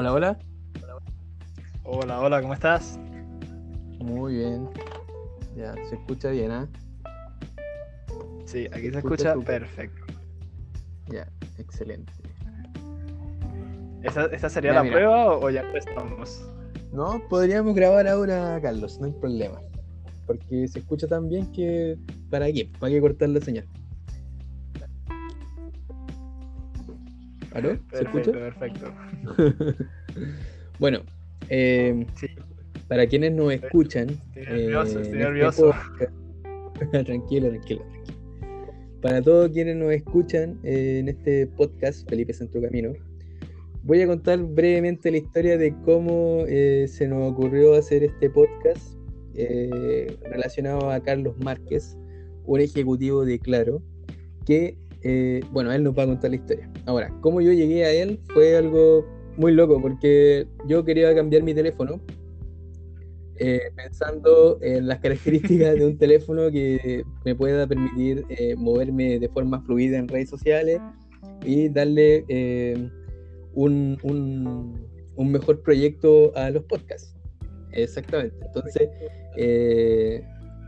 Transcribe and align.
Hola, 0.00 0.12
hola. 0.12 0.38
Hola, 1.82 2.20
hola, 2.20 2.40
¿cómo 2.40 2.54
estás? 2.54 3.00
Muy 3.98 4.36
bien. 4.36 4.68
Ya, 5.56 5.74
se 5.88 5.96
escucha 5.96 6.30
bien, 6.30 6.52
¿ah? 6.52 6.68
Sí, 8.44 8.66
aquí 8.66 8.92
se 8.92 8.98
escucha 8.98 9.34
perfecto. 9.34 10.06
Ya, 11.08 11.26
excelente. 11.58 12.12
¿Esta, 14.04 14.26
esta 14.26 14.48
sería 14.48 14.72
la 14.72 14.84
mira. 14.84 14.94
prueba 14.94 15.34
o, 15.34 15.46
o 15.46 15.50
ya 15.50 15.62
empezamos? 15.62 16.48
No, 16.92 17.20
podríamos 17.28 17.74
grabar 17.74 18.06
ahora, 18.06 18.60
Carlos, 18.62 19.00
no 19.00 19.06
hay 19.06 19.12
problema. 19.14 19.60
Porque 20.28 20.68
se 20.68 20.78
escucha 20.78 21.08
tan 21.08 21.28
bien 21.28 21.50
que. 21.50 21.98
¿Para 22.30 22.46
qué? 22.52 22.70
¿Para 22.78 22.92
qué 22.92 23.00
cortar 23.00 23.30
la 23.30 23.40
señal? 23.40 23.66
¿Aló? 27.58 27.70
¿Se 27.70 28.04
Perfecto, 28.04 28.18
escucha? 28.18 28.32
perfecto. 28.32 28.94
Bueno, 30.78 31.00
eh, 31.48 32.06
Sí, 32.14 32.28
para 32.86 33.06
quienes 33.06 33.32
nos 33.32 33.52
escuchan. 33.52 34.08
estoy 34.34 34.44
nervioso, 34.46 34.98
eh, 34.98 35.02
estoy 35.02 35.02
en 35.02 35.02
este 35.04 35.18
nervioso. 35.18 35.70
tranquilo, 37.04 37.48
tranquilo, 37.48 37.48
tranquilo. 37.50 37.84
Para 39.02 39.22
todos 39.22 39.50
quienes 39.50 39.76
nos 39.76 39.92
escuchan 39.92 40.58
eh, 40.62 40.98
en 41.00 41.08
este 41.08 41.46
podcast, 41.48 42.08
Felipe 42.08 42.32
Centro 42.32 42.60
Camino, 42.62 42.92
voy 43.82 44.02
a 44.02 44.06
contar 44.06 44.38
brevemente 44.42 45.10
la 45.10 45.16
historia 45.18 45.58
de 45.58 45.74
cómo 45.84 46.44
se 46.46 47.08
nos 47.08 47.32
ocurrió 47.32 47.74
hacer 47.74 48.04
este 48.04 48.30
podcast 48.30 48.94
relacionado 50.30 50.90
a 50.90 51.00
Carlos 51.00 51.34
Márquez, 51.44 51.96
un 52.44 52.60
ejecutivo 52.60 53.24
de 53.24 53.38
Claro, 53.38 53.82
que, 54.46 54.76
eh, 55.02 55.40
bueno, 55.52 55.72
él 55.72 55.82
nos 55.84 55.96
va 55.96 56.02
a 56.04 56.06
contar 56.06 56.30
la 56.30 56.36
historia. 56.36 56.70
Ahora, 56.86 57.12
cómo 57.20 57.40
yo 57.40 57.52
llegué 57.52 57.84
a 57.84 57.92
él 57.92 58.20
fue 58.34 58.56
algo 58.56 59.04
muy 59.36 59.52
loco, 59.52 59.80
porque 59.80 60.46
yo 60.66 60.84
quería 60.84 61.14
cambiar 61.14 61.42
mi 61.42 61.54
teléfono 61.54 62.00
eh, 63.40 63.70
pensando 63.76 64.58
en 64.62 64.88
las 64.88 64.98
características 64.98 65.76
de 65.76 65.86
un 65.86 65.96
teléfono 65.98 66.50
que 66.50 67.04
me 67.24 67.34
pueda 67.36 67.66
permitir 67.68 68.24
eh, 68.30 68.56
moverme 68.56 69.18
de 69.20 69.28
forma 69.28 69.60
fluida 69.62 69.96
en 69.98 70.08
redes 70.08 70.28
sociales 70.30 70.80
y 71.44 71.68
darle 71.68 72.24
eh, 72.28 72.90
un, 73.54 73.96
un- 74.02 74.88
un 75.14 75.32
mejor 75.32 75.62
proyecto 75.62 76.32
a 76.36 76.50
los 76.50 76.64
podcasts. 76.64 77.14
Exactamente. 77.72 78.36
Entonces, 78.46 78.88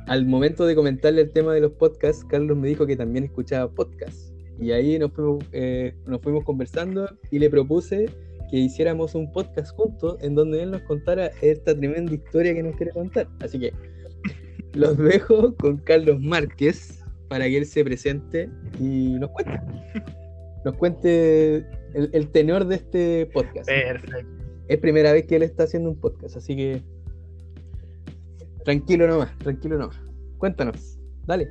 al 0.07 0.27
momento 0.27 0.67
de 0.67 0.75
comentarle 0.75 1.23
el 1.23 1.31
tema 1.31 1.55
de 1.55 1.61
los 1.61 1.73
podcasts, 1.73 2.25
Carlos 2.25 2.57
me 2.57 2.69
dijo 2.69 2.87
que 2.87 2.97
también 2.97 3.25
escuchaba 3.25 3.71
podcasts. 3.71 4.33
Y 4.59 4.73
ahí 4.73 4.99
nos 4.99 5.13
fuimos, 5.13 5.45
eh, 5.53 5.95
nos 6.07 6.21
fuimos 6.21 6.45
conversando 6.45 7.09
y 7.31 7.39
le 7.39 7.49
propuse 7.49 8.11
que 8.51 8.57
hiciéramos 8.57 9.15
un 9.15 9.33
podcast 9.33 9.75
juntos 9.75 10.19
en 10.21 10.35
donde 10.35 10.63
él 10.63 10.73
nos 10.73 10.83
contara 10.83 11.31
esta 11.41 11.75
tremenda 11.77 12.13
historia 12.13 12.55
que 12.55 12.63
nos 12.63 12.77
quiere 12.77 12.93
contar. 12.93 13.29
Así 13.41 13.59
que 13.59 13.73
los 14.75 14.99
dejo 14.99 15.55
con 15.57 15.79
Carlos 15.79 16.21
Márquez 16.21 17.03
para 17.29 17.47
que 17.47 17.59
él 17.59 17.67
se 17.67 17.85
presente 17.85 18.51
y 18.79 19.15
nos 19.19 19.31
cuente. 19.31 19.61
Nos 20.65 20.75
cuente 20.75 21.57
el, 21.95 22.11
el 22.13 22.29
tenor 22.29 22.67
de 22.67 22.75
este 22.75 23.27
podcast. 23.33 23.67
Perfecto. 23.67 24.27
Es 24.69 24.79
primera 24.79 25.13
vez 25.13 25.25
que 25.27 25.37
él 25.37 25.43
está 25.43 25.65
haciendo 25.65 25.91
un 25.91 25.97
podcast, 25.97 26.37
así 26.37 26.55
que 26.55 26.83
tranquilo 28.65 29.07
nomás, 29.07 29.37
tranquilo 29.39 29.79
nomás. 29.79 30.01
Cuéntanos, 30.39 30.99
dale. 31.27 31.49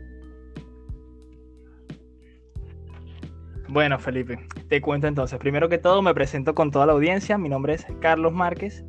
Bueno, 3.71 3.99
Felipe, 3.99 4.39
te 4.67 4.81
cuento 4.81 5.05
entonces. 5.05 5.37
Primero 5.37 5.69
que 5.69 5.77
todo, 5.77 6.01
me 6.01 6.13
presento 6.13 6.55
con 6.55 6.71
toda 6.71 6.87
la 6.87 6.93
audiencia. 6.93 7.37
Mi 7.37 7.49
nombre 7.49 7.75
es 7.75 7.85
Carlos 7.99 8.33
Márquez. 8.33 8.83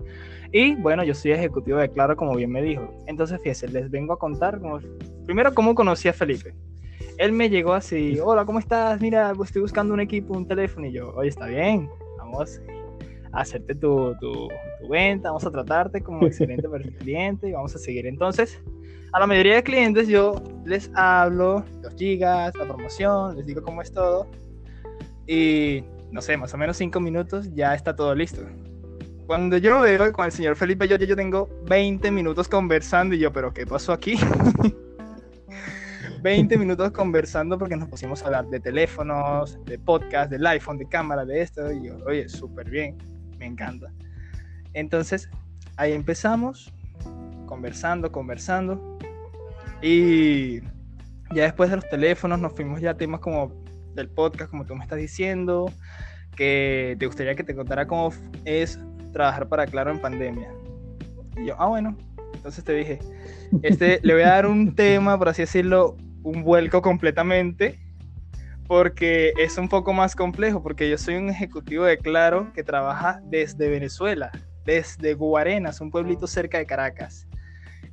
Y 0.53 0.75
bueno, 0.77 1.05
yo 1.05 1.15
soy 1.15 1.33
ejecutivo 1.33 1.79
de 1.79 1.91
Claro, 1.91 2.17
como 2.17 2.35
bien 2.35 2.51
me 2.51 2.63
dijo. 2.63 2.91
Entonces, 3.07 3.39
fíjense, 3.39 3.69
les 3.69 3.91
vengo 3.91 4.15
a 4.15 4.19
contar 4.19 4.59
como- 4.59 4.81
primero 5.27 5.55
cómo 5.55 5.75
conocí 5.75 6.09
a 6.09 6.15
Felipe. 6.15 6.55
Él 7.19 7.33
me 7.33 7.51
llegó 7.51 7.75
así, 7.75 8.19
hola, 8.25 8.47
¿cómo 8.47 8.59
estás? 8.59 9.01
Mira, 9.03 9.33
estoy 9.45 9.61
buscando 9.61 9.93
un 9.93 10.01
equipo, 10.01 10.35
un 10.35 10.49
teléfono. 10.49 10.87
Y 10.87 10.93
yo, 10.93 11.13
oye, 11.15 11.29
está 11.29 11.47
bien, 11.47 11.89
vamos 12.17 12.61
hacerte 13.33 13.75
tu, 13.75 14.15
tu- 14.21 14.49
tu 14.81 14.89
venta, 14.89 15.29
vamos 15.31 15.45
a 15.47 15.51
tratarte 15.51 16.03
como 16.03 16.27
excelente 16.27 16.69
cliente 16.99 17.49
y 17.49 17.53
vamos 17.53 17.75
a 17.75 17.79
seguir. 17.79 18.07
Entonces, 18.07 18.61
a 19.13 19.21
la 19.21 19.27
mayoría 19.27 19.57
de 19.57 19.63
clientes 19.63 20.09
yo 20.09 20.35
les 20.65 20.91
hablo, 20.95 21.65
los 21.83 21.95
gigas, 21.97 22.55
la 22.57 22.67
promoción, 22.67 23.37
les 23.37 23.47
digo 23.47 23.63
cómo 23.63 23.83
es 23.83 23.93
todo. 23.93 24.27
Y 25.27 25.85
no 26.11 26.21
sé, 26.21 26.37
más 26.37 26.53
o 26.55 26.59
menos 26.59 26.77
cinco 26.77 27.01
minutos 27.01 27.53
ya 27.55 27.75
está 27.75 27.95
todo 27.95 28.15
listo. 28.15 28.43
Cuando 29.27 29.57
yo 29.59 29.81
veo 29.83 30.13
con 30.13 30.25
el 30.25 30.33
señor 30.33 30.57
Felipe, 30.57 30.89
yo, 30.89 30.97
yo 30.97 31.15
tengo 31.15 31.49
20 31.69 32.11
minutos 32.11 32.49
conversando 32.49 33.15
y 33.15 33.21
yo, 33.21 33.33
pero 33.33 33.53
¿qué 33.55 33.65
pasó 33.65 33.93
aquí? 33.93 34.19
20 36.23 36.59
minutos 36.59 36.91
conversando 36.91 37.59
porque 37.59 37.77
nos 37.77 37.89
pusimos 37.89 38.23
a 38.23 38.27
hablar 38.27 38.47
de 38.49 38.61
teléfonos, 38.61 39.59
de 39.65 39.79
podcast, 39.79 40.31
del 40.31 40.47
iPhone, 40.47 40.79
de 40.79 40.87
cámara, 40.87 41.25
de 41.25 41.41
esto. 41.43 41.71
Y 41.73 41.87
yo, 41.87 41.97
oye, 42.07 42.29
súper 42.29 42.69
bien, 42.69 42.99
me 43.41 43.47
encanta. 43.47 43.91
Entonces, 44.75 45.29
ahí 45.77 45.93
empezamos, 45.93 46.73
conversando, 47.47 48.13
conversando. 48.13 48.99
Y 49.83 50.61
ya 51.35 51.45
después 51.45 51.71
de 51.71 51.77
los 51.77 51.89
teléfonos 51.89 52.39
nos 52.39 52.53
fuimos 52.53 52.81
ya 52.81 52.91
a 52.91 52.97
temas 52.97 53.21
como 53.21 53.53
del 53.95 54.09
podcast, 54.09 54.51
como 54.51 54.65
tú 54.65 54.77
me 54.77 54.85
estás 54.85 54.99
diciendo, 54.99 55.73
que 56.37 56.97
te 56.99 57.07
gustaría 57.07 57.35
que 57.35 57.43
te 57.43 57.55
contara 57.55 57.87
cómo 57.87 58.13
es 58.45 58.79
trabajar 59.13 59.49
para 59.49 59.67
Claro 59.67 59.91
en 59.91 60.01
pandemia. 60.01 60.53
Y 61.37 61.47
yo, 61.47 61.57
ah, 61.59 61.67
bueno, 61.67 61.97
entonces 62.35 62.63
te 62.63 62.75
dije, 62.75 62.99
este, 63.63 64.01
le 64.03 64.13
voy 64.13 64.23
a 64.23 64.29
dar 64.29 64.47
un 64.47 64.75
tema, 64.77 65.19
por 65.19 65.31
así 65.31 65.43
decirlo, 65.43 65.97
un 66.23 66.45
vuelco 66.45 66.83
completamente, 66.83 67.79
porque 68.71 69.33
es 69.37 69.59
un 69.59 69.69
poco 69.69 69.93
más 69.93 70.15
complejo, 70.15 70.63
porque 70.63 70.89
yo 70.89 70.97
soy 70.97 71.17
un 71.17 71.29
ejecutivo 71.29 71.87
de 71.87 71.99
Claro 71.99 72.53
que 72.55 72.63
trabaja 72.63 73.21
desde 73.25 73.69
Venezuela, 73.69 74.31
desde 74.65 75.15
Guarenas, 75.15 75.81
un 75.81 75.91
pueblito 75.91 76.29
cerca 76.29 76.59
de 76.59 76.67
Caracas. 76.67 77.27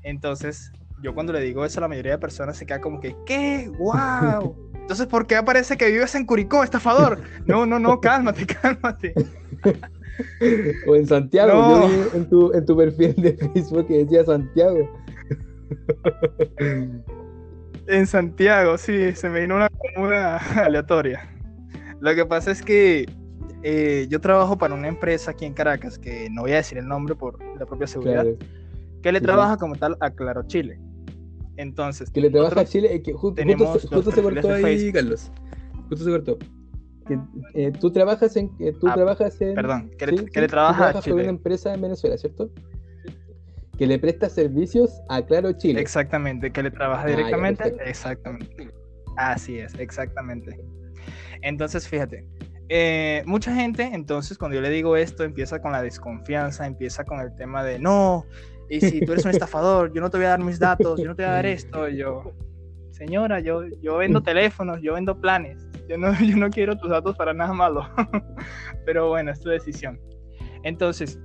Entonces, 0.04 0.72
yo 1.02 1.16
cuando 1.16 1.34
le 1.34 1.42
digo 1.42 1.66
eso, 1.66 1.82
la 1.82 1.88
mayoría 1.88 2.12
de 2.12 2.18
personas 2.20 2.58
se 2.58 2.68
queda 2.68 2.80
como 2.80 3.00
que, 3.00 3.16
¿qué? 3.26 3.72
¡Wow! 3.80 4.56
Entonces, 4.76 5.08
¿por 5.08 5.26
qué 5.26 5.38
aparece 5.38 5.78
que 5.78 5.90
vives 5.90 6.14
en 6.14 6.28
Curicó, 6.28 6.64
estafador? 6.64 7.22
No, 7.48 7.66
no, 7.66 7.80
no, 7.80 8.00
cálmate, 8.00 8.46
cálmate. 8.62 9.16
O 10.88 10.96
en 10.96 11.08
Santiago, 11.08 11.54
No. 11.54 11.82
yo 11.82 11.88
vi 11.88 12.18
en 12.18 12.30
tu, 12.30 12.54
en 12.54 12.66
tu 12.68 12.78
perfil 12.78 13.16
de 13.16 13.36
Facebook 13.36 13.88
que 13.88 14.06
decía 14.06 14.24
Santiago. 14.26 14.88
En 17.88 18.06
Santiago, 18.08 18.78
sí, 18.78 19.14
se 19.14 19.30
me 19.30 19.42
vino 19.42 19.56
una 19.56 19.70
comuna 19.70 20.38
aleatoria. 20.66 21.30
Lo 22.00 22.14
que 22.16 22.26
pasa 22.26 22.52
es 22.52 22.62
que 22.62 23.06
eh, 23.64 24.08
yo 24.10 24.20
trabajo 24.22 24.58
para 24.58 24.74
una 24.76 24.88
empresa 24.88 25.32
aquí 25.32 25.46
en 25.46 25.54
Caracas, 25.54 25.98
que 25.98 26.30
no 26.30 26.42
voy 26.44 26.52
a 26.52 26.58
decir 26.58 26.78
el 26.78 26.88
nombre 26.88 27.16
por 27.16 27.40
la 27.58 27.66
propia 27.66 27.88
seguridad, 27.88 28.24
Claro. 28.24 28.38
que 29.02 29.12
le 29.12 29.20
Sí, 29.20 29.24
sí. 29.24 29.26
trabaja 29.26 29.58
como 29.58 29.76
tal 29.76 29.98
a 30.00 30.12
Claro 30.12 30.44
Chile. 30.48 30.80
Entonces, 31.56 32.12
Que 32.12 32.22
le 32.22 32.30
trabaja 32.30 32.60
a 32.62 32.66
Chile, 32.66 32.94
eh, 32.94 33.02
que 33.02 33.14
ju- 33.14 33.18
justo, 33.20 33.36
tenemos 33.36 33.82
se- 33.82 33.88
los 33.88 33.96
justo 33.96 34.12
se 34.12 34.22
cortó 34.22 34.52
ahí, 34.54 34.62
Facebook. 34.64 34.94
Carlos. 34.94 35.32
Justo 35.90 36.06
se 36.06 36.12
cortó. 36.12 36.38
Que, 37.08 37.20
eh, 37.56 37.72
tú 37.72 37.90
trabajas 37.92 38.36
en. 38.36 38.52
eh, 38.60 38.74
tú 38.80 38.88
Ah, 38.90 38.94
trabajas 38.94 39.42
en. 39.42 39.56
perdón, 39.56 39.90
que 39.98 40.06
le, 40.08 40.18
sí, 40.18 40.26
que 40.26 40.32
sí, 40.34 40.40
le 40.42 40.48
trabaja 40.48 40.74
a 40.74 40.78
trabajas 40.78 41.04
para 41.04 41.14
una 41.16 41.24
Chile. 41.24 41.30
empresa 41.30 41.74
en 41.74 41.82
Venezuela, 41.82 42.18
¿cierto? 42.18 42.52
Que 43.78 43.86
le 43.88 44.00
presta 44.00 44.30
servicios 44.30 45.02
a 45.10 45.22
Claro 45.22 45.52
Chile. 45.54 45.80
Exactamente, 45.80 46.52
que 46.52 46.64
le 46.64 46.72
trabaja 46.72 47.04
Ah, 47.04 47.08
directamente. 47.08 47.76
exactamente. 47.86 48.70
Así 49.18 49.60
es, 49.60 49.74
exactamente. 49.76 50.60
Entonces, 51.42 51.88
fíjate, 51.88 52.26
eh, 52.70 53.24
mucha 53.26 53.54
gente, 53.54 53.84
entonces, 53.84 54.38
cuando 54.38 54.56
yo 54.56 54.62
le 54.62 54.70
digo 54.70 54.98
esto, 54.98 55.24
empieza 55.24 55.62
con 55.62 55.72
la 55.72 55.82
desconfianza, 55.82 56.66
empieza 56.66 57.04
con 57.06 57.20
el 57.20 57.34
tema 57.36 57.64
de 57.64 57.80
no, 57.80 58.26
y 58.70 58.82
si 58.82 59.00
tú 59.02 59.14
eres 59.14 59.26
un 59.26 59.32
estafador, 59.52 59.94
yo 59.94 60.02
no 60.02 60.10
te 60.10 60.18
voy 60.18 60.26
a 60.26 60.30
dar 60.30 60.44
mis 60.44 60.60
datos, 60.60 61.00
yo 61.00 61.06
no 61.08 61.16
te 61.16 61.24
voy 61.24 61.30
a 61.32 61.36
dar 61.36 61.46
esto. 61.46 61.88
Y 61.88 61.98
yo, 61.98 62.34
señora, 62.92 63.40
yo, 63.40 63.64
yo 63.82 63.98
vendo 63.98 64.22
teléfonos, 64.22 64.82
yo 64.82 64.96
vendo 64.96 65.20
planes, 65.22 65.66
yo 65.88 65.98
no, 65.98 66.12
yo 66.20 66.36
no 66.36 66.50
quiero 66.50 66.78
tus 66.78 66.90
datos 66.90 67.16
para 67.16 67.34
nada 67.34 67.54
malo. 67.54 67.88
Pero 68.86 69.10
bueno, 69.10 69.32
es 69.32 69.40
tu 69.40 69.50
decisión. 69.50 70.00
Entonces, 70.64 71.20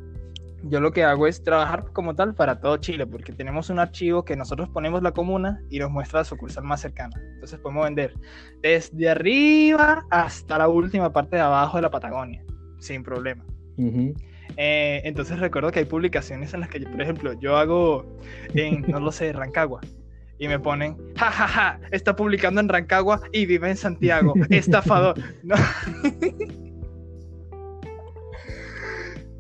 yo 0.64 0.81
lo 0.81 0.93
que 0.93 1.05
hago 1.05 1.26
es 1.26 1.43
trabajar 1.43 1.93
como 1.93 2.14
tal 2.14 2.35
para 2.35 2.61
todo 2.61 2.76
Chile, 2.76 3.06
porque 3.06 3.32
tenemos 3.32 3.70
un 3.70 3.79
archivo 3.79 4.25
que 4.25 4.37
nosotros 4.37 4.69
ponemos 4.69 5.03
la 5.03 5.12
comuna 5.12 5.61
y 5.70 5.79
nos 5.79 5.91
muestra 5.91 6.20
la 6.20 6.25
sucursal 6.25 6.64
más 6.64 6.81
cercana. 6.81 7.20
Entonces 7.35 7.59
podemos 7.59 7.85
vender 7.85 8.14
desde 8.62 9.09
arriba 9.09 10.05
hasta 10.11 10.59
la 10.59 10.69
última 10.69 11.12
parte 11.12 11.37
de 11.37 11.43
abajo 11.43 11.79
de 11.79 11.82
la 11.82 11.91
Patagonia, 11.91 12.44
sin 12.79 13.03
problema. 13.03 13.44
Eh, 14.56 15.00
entonces 15.05 15.38
recuerdo 15.38 15.73
que 15.73 15.81
hay 15.81 15.85
publicaciones 15.85 16.55
en 16.55 16.61
las 16.61 16.69
que, 16.69 16.81
yo, 16.81 16.91
por 16.91 17.03
ejemplo, 17.03 17.32
yo 17.41 17.56
hago 17.56 18.19
en, 18.55 18.82
no 18.82 19.00
lo 19.00 19.11
sé, 19.11 19.32
Rancagua. 19.32 19.81
Y 20.38 20.49
me 20.49 20.58
ponen, 20.58 20.97
jajaja, 21.17 21.47
ja, 21.47 21.79
ja, 21.81 21.81
está 21.93 22.17
publicando 22.17 22.61
en 22.61 22.69
Rancagua 22.69 23.20
y 23.32 23.47
vive 23.47 23.70
en 23.70 23.76
Santiago, 23.76 24.35
estafador. 24.50 25.17
No. 25.43 25.55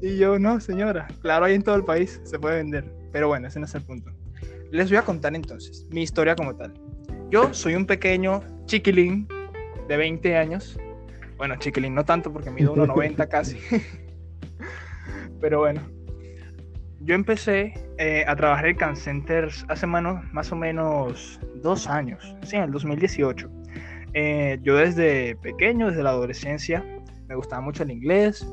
Y 0.02 0.16
yo, 0.16 0.36
no, 0.36 0.58
señora, 0.58 1.06
claro, 1.20 1.44
hay 1.44 1.54
en 1.54 1.62
todo 1.62 1.76
el 1.76 1.84
país, 1.84 2.20
se 2.24 2.36
puede 2.36 2.56
vender. 2.56 2.84
Pero 3.12 3.28
bueno, 3.28 3.46
ese 3.46 3.60
no 3.60 3.66
es 3.66 3.74
el 3.76 3.82
punto. 3.82 4.10
Les 4.72 4.90
voy 4.90 4.96
a 4.96 5.02
contar 5.02 5.32
entonces 5.36 5.86
mi 5.90 6.02
historia 6.02 6.34
como 6.34 6.56
tal. 6.56 6.74
Yo 7.30 7.54
soy 7.54 7.76
un 7.76 7.86
pequeño 7.86 8.42
chiquilín 8.66 9.28
de 9.86 9.96
20 9.96 10.36
años. 10.36 10.76
Bueno, 11.36 11.54
chiquilín 11.56 11.94
no 11.94 12.04
tanto 12.04 12.32
porque 12.32 12.50
mido 12.50 12.74
1,90 12.74 13.28
casi. 13.30 13.58
Pero 15.40 15.60
bueno, 15.60 15.80
yo 17.00 17.14
empecé 17.14 17.72
eh, 17.98 18.24
a 18.26 18.34
trabajar 18.34 18.66
en 18.66 18.76
Can 18.76 18.96
Centers 18.96 19.64
hace 19.68 19.86
más 19.86 20.50
o 20.50 20.56
menos 20.56 21.38
dos 21.62 21.86
años, 21.86 22.34
sí, 22.42 22.56
en 22.56 22.64
el 22.64 22.72
2018. 22.72 23.48
Eh, 24.14 24.58
yo 24.62 24.76
desde 24.76 25.36
pequeño, 25.36 25.88
desde 25.88 26.02
la 26.02 26.10
adolescencia, 26.10 26.84
me 27.28 27.36
gustaba 27.36 27.62
mucho 27.62 27.84
el 27.84 27.92
inglés. 27.92 28.44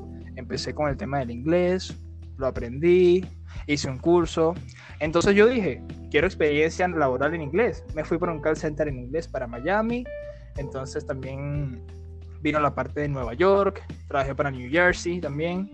Empecé 0.49 0.73
con 0.73 0.89
el 0.89 0.97
tema 0.97 1.19
del 1.19 1.29
inglés, 1.29 1.95
lo 2.37 2.47
aprendí, 2.47 3.23
hice 3.67 3.87
un 3.87 3.99
curso. 3.99 4.55
Entonces 4.99 5.35
yo 5.35 5.45
dije, 5.45 5.83
quiero 6.09 6.25
experiencia 6.25 6.87
laboral 6.87 7.35
en 7.35 7.41
inglés. 7.41 7.85
Me 7.93 8.03
fui 8.03 8.17
por 8.17 8.31
un 8.31 8.41
call 8.41 8.57
center 8.57 8.87
en 8.87 8.97
inglés 8.97 9.27
para 9.27 9.45
Miami. 9.45 10.05
Entonces 10.57 11.05
también 11.05 11.83
vino 12.41 12.59
la 12.59 12.73
parte 12.73 13.01
de 13.01 13.09
Nueva 13.09 13.35
York. 13.35 13.83
Trabajé 14.07 14.33
para 14.33 14.49
New 14.49 14.71
Jersey 14.71 15.21
también. 15.21 15.69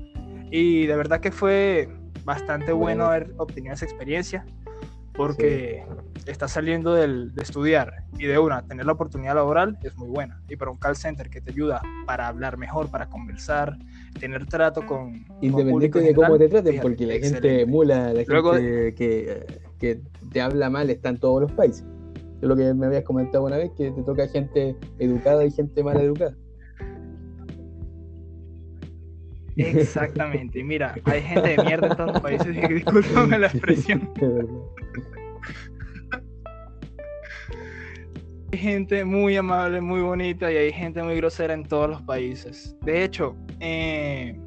Y 0.52 0.88
de 0.88 0.96
verdad 0.98 1.22
que 1.22 1.32
fue 1.32 1.88
bastante 2.26 2.74
bueno 2.74 3.06
haber 3.06 3.34
obtenido 3.38 3.76
esa 3.76 3.86
experiencia 3.86 4.46
porque 5.16 5.84
está 6.26 6.48
saliendo 6.48 6.94
del, 6.94 7.34
de 7.34 7.44
estudiar 7.44 8.04
y 8.18 8.26
de 8.26 8.40
una, 8.40 8.66
tener 8.66 8.86
la 8.86 8.94
oportunidad 8.94 9.36
laboral 9.36 9.78
es 9.84 9.96
muy 9.98 10.10
buena. 10.10 10.42
Y 10.50 10.56
para 10.56 10.72
un 10.72 10.78
call 10.78 10.96
center 10.96 11.30
que 11.30 11.42
te 11.42 11.52
ayuda 11.52 11.82
para 12.06 12.28
hablar 12.28 12.58
mejor, 12.58 12.90
para 12.90 13.08
conversar, 13.08 13.78
tener 14.20 14.46
trato 14.46 14.86
con... 14.86 15.26
Independiente 15.42 16.00
de 16.00 16.16
cómo 16.16 16.38
te 16.38 16.48
traten, 16.48 16.80
porque 16.82 17.06
la 17.06 17.14
gente 17.14 17.66
mula, 17.66 18.14
la 18.14 18.24
gente 18.26 18.96
que, 18.96 19.46
que, 19.80 20.02
te 20.32 20.42
habla 20.42 20.70
mal 20.70 20.90
está 20.90 21.10
en 21.10 21.18
todos 21.18 21.42
los 21.42 21.52
países. 21.52 21.86
Es 22.42 22.48
lo 22.48 22.56
que 22.56 22.74
me 22.74 22.88
habías 22.88 23.04
comentado 23.04 23.46
una 23.46 23.58
vez, 23.58 23.72
que 23.78 23.92
te 23.92 24.02
toca 24.04 24.28
gente 24.28 24.76
educada 25.00 25.46
y 25.46 25.52
gente 25.52 25.84
mal 25.84 26.00
educada. 26.00 26.36
Exactamente. 29.56 30.64
Mira, 30.64 30.96
hay 31.06 31.22
gente 31.22 31.56
de 31.56 31.64
mierda 31.64 31.88
en 31.88 31.96
todos 31.96 32.14
los 32.14 32.22
países. 32.22 32.48
Disculpame 32.70 33.40
la 33.40 33.48
expresión. 33.48 34.10
Hay 38.52 38.60
gente 38.60 39.04
muy 39.04 39.36
amable, 39.36 39.82
muy 39.82 40.00
bonita 40.00 40.50
y 40.50 40.56
hay 40.56 40.72
gente 40.72 41.04
muy 41.04 41.18
grosera 41.18 41.54
en 41.54 41.66
todos 41.66 41.90
los 41.90 42.02
países. 42.04 42.78
De 42.84 43.04
hecho, 43.04 43.36
eh, 43.60 44.40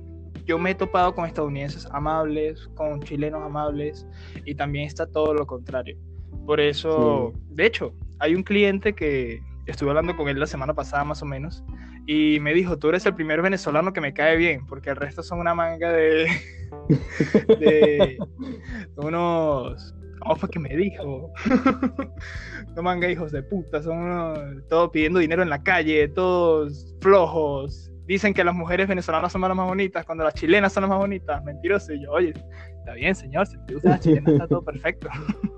yo 0.46 0.58
me 0.58 0.70
he 0.70 0.74
topado 0.74 1.14
con 1.14 1.26
estadounidenses 1.26 1.86
amables, 1.92 2.68
con 2.74 3.02
chilenos 3.02 3.42
amables 3.42 4.06
y 4.46 4.54
también 4.54 4.86
está 4.86 5.06
todo 5.06 5.34
lo 5.34 5.46
contrario. 5.46 5.98
Por 6.46 6.58
eso, 6.58 7.34
de 7.50 7.66
hecho, 7.66 7.92
hay 8.18 8.34
un 8.34 8.42
cliente 8.42 8.94
que 8.94 9.42
estuve 9.66 9.90
hablando 9.90 10.16
con 10.16 10.26
él 10.30 10.40
la 10.40 10.46
semana 10.46 10.72
pasada 10.72 11.04
más 11.04 11.20
o 11.20 11.26
menos 11.26 11.62
y 12.10 12.40
me 12.40 12.54
dijo, 12.54 12.78
tú 12.78 12.88
eres 12.88 13.04
el 13.04 13.14
primer 13.14 13.42
venezolano 13.42 13.92
que 13.92 14.00
me 14.00 14.14
cae 14.14 14.38
bien, 14.38 14.64
porque 14.64 14.88
el 14.88 14.96
resto 14.96 15.22
son 15.22 15.40
una 15.40 15.54
manga 15.54 15.92
de, 15.92 16.26
de 17.60 18.18
unos, 18.96 19.94
¿cómo 20.18 20.36
fue 20.36 20.48
que 20.48 20.58
me 20.58 20.74
dijo? 20.74 21.30
no 22.74 22.82
manga 22.82 23.10
hijos 23.10 23.30
de 23.30 23.42
puta, 23.42 23.82
son 23.82 24.64
todos 24.70 24.88
pidiendo 24.88 25.18
dinero 25.18 25.42
en 25.42 25.50
la 25.50 25.62
calle, 25.62 26.08
todos 26.08 26.96
flojos. 27.02 27.90
Dicen 28.06 28.32
que 28.32 28.42
las 28.42 28.54
mujeres 28.54 28.88
venezolanas 28.88 29.30
son 29.30 29.42
las 29.42 29.54
más 29.54 29.68
bonitas, 29.68 30.06
cuando 30.06 30.24
las 30.24 30.32
chilenas 30.32 30.72
son 30.72 30.84
las 30.84 30.88
más 30.88 31.00
bonitas. 31.00 31.44
Mentiroso. 31.44 31.92
Y 31.92 32.02
yo, 32.02 32.12
oye, 32.12 32.32
está 32.78 32.94
bien, 32.94 33.14
señor, 33.14 33.46
si 33.46 33.58
te 33.66 33.74
gusta 33.74 33.90
la 33.90 34.00
chilena 34.00 34.32
está 34.32 34.48
todo 34.48 34.64
perfecto. 34.64 35.10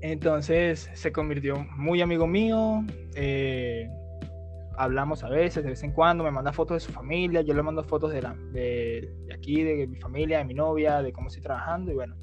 Entonces 0.00 0.90
se 0.94 1.12
convirtió 1.12 1.66
muy 1.76 2.00
amigo 2.00 2.26
mío. 2.26 2.84
Eh, 3.14 3.88
hablamos 4.76 5.24
a 5.24 5.28
veces, 5.28 5.64
de 5.64 5.70
vez 5.70 5.82
en 5.82 5.92
cuando, 5.92 6.22
me 6.24 6.30
manda 6.30 6.52
fotos 6.52 6.76
de 6.76 6.80
su 6.80 6.92
familia, 6.92 7.42
yo 7.42 7.52
le 7.52 7.62
mando 7.62 7.82
fotos 7.82 8.12
de, 8.12 8.22
la, 8.22 8.34
de, 8.52 9.12
aquí, 9.34 9.62
de 9.62 9.86
mi 9.88 9.96
familia, 9.96 10.38
de 10.38 10.44
mi 10.44 10.54
novia, 10.54 11.02
de 11.02 11.12
cómo 11.12 11.28
estoy 11.28 11.42
trabajando 11.42 11.90
y 11.90 11.94
bueno. 11.94 12.16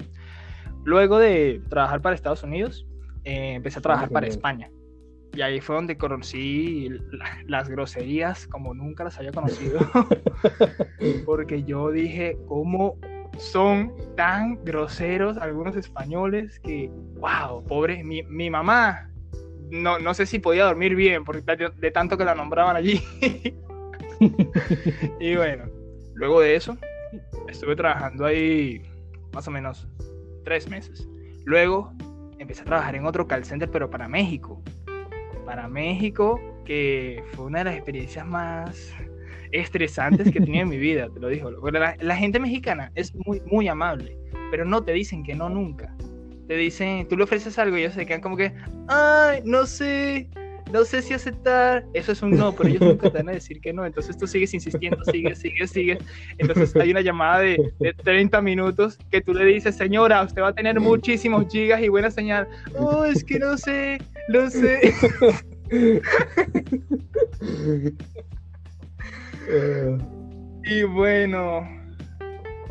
Luego 0.84 1.18
de 1.18 1.60
trabajar 1.68 2.00
para 2.00 2.14
Estados 2.14 2.42
Unidos, 2.42 2.86
eh, 3.24 3.54
empecé 3.54 3.78
a 3.78 3.82
trabajar 3.82 4.08
para 4.08 4.26
España. 4.26 4.70
Y 5.34 5.42
ahí 5.42 5.60
fue 5.60 5.76
donde 5.76 5.98
conocí 5.98 6.88
las 7.46 7.68
groserías 7.68 8.46
como 8.46 8.72
nunca 8.72 9.04
las 9.04 9.18
había 9.18 9.32
conocido. 9.32 9.80
Porque 11.26 11.62
yo 11.64 11.90
dije, 11.90 12.38
¿cómo 12.48 12.96
son 13.38 13.92
tan 14.16 14.62
groseros 14.64 15.38
algunos 15.38 15.76
españoles 15.76 16.60
que, 16.60 16.90
wow, 17.14 17.64
pobre, 17.64 18.04
mi, 18.04 18.22
mi 18.24 18.50
mamá, 18.50 19.10
no, 19.70 19.98
no, 19.98 20.14
sé 20.14 20.26
si 20.26 20.38
podía 20.38 20.64
dormir 20.64 20.94
bien 20.94 21.24
porque 21.24 21.42
de, 21.76 21.90
tanto 21.90 22.16
que 22.16 22.24
la 22.24 22.34
nombraban 22.34 22.76
allí. 22.76 23.02
y 25.20 25.36
bueno, 25.36 25.64
luego 26.14 26.40
de 26.40 26.56
eso, 26.56 26.76
estuve 27.48 27.76
trabajando 27.76 28.24
ahí 28.24 28.82
más 29.32 29.46
o 29.48 29.50
menos 29.50 29.88
tres 30.44 30.68
meses. 30.68 31.08
Luego 31.44 31.92
empecé 32.38 32.62
a 32.62 32.66
trabajar 32.66 32.96
en 32.96 33.06
otro 33.06 33.26
call 33.26 33.44
center, 33.44 33.70
pero 33.70 33.90
para 33.90 34.08
México. 34.08 34.62
Para 35.44 35.68
México, 35.68 36.40
que 36.64 37.22
fue 37.32 37.46
una 37.46 37.60
de 37.60 37.64
las 37.64 37.74
experiencias 37.74 38.26
más 38.26 38.92
estresantes 39.56 40.30
que 40.30 40.40
tenía 40.40 40.62
en 40.62 40.68
mi 40.68 40.78
vida, 40.78 41.08
te 41.12 41.20
lo 41.20 41.28
digo. 41.28 41.50
La, 41.70 42.16
gente 42.16 42.38
mexicana 42.38 42.90
es 42.94 43.14
muy, 43.14 43.40
muy 43.46 43.68
amable, 43.68 44.16
pero 44.50 44.64
no 44.64 44.82
te 44.82 44.92
dicen 44.92 45.22
que 45.22 45.34
no 45.34 45.48
nunca. 45.48 45.94
Te 46.48 46.56
dicen, 46.56 47.08
tú 47.08 47.16
le 47.16 47.24
ofreces 47.24 47.58
algo 47.58 47.76
y 47.76 47.80
ellos 47.80 47.94
se 47.94 48.06
quedan 48.06 48.20
como 48.20 48.36
que, 48.36 48.52
ay, 48.86 49.40
no 49.44 49.66
sé, 49.66 50.28
no 50.72 50.84
sé 50.84 51.02
si 51.02 51.12
aceptar. 51.12 51.84
Eso 51.92 52.12
es 52.12 52.22
un 52.22 52.30
no, 52.30 52.54
pero 52.54 52.68
ellos 52.68 52.82
nunca 52.82 53.10
te 53.10 53.18
van 53.18 53.30
a 53.30 53.32
decir 53.32 53.60
que 53.60 53.72
no. 53.72 53.84
Entonces 53.84 54.16
tú 54.16 54.28
sigues 54.28 54.54
insistiendo, 54.54 55.02
sigues, 55.04 55.40
sigues, 55.40 55.70
sigues. 55.70 55.98
Entonces 56.38 56.74
hay 56.76 56.92
una 56.92 57.00
llamada 57.00 57.40
de, 57.40 57.72
de 57.80 57.92
30 57.94 58.40
minutos 58.42 58.96
que 59.10 59.20
tú 59.20 59.34
le 59.34 59.44
dices, 59.44 59.76
señora, 59.76 60.22
usted 60.22 60.40
va 60.40 60.48
a 60.48 60.54
tener 60.54 60.78
muchísimos 60.78 61.46
gigas 61.50 61.82
y 61.82 61.88
buena 61.88 62.12
señal. 62.12 62.46
Oh, 62.78 63.04
es 63.04 63.24
que 63.24 63.40
no 63.40 63.58
sé, 63.58 63.98
no 64.28 64.48
sé. 64.48 64.94
y 70.64 70.82
bueno, 70.82 71.68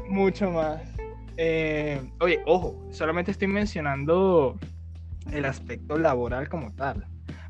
mucho 0.09 0.51
más. 0.51 0.81
Eh, 1.37 2.01
oye, 2.19 2.41
ojo, 2.45 2.81
solamente 2.91 3.31
estoy 3.31 3.47
mencionando 3.47 4.57
el 5.31 5.45
aspecto 5.45 5.97
laboral 5.97 6.49
como 6.49 6.73
tal, 6.73 7.05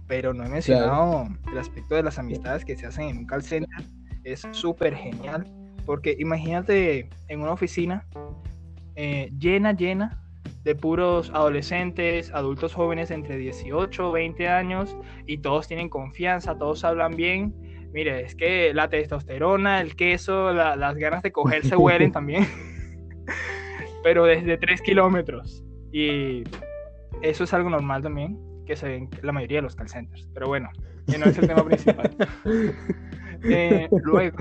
pero 0.08 0.34
no 0.34 0.44
he 0.44 0.50
mencionado 0.50 1.27
el 1.51 1.58
aspecto 1.58 1.96
de 1.96 2.03
las 2.03 2.17
amistades 2.17 2.65
que 2.65 2.75
se 2.77 2.88
hacen 2.88 3.10
en 3.10 3.17
un 3.17 3.25
call 3.25 3.44
center. 3.44 3.86
Es 4.24 4.48
súper 4.51 4.96
genial, 4.96 5.46
porque 5.86 6.15
imagínate 6.17 7.10
en 7.27 7.41
una 7.41 7.51
oficina 7.51 8.05
eh, 8.96 9.32
llena, 9.38 9.74
llena 9.74 10.22
de 10.63 10.74
puros 10.74 11.29
adolescentes, 11.32 12.32
adultos 12.34 12.74
jóvenes 12.74 13.12
entre 13.12 13.38
18 13.38 14.12
20 14.12 14.48
años, 14.50 14.96
y 15.27 15.38
todos 15.38 15.67
tienen 15.67 15.89
confianza, 15.89 16.58
todos 16.58 16.84
hablan 16.84 17.15
bien 17.15 17.53
Mire, 17.96 18.24
es 18.24 18.36
que 18.36 18.74
la 18.74 18.90
testosterona, 18.90 19.80
el 19.80 19.96
queso, 19.96 20.52
las 20.52 20.96
ganas 20.98 21.24
de 21.24 21.32
coger 21.32 21.66
se 21.66 21.78
huelen 21.78 22.12
también. 22.12 22.46
Pero 24.04 24.25
desde 24.25 24.58
3 24.58 24.82
kilómetros. 24.82 25.64
Y 25.94 26.44
eso 27.22 27.46
es 27.46 27.54
algo 27.54 27.70
normal 27.70 28.04
también, 28.04 28.38
que 28.66 28.75
se 28.75 28.90
ve 28.90 28.96
en 28.98 29.10
la 29.22 29.32
mayoría 29.32 29.60
de 29.60 29.62
los 29.62 29.78
call 29.78 29.88
centers. 29.88 30.28
Pero 30.34 30.48
bueno, 30.48 30.70
que 31.10 31.18
no 31.18 31.28
es 31.28 31.38
el 31.38 31.48
tema 31.48 31.64
principal. 31.64 32.12
Eh, 33.48 33.88
luego. 34.04 34.38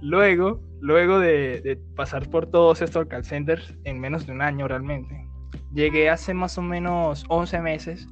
luego, 0.00 0.62
luego 0.80 1.18
de, 1.18 1.60
de, 1.60 1.76
pasar 1.94 2.30
por 2.30 2.46
todos 2.46 2.80
estos 2.80 3.06
call 3.06 3.24
centers 3.24 3.76
en 3.84 4.00
menos 4.00 4.26
de 4.26 4.32
un 4.32 4.40
año 4.40 4.66
realmente, 4.66 5.28
llegué 5.74 6.08
hace 6.08 6.32
más 6.32 6.56
o 6.56 6.62
menos 6.62 7.26
11 7.28 7.60
meses 7.60 8.08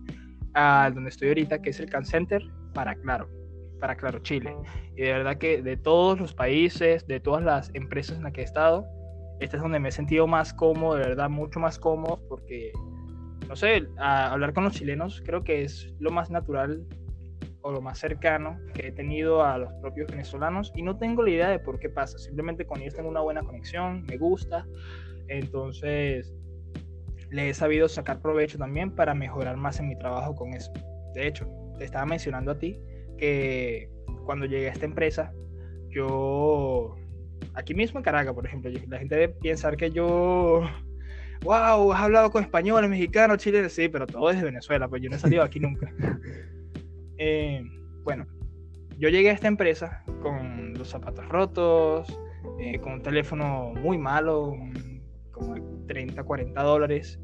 a 0.58 0.90
donde 0.90 1.10
estoy 1.10 1.28
ahorita, 1.28 1.62
que 1.62 1.70
es 1.70 1.78
el 1.78 1.88
Can 1.88 2.04
Center, 2.04 2.42
para 2.74 2.94
Claro, 2.96 3.28
para 3.80 3.96
Claro 3.96 4.18
Chile. 4.18 4.54
Y 4.96 5.02
de 5.02 5.12
verdad 5.12 5.38
que 5.38 5.62
de 5.62 5.76
todos 5.76 6.18
los 6.18 6.34
países, 6.34 7.06
de 7.06 7.20
todas 7.20 7.44
las 7.44 7.70
empresas 7.74 8.16
en 8.16 8.24
las 8.24 8.32
que 8.32 8.40
he 8.40 8.44
estado, 8.44 8.84
este 9.40 9.56
es 9.56 9.62
donde 9.62 9.78
me 9.78 9.90
he 9.90 9.92
sentido 9.92 10.26
más 10.26 10.52
cómodo, 10.52 10.96
de 10.96 11.06
verdad, 11.06 11.30
mucho 11.30 11.60
más 11.60 11.78
cómodo, 11.78 12.20
porque, 12.28 12.72
no 13.48 13.54
sé, 13.54 13.86
hablar 13.98 14.52
con 14.52 14.64
los 14.64 14.72
chilenos 14.74 15.22
creo 15.24 15.44
que 15.44 15.62
es 15.62 15.94
lo 16.00 16.10
más 16.10 16.28
natural 16.28 16.84
o 17.60 17.70
lo 17.70 17.80
más 17.80 17.98
cercano 17.98 18.58
que 18.74 18.88
he 18.88 18.92
tenido 18.92 19.44
a 19.44 19.58
los 19.58 19.72
propios 19.74 20.10
venezolanos 20.10 20.72
y 20.74 20.82
no 20.82 20.96
tengo 20.96 21.22
la 21.22 21.30
idea 21.30 21.48
de 21.50 21.60
por 21.60 21.78
qué 21.78 21.88
pasa, 21.88 22.18
simplemente 22.18 22.64
con 22.64 22.80
ellos 22.80 22.94
tengo 22.94 23.08
una 23.08 23.20
buena 23.20 23.42
conexión, 23.42 24.04
me 24.08 24.16
gusta, 24.16 24.66
entonces 25.28 26.34
le 27.30 27.50
he 27.50 27.54
sabido 27.54 27.88
sacar 27.88 28.20
provecho 28.20 28.58
también 28.58 28.90
para 28.90 29.14
mejorar 29.14 29.56
más 29.56 29.80
en 29.80 29.88
mi 29.88 29.98
trabajo 29.98 30.34
con 30.34 30.54
eso. 30.54 30.72
De 31.14 31.26
hecho, 31.26 31.48
te 31.78 31.84
estaba 31.84 32.06
mencionando 32.06 32.52
a 32.52 32.58
ti 32.58 32.80
que 33.18 33.90
cuando 34.24 34.46
llegué 34.46 34.68
a 34.68 34.72
esta 34.72 34.86
empresa, 34.86 35.32
yo, 35.90 36.96
aquí 37.54 37.74
mismo 37.74 37.98
en 37.98 38.04
Caracas, 38.04 38.34
por 38.34 38.46
ejemplo, 38.46 38.70
la 38.88 38.98
gente 38.98 39.16
debe 39.16 39.34
pensar 39.34 39.76
que 39.76 39.90
yo, 39.90 40.62
wow, 41.42 41.92
has 41.92 42.02
hablado 42.02 42.30
con 42.30 42.42
españoles, 42.42 42.88
mexicanos, 42.90 43.38
chilenos, 43.38 43.72
sí, 43.72 43.88
pero 43.88 44.06
todo 44.06 44.30
es 44.30 44.38
de 44.38 44.44
Venezuela, 44.44 44.88
pues 44.88 45.02
yo 45.02 45.10
no 45.10 45.16
he 45.16 45.18
salido 45.18 45.42
aquí 45.42 45.60
nunca. 45.60 45.92
Eh, 47.20 47.60
bueno, 48.04 48.28
yo 48.96 49.08
llegué 49.08 49.30
a 49.30 49.32
esta 49.32 49.48
empresa 49.48 50.04
con 50.22 50.74
los 50.74 50.88
zapatos 50.88 51.28
rotos, 51.28 52.06
eh, 52.60 52.78
con 52.78 52.92
un 52.92 53.02
teléfono 53.02 53.72
muy 53.74 53.98
malo, 53.98 54.54
30, 55.88 56.22
40 56.22 56.62
dólares. 56.62 57.18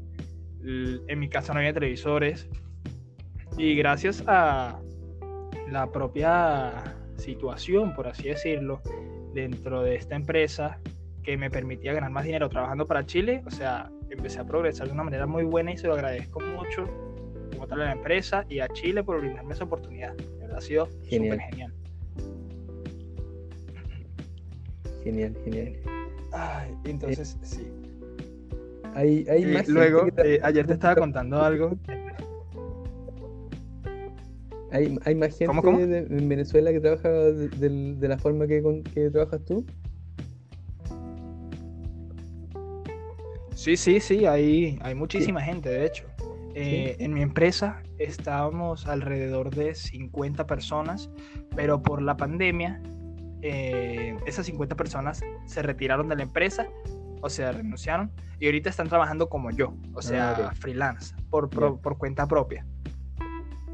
En 0.65 1.19
mi 1.19 1.29
casa 1.29 1.53
no 1.53 1.59
había 1.59 1.73
televisores. 1.73 2.49
Y 3.57 3.75
gracias 3.75 4.23
a 4.27 4.81
la 5.71 5.89
propia 5.91 6.83
situación, 7.17 7.93
por 7.95 8.07
así 8.07 8.27
decirlo, 8.27 8.81
dentro 9.33 9.83
de 9.83 9.95
esta 9.95 10.15
empresa 10.15 10.79
que 11.23 11.37
me 11.37 11.49
permitía 11.49 11.93
ganar 11.93 12.11
más 12.11 12.25
dinero 12.25 12.49
trabajando 12.49 12.85
para 12.85 13.05
Chile, 13.05 13.41
o 13.45 13.51
sea, 13.51 13.89
empecé 14.09 14.39
a 14.39 14.45
progresar 14.45 14.87
de 14.87 14.93
una 14.93 15.03
manera 15.03 15.25
muy 15.25 15.43
buena 15.43 15.71
y 15.71 15.77
se 15.77 15.87
lo 15.87 15.93
agradezco 15.93 16.39
mucho 16.39 16.87
como 17.53 17.67
tal 17.67 17.81
a 17.81 17.85
la 17.85 17.91
empresa 17.93 18.45
y 18.49 18.59
a 18.59 18.67
Chile 18.69 19.03
por 19.03 19.19
brindarme 19.19 19.53
esa 19.53 19.63
oportunidad. 19.63 20.15
ha 20.55 20.61
sido 20.61 20.85
súper 20.85 21.39
genial. 21.39 21.73
Genial, 25.03 25.35
genial. 25.43 25.73
Ay, 26.31 26.75
entonces, 26.85 27.37
sí. 27.41 27.71
Hay, 28.95 29.25
hay 29.29 29.45
más 29.45 29.67
luego, 29.67 30.07
eh, 30.23 30.39
ayer 30.41 30.65
te 30.65 30.73
estaba 30.73 30.95
contando 30.95 31.41
algo. 31.41 31.77
¿Hay, 34.71 34.97
hay 35.03 35.15
más 35.15 35.37
gente 35.37 36.07
en 36.09 36.29
Venezuela 36.29 36.71
que 36.71 36.79
trabaja 36.79 37.09
de, 37.09 38.07
la 38.07 38.17
forma 38.17 38.47
que, 38.47 38.63
que 38.93 39.09
trabajas 39.09 39.43
tú? 39.43 39.65
Sí, 43.53 43.75
sí, 43.75 43.99
sí, 43.99 44.25
hay, 44.25 44.79
hay 44.81 44.95
muchísima 44.95 45.41
gente, 45.41 45.69
de 45.69 45.85
hecho. 45.85 46.05
Eh, 46.53 46.95
en 46.99 47.13
mi 47.13 47.21
empresa 47.21 47.83
estábamos 47.99 48.87
alrededor 48.87 49.53
de 49.53 49.75
50 49.75 50.47
personas, 50.47 51.09
pero 51.53 51.81
por 51.81 52.01
la 52.01 52.15
pandemia, 52.15 52.81
eh, 53.41 54.15
esas 54.25 54.45
50 54.45 54.75
personas 54.75 55.21
se 55.47 55.61
retiraron 55.61 56.07
de 56.07 56.15
la 56.15 56.23
empresa 56.23 56.65
o 57.25 57.29
sea, 57.29 57.51
renunciaron 57.51 58.11
y 58.39 58.45
ahorita 58.45 58.69
están 58.69 58.87
trabajando 58.87 59.29
como 59.29 59.49
yo, 59.49 59.73
o 59.95 60.01
sea, 60.03 60.31
ah, 60.31 60.51
freelance, 60.53 61.15
por, 61.31 61.49
por, 61.49 61.97
cuenta 61.97 62.27
propia. 62.27 62.67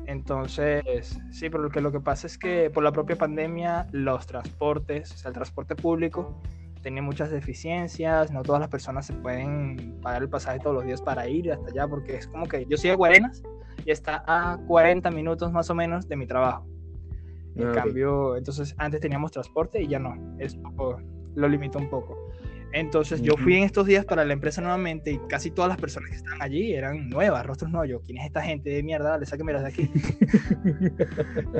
Entonces, 0.06 1.20
sí, 1.32 1.50
pero 1.50 1.64
lo 1.64 1.70
que, 1.70 1.82
lo 1.82 1.92
que 1.92 2.00
pasa 2.00 2.28
es 2.28 2.38
que 2.38 2.70
por 2.70 2.82
la 2.82 2.94
propia 2.94 3.18
pandemia, 3.18 3.88
los 3.92 4.26
transportes, 4.26 5.12
o 5.12 5.18
sea, 5.18 5.30
el 5.30 5.34
transporte 5.34 5.76
público, 5.76 6.42
tenía 6.82 7.02
muchas 7.02 7.30
deficiencias, 7.30 8.32
no 8.32 8.42
todas 8.42 8.62
las 8.62 8.70
personas 8.70 9.06
se 9.06 9.14
pueden 9.16 10.00
pagar 10.02 10.22
el 10.22 10.30
pasaje 10.30 10.60
todos 10.60 10.78
los 10.78 10.86
días 10.86 11.02
para 11.02 11.28
ir 11.28 11.52
hasta 11.52 11.68
allá, 11.72 11.90
porque 11.90 12.16
es 12.16 12.28
como 12.28 12.46
que 12.46 12.66
yo 12.70 12.78
soy 12.78 12.92
de 12.92 12.96
Guarenas 12.96 13.44
y 13.86 13.92
está 13.92 14.24
a 14.28 14.60
40 14.66 15.12
minutos 15.12 15.52
más 15.52 15.70
o 15.70 15.76
menos 15.76 16.08
de 16.08 16.16
mi 16.16 16.26
trabajo. 16.26 16.66
En 17.58 17.68
ah, 17.68 17.72
cambio, 17.74 18.38
entonces 18.38 18.74
antes 18.78 19.02
teníamos 19.02 19.32
transporte 19.32 19.82
y 19.82 19.90
ya 19.90 20.00
no, 20.00 20.16
esto 20.40 21.02
lo 21.36 21.50
limita 21.50 21.80
un 21.80 21.90
poco. 21.90 22.21
Entonces 22.74 23.22
yo 23.22 23.36
fui 23.38 23.58
en 23.58 23.64
estos 23.64 23.86
días 23.86 24.06
para 24.06 24.24
la 24.24 24.34
empresa 24.34 24.62
nuevamente 24.62 25.12
y 25.12 25.20
casi 25.28 25.52
todas 25.52 25.70
las 25.70 25.78
personas 25.78 26.10
que 26.10 26.16
estaban 26.16 26.42
allí 26.42 26.74
eran 26.74 27.10
nuevas, 27.10 27.46
rostros 27.46 27.70
nuevos. 27.70 27.90
Yo, 27.90 28.02
¿quién 28.02 28.20
es 28.20 28.26
esta 28.26 28.42
gente 28.42 28.70
de 28.70 28.82
mierda? 28.82 29.10
Dale, 29.10 29.26
sáquenme 29.26 29.54
de 29.54 29.68
aquí. 29.68 29.92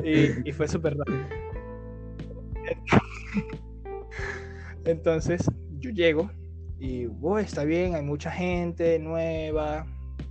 y, 0.46 0.52
fue 0.52 0.68
súper 0.68 0.96
raro. 0.96 1.12
Entonces 4.84 5.44
yo 5.78 5.90
llego 5.90 6.30
y, 6.78 7.06
oh, 7.20 7.38
está 7.38 7.64
bien, 7.64 7.94
hay 7.94 8.02
mucha 8.02 8.30
gente 8.30 8.98
nueva, 8.98 9.86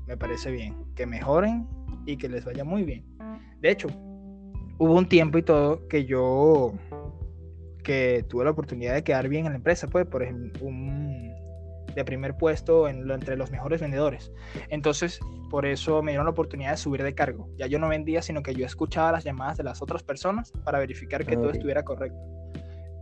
me 0.07 0.17
parece 0.17 0.51
bien. 0.51 0.75
Que 0.95 1.05
mejoren 1.05 1.67
y 2.05 2.17
que 2.17 2.27
les 2.27 2.43
vaya 2.43 2.63
muy 2.63 2.83
bien. 2.83 3.05
De 3.59 3.69
hecho, 3.69 3.87
hubo 4.79 4.95
un 4.95 5.07
tiempo 5.07 5.37
y 5.37 5.43
todo 5.43 5.87
que 5.87 6.05
yo 6.05 6.73
que 7.81 8.25
tuve 8.27 8.45
la 8.45 8.51
oportunidad 8.51 8.93
de 8.93 9.03
quedar 9.03 9.27
bien 9.27 9.45
en 9.45 9.53
la 9.53 9.57
empresa, 9.57 9.87
pues, 9.87 10.05
por 10.05 10.23
ejemplo, 10.23 10.65
un 10.65 11.31
de 11.93 12.05
primer 12.05 12.37
puesto 12.37 12.87
en, 12.87 13.09
entre 13.11 13.35
los 13.35 13.51
mejores 13.51 13.81
vendedores. 13.81 14.31
Entonces, 14.69 15.19
por 15.49 15.65
eso 15.65 16.01
me 16.01 16.11
dieron 16.11 16.25
la 16.25 16.31
oportunidad 16.31 16.71
de 16.71 16.77
subir 16.77 17.03
de 17.03 17.13
cargo. 17.13 17.49
Ya 17.57 17.67
yo 17.67 17.79
no 17.79 17.89
vendía, 17.89 18.21
sino 18.21 18.41
que 18.41 18.53
yo 18.53 18.65
escuchaba 18.65 19.11
las 19.11 19.23
llamadas 19.23 19.57
de 19.57 19.63
las 19.63 19.81
otras 19.81 20.03
personas 20.03 20.51
para 20.63 20.79
verificar 20.79 21.25
que 21.25 21.35
todo 21.35 21.51
estuviera 21.51 21.83
correcto. 21.83 22.17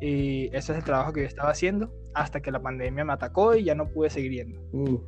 Y 0.02 0.48
ese 0.48 0.72
es 0.72 0.78
el 0.78 0.84
trabajo 0.84 1.14
que 1.14 1.22
yo 1.22 1.28
estaba 1.28 1.52
haciendo 1.52 1.94
hasta 2.14 2.42
que 2.42 2.52
la 2.52 2.62
pandemia 2.62 3.04
me 3.04 3.14
atacó 3.14 3.56
y 3.56 3.66
ya 3.66 3.76
no 3.76 3.88
pude 3.90 4.10
seguir 4.10 4.32
yendo. 4.32 4.62
Uh. 4.72 5.00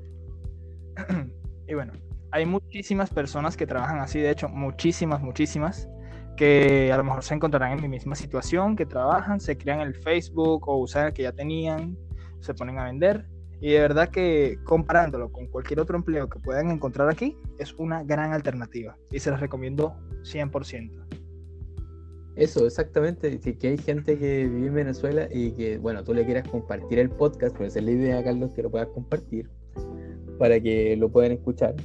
y 1.68 1.74
bueno, 1.74 1.94
hay 2.32 2.46
muchísimas 2.46 3.10
personas 3.10 3.58
que 3.58 3.66
trabajan 3.66 4.00
así, 4.00 4.20
de 4.20 4.30
hecho, 4.30 4.50
muchísimas, 4.50 5.22
muchísimas 5.22 5.88
que 6.38 6.92
a 6.92 6.98
lo 6.98 7.04
mejor 7.04 7.24
se 7.24 7.34
encontrarán 7.34 7.74
en 7.74 7.82
mi 7.82 7.88
misma 7.88 8.16
situación, 8.16 8.76
que 8.76 8.86
trabajan, 8.86 9.40
se 9.40 9.58
crean 9.58 9.82
el 9.82 9.96
Facebook 9.96 10.68
o 10.68 10.78
usan 10.78 11.08
el 11.08 11.14
que 11.14 11.24
ya 11.24 11.32
tenían, 11.32 11.98
se 12.40 12.54
ponen 12.54 12.80
a 12.80 12.86
vender. 12.86 13.26
Y 13.60 13.72
de 13.74 13.80
verdad 13.80 14.10
que 14.10 14.58
comparándolo 14.64 15.32
con 15.32 15.48
cualquier 15.48 15.80
otro 15.80 15.96
empleo 15.96 16.28
que 16.30 16.40
puedan 16.40 16.72
encontrar 16.72 17.10
aquí, 17.10 17.38
es 17.60 17.74
una 17.74 18.04
gran 18.04 18.34
alternativa 18.34 18.98
y 19.12 19.20
se 19.20 19.30
las 19.30 19.40
recomiendo 19.40 19.96
100%. 20.24 21.06
Eso, 22.36 22.66
exactamente. 22.66 23.40
Que 23.40 23.68
hay 23.68 23.78
gente 23.78 24.18
que 24.18 24.48
vive 24.48 24.68
en 24.68 24.74
Venezuela 24.74 25.28
y 25.32 25.52
que, 25.52 25.78
bueno, 25.78 26.04
tú 26.04 26.14
le 26.14 26.26
quieras 26.26 26.48
compartir 26.48 26.98
el 26.98 27.10
podcast, 27.10 27.56
pues 27.56 27.76
es 27.76 27.84
la 27.84 27.92
idea, 27.92 28.24
Carlos, 28.24 28.52
que 28.56 28.64
lo 28.64 28.72
puedas 28.72 28.88
compartir 28.88 29.50
para 30.40 30.60
que 30.60 30.96
lo 30.98 31.10
puedan 31.10 31.34
escuchar 31.34 31.76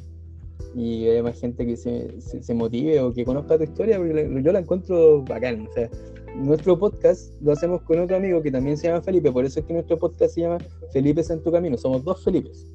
y 0.77 1.09
hay 1.09 1.23
más 1.23 1.41
gente 1.41 1.65
que 1.65 1.75
se, 1.75 2.21
se, 2.21 2.55
motive 2.55 3.01
o 3.01 3.11
que 3.11 3.25
conozca 3.25 3.57
tu 3.57 3.65
historia, 3.65 3.97
porque 3.97 4.43
yo 4.43 4.53
la 4.53 4.59
encuentro 4.59 5.25
bacán. 5.25 5.67
O 5.67 5.73
sea, 5.73 5.89
nuestro 6.37 6.79
podcast 6.79 7.33
lo 7.41 7.53
hacemos 7.53 7.81
con 7.81 7.99
otro 7.99 8.15
amigo 8.15 8.43
que 8.43 8.51
también 8.51 8.77
se 8.77 8.89
llama 8.89 9.01
Felipe, 9.01 9.33
por 9.33 9.47
eso 9.47 9.61
es 9.61 9.65
que 9.67 9.73
nuestro 9.73 9.97
podcast 9.97 10.35
se 10.35 10.43
llama 10.43 10.59
Felipe 10.93 11.23
en 11.27 11.43
tu 11.43 11.51
camino, 11.51 11.79
somos 11.79 12.05
dos 12.05 12.23
Felipes. 12.23 12.67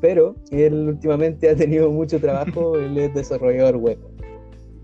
Pero 0.00 0.34
él 0.50 0.88
últimamente 0.88 1.50
ha 1.50 1.54
tenido 1.54 1.90
mucho 1.90 2.18
trabajo, 2.18 2.78
él 2.78 2.96
es 2.96 3.12
desarrollador 3.12 3.76
web. 3.76 3.98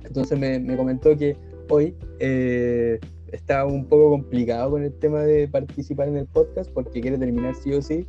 Entonces 0.05 0.39
me, 0.39 0.61
me 0.61 0.77
comentó 0.77 1.17
que 1.17 1.35
hoy 1.71 1.95
eh, 2.19 3.01
está 3.33 3.65
un 3.65 3.87
poco 3.87 4.11
complicado 4.11 4.73
con 4.73 4.83
el 4.83 4.93
tema 4.93 5.23
de 5.23 5.49
participar 5.49 6.09
en 6.09 6.19
el 6.19 6.27
podcast 6.27 6.71
porque 6.71 7.01
quiere 7.01 7.17
terminar 7.17 7.55
sí 7.55 7.73
o 7.73 7.81
sí 7.81 8.07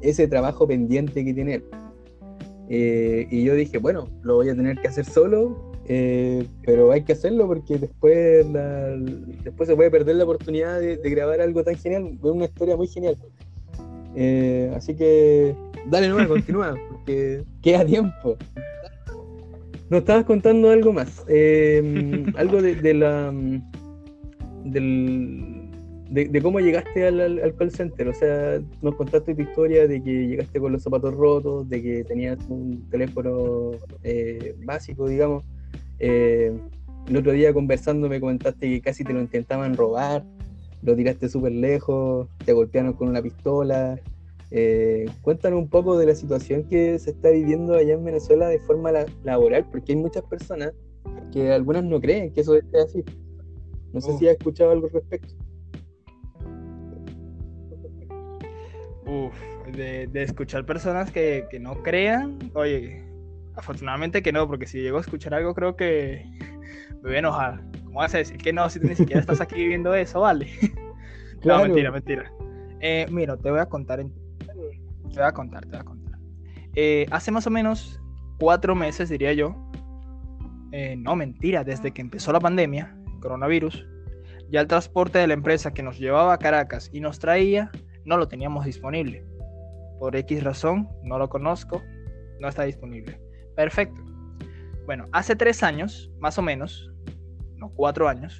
ese 0.00 0.28
trabajo 0.28 0.66
pendiente 0.68 1.24
que 1.24 1.34
tiene 1.34 1.54
él. 1.54 1.64
Eh, 2.72 3.26
y 3.32 3.42
yo 3.42 3.54
dije, 3.56 3.78
bueno, 3.78 4.08
lo 4.22 4.36
voy 4.36 4.48
a 4.48 4.54
tener 4.54 4.78
que 4.78 4.86
hacer 4.86 5.04
solo, 5.04 5.72
eh, 5.88 6.46
pero 6.64 6.92
hay 6.92 7.02
que 7.02 7.14
hacerlo 7.14 7.48
porque 7.48 7.78
después, 7.78 8.46
después 9.42 9.68
se 9.68 9.74
puede 9.74 9.90
perder 9.90 10.14
la 10.14 10.24
oportunidad 10.24 10.78
de, 10.78 10.96
grabar 10.96 11.40
algo 11.40 11.64
tan 11.64 11.74
genial, 11.74 12.16
una 12.22 12.44
historia 12.44 12.76
muy 12.76 12.86
genial. 12.86 13.16
Eh, 14.14 14.72
así 14.76 14.94
que 14.94 15.52
dale 15.86 16.08
nueva, 16.08 16.28
continúa, 16.28 16.76
porque 16.90 17.42
queda 17.60 17.84
tiempo. 17.84 18.36
Nos 19.88 20.00
estabas 20.00 20.24
contando 20.24 20.70
algo 20.70 20.92
más, 20.92 21.24
algo 21.26 22.62
de, 22.62 22.76
de 22.76 22.94
la 22.94 23.34
del, 24.64 25.59
de, 26.10 26.42
cómo 26.42 26.60
llegaste 26.60 27.06
al, 27.06 27.54
call 27.56 27.70
center. 27.70 28.08
O 28.08 28.14
sea, 28.14 28.60
nos 28.82 28.94
contaste 28.96 29.34
tu 29.34 29.42
historia 29.42 29.86
de 29.86 30.02
que 30.02 30.28
llegaste 30.28 30.60
con 30.60 30.72
los 30.72 30.82
zapatos 30.82 31.14
rotos, 31.14 31.68
de 31.68 31.82
que 31.82 32.04
tenías 32.04 32.38
un 32.48 32.88
teléfono 32.90 33.72
eh, 34.02 34.54
básico, 34.64 35.08
digamos. 35.08 35.44
Eh, 35.98 36.52
el 37.08 37.16
otro 37.16 37.32
día 37.32 37.52
conversando 37.52 38.08
me 38.08 38.20
comentaste 38.20 38.68
que 38.68 38.80
casi 38.80 39.04
te 39.04 39.12
lo 39.12 39.20
intentaban 39.20 39.76
robar, 39.76 40.24
lo 40.82 40.96
tiraste 40.96 41.28
súper 41.28 41.52
lejos, 41.52 42.28
te 42.44 42.52
golpearon 42.52 42.92
con 42.94 43.08
una 43.08 43.22
pistola. 43.22 43.98
Eh, 44.50 45.06
cuéntanos 45.22 45.60
un 45.60 45.68
poco 45.68 45.96
de 45.96 46.06
la 46.06 46.14
situación 46.14 46.64
que 46.64 46.98
se 46.98 47.10
está 47.10 47.30
viviendo 47.30 47.74
allá 47.74 47.94
en 47.94 48.04
Venezuela 48.04 48.48
de 48.48 48.58
forma 48.58 48.90
laboral, 49.22 49.66
porque 49.70 49.92
hay 49.92 49.98
muchas 49.98 50.24
personas 50.24 50.72
que 51.32 51.52
algunas 51.52 51.84
no 51.84 52.00
creen 52.00 52.32
que 52.32 52.40
eso 52.40 52.56
es 52.56 52.64
así. 52.74 53.04
No 53.92 54.00
sé 54.00 54.16
si 54.18 54.28
has 54.28 54.36
escuchado 54.36 54.72
algo 54.72 54.86
al 54.86 54.92
respecto. 54.92 55.34
Uf, 59.10 59.34
de, 59.72 60.08
escuchar 60.22 60.64
personas 60.64 61.10
que, 61.10 61.44
no 61.60 61.82
crean, 61.82 62.38
oye, 62.54 63.04
afortunadamente 63.56 64.22
que 64.22 64.30
no, 64.30 64.46
porque 64.46 64.66
si 64.66 64.80
llego 64.80 64.98
a 64.98 65.00
escuchar 65.00 65.34
algo 65.34 65.52
creo 65.52 65.74
que 65.74 66.24
me 67.02 67.08
voy 67.08 67.16
a 67.16 67.18
enojar. 67.18 67.60
¿Cómo 67.84 67.98
vas 67.98 68.14
a 68.14 68.18
decir 68.18 68.36
que 68.36 68.52
no 68.52 68.70
si 68.70 68.78
tú 68.78 68.86
ni 68.86 68.94
siquiera 68.94 69.20
estás 69.20 69.40
aquí 69.40 69.56
viviendo 69.56 69.94
eso, 69.94 70.20
vale? 70.20 70.48
No, 71.42 71.62
mentira, 71.62 71.90
mentira. 71.90 72.30
Eh, 72.80 73.06
mira, 73.10 73.34
te 73.34 73.50
voy 73.50 73.60
a 73.60 73.66
contar, 73.66 73.98
te 73.98 74.04
voy 74.44 75.22
a 75.22 75.32
contar, 75.32 75.62
te 75.62 75.70
voy 75.70 75.78
a 75.78 75.84
contar. 75.84 76.18
Eh, 76.74 77.06
hace 77.10 77.30
más 77.30 77.46
o 77.46 77.50
menos 77.50 77.98
cuatro 78.38 78.74
meses, 78.74 79.08
diría 79.08 79.32
yo, 79.32 79.56
eh, 80.72 80.96
no, 80.98 81.16
mentira, 81.16 81.64
desde 81.64 81.92
que 81.92 82.02
empezó 82.02 82.30
la 82.30 82.40
pandemia, 82.40 82.94
coronavirus, 83.20 83.86
ya 84.50 84.60
el 84.60 84.66
transporte 84.66 85.18
de 85.18 85.28
la 85.28 85.32
empresa 85.32 85.72
que 85.72 85.82
nos 85.82 85.98
llevaba 85.98 86.34
a 86.34 86.38
Caracas 86.38 86.90
y 86.92 87.00
nos 87.00 87.18
traía 87.18 87.70
no 88.04 88.16
lo 88.16 88.28
teníamos 88.28 88.64
disponible. 88.64 89.24
Por 89.98 90.16
X 90.16 90.42
razón, 90.42 90.88
no 91.02 91.18
lo 91.18 91.28
conozco, 91.28 91.82
no 92.40 92.48
está 92.48 92.64
disponible. 92.64 93.20
Perfecto. 93.54 94.00
Bueno, 94.86 95.06
hace 95.12 95.36
tres 95.36 95.62
años, 95.62 96.10
más 96.18 96.38
o 96.38 96.42
menos, 96.42 96.90
no 97.56 97.70
cuatro 97.74 98.08
años, 98.08 98.38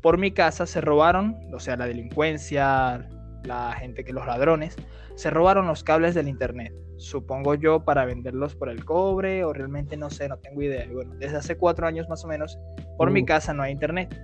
por 0.00 0.18
mi 0.18 0.32
casa 0.32 0.66
se 0.66 0.80
robaron, 0.80 1.36
o 1.52 1.60
sea, 1.60 1.76
la 1.76 1.86
delincuencia, 1.86 3.08
la 3.44 3.72
gente 3.74 4.04
que 4.04 4.12
los 4.12 4.26
ladrones, 4.26 4.76
se 5.14 5.30
robaron 5.30 5.66
los 5.66 5.84
cables 5.84 6.14
del 6.14 6.28
internet. 6.28 6.72
Supongo 6.96 7.54
yo 7.54 7.84
para 7.84 8.04
venderlos 8.04 8.54
por 8.54 8.68
el 8.68 8.84
cobre 8.84 9.44
o 9.44 9.52
realmente 9.52 9.96
no 9.96 10.10
sé, 10.10 10.28
no 10.28 10.38
tengo 10.38 10.62
idea. 10.62 10.86
bueno, 10.92 11.14
desde 11.16 11.36
hace 11.36 11.56
cuatro 11.56 11.86
años 11.86 12.08
más 12.08 12.24
o 12.24 12.28
menos, 12.28 12.58
por 12.96 13.10
mi 13.10 13.24
casa 13.24 13.52
no 13.52 13.62
hay 13.62 13.72
internet. 13.72 14.14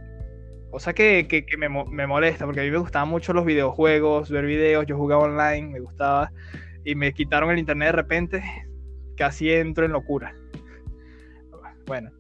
Cosa 0.71 0.93
que, 0.93 1.27
que, 1.27 1.57
me, 1.57 1.69
me, 1.69 2.07
molesta, 2.07 2.45
porque 2.45 2.61
a 2.61 2.63
mí 2.63 2.71
me 2.71 2.79
gustaban 2.79 3.09
mucho 3.09 3.33
los 3.33 3.45
videojuegos, 3.45 4.31
ver 4.31 4.47
videos, 4.47 4.87
yo 4.87 4.97
jugaba 4.97 5.25
online, 5.25 5.69
me 5.69 5.81
gustaba, 5.81 6.33
y 6.85 6.95
me 6.95 7.13
quitaron 7.13 7.51
el 7.51 7.59
internet 7.59 7.89
de 7.89 7.93
repente, 7.93 8.43
casi 9.17 9.51
entro 9.51 9.85
en 9.85 9.93
locura. 9.93 10.35
Bueno, 11.87 12.13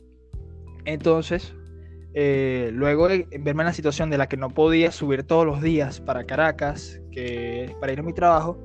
entonces, 0.84 1.54
eh, 2.12 2.70
luego 2.72 3.06
de 3.06 3.28
verme 3.38 3.62
en 3.62 3.66
la 3.66 3.72
situación 3.72 4.10
de 4.10 4.18
la 4.18 4.28
que 4.28 4.36
no 4.36 4.48
podía 4.48 4.90
subir 4.90 5.22
todos 5.22 5.46
los 5.46 5.62
días 5.62 6.00
para 6.00 6.24
Caracas, 6.24 7.00
que 7.12 7.74
para 7.80 7.92
ir 7.92 8.00
a 8.00 8.02
mi 8.02 8.12
trabajo, 8.12 8.58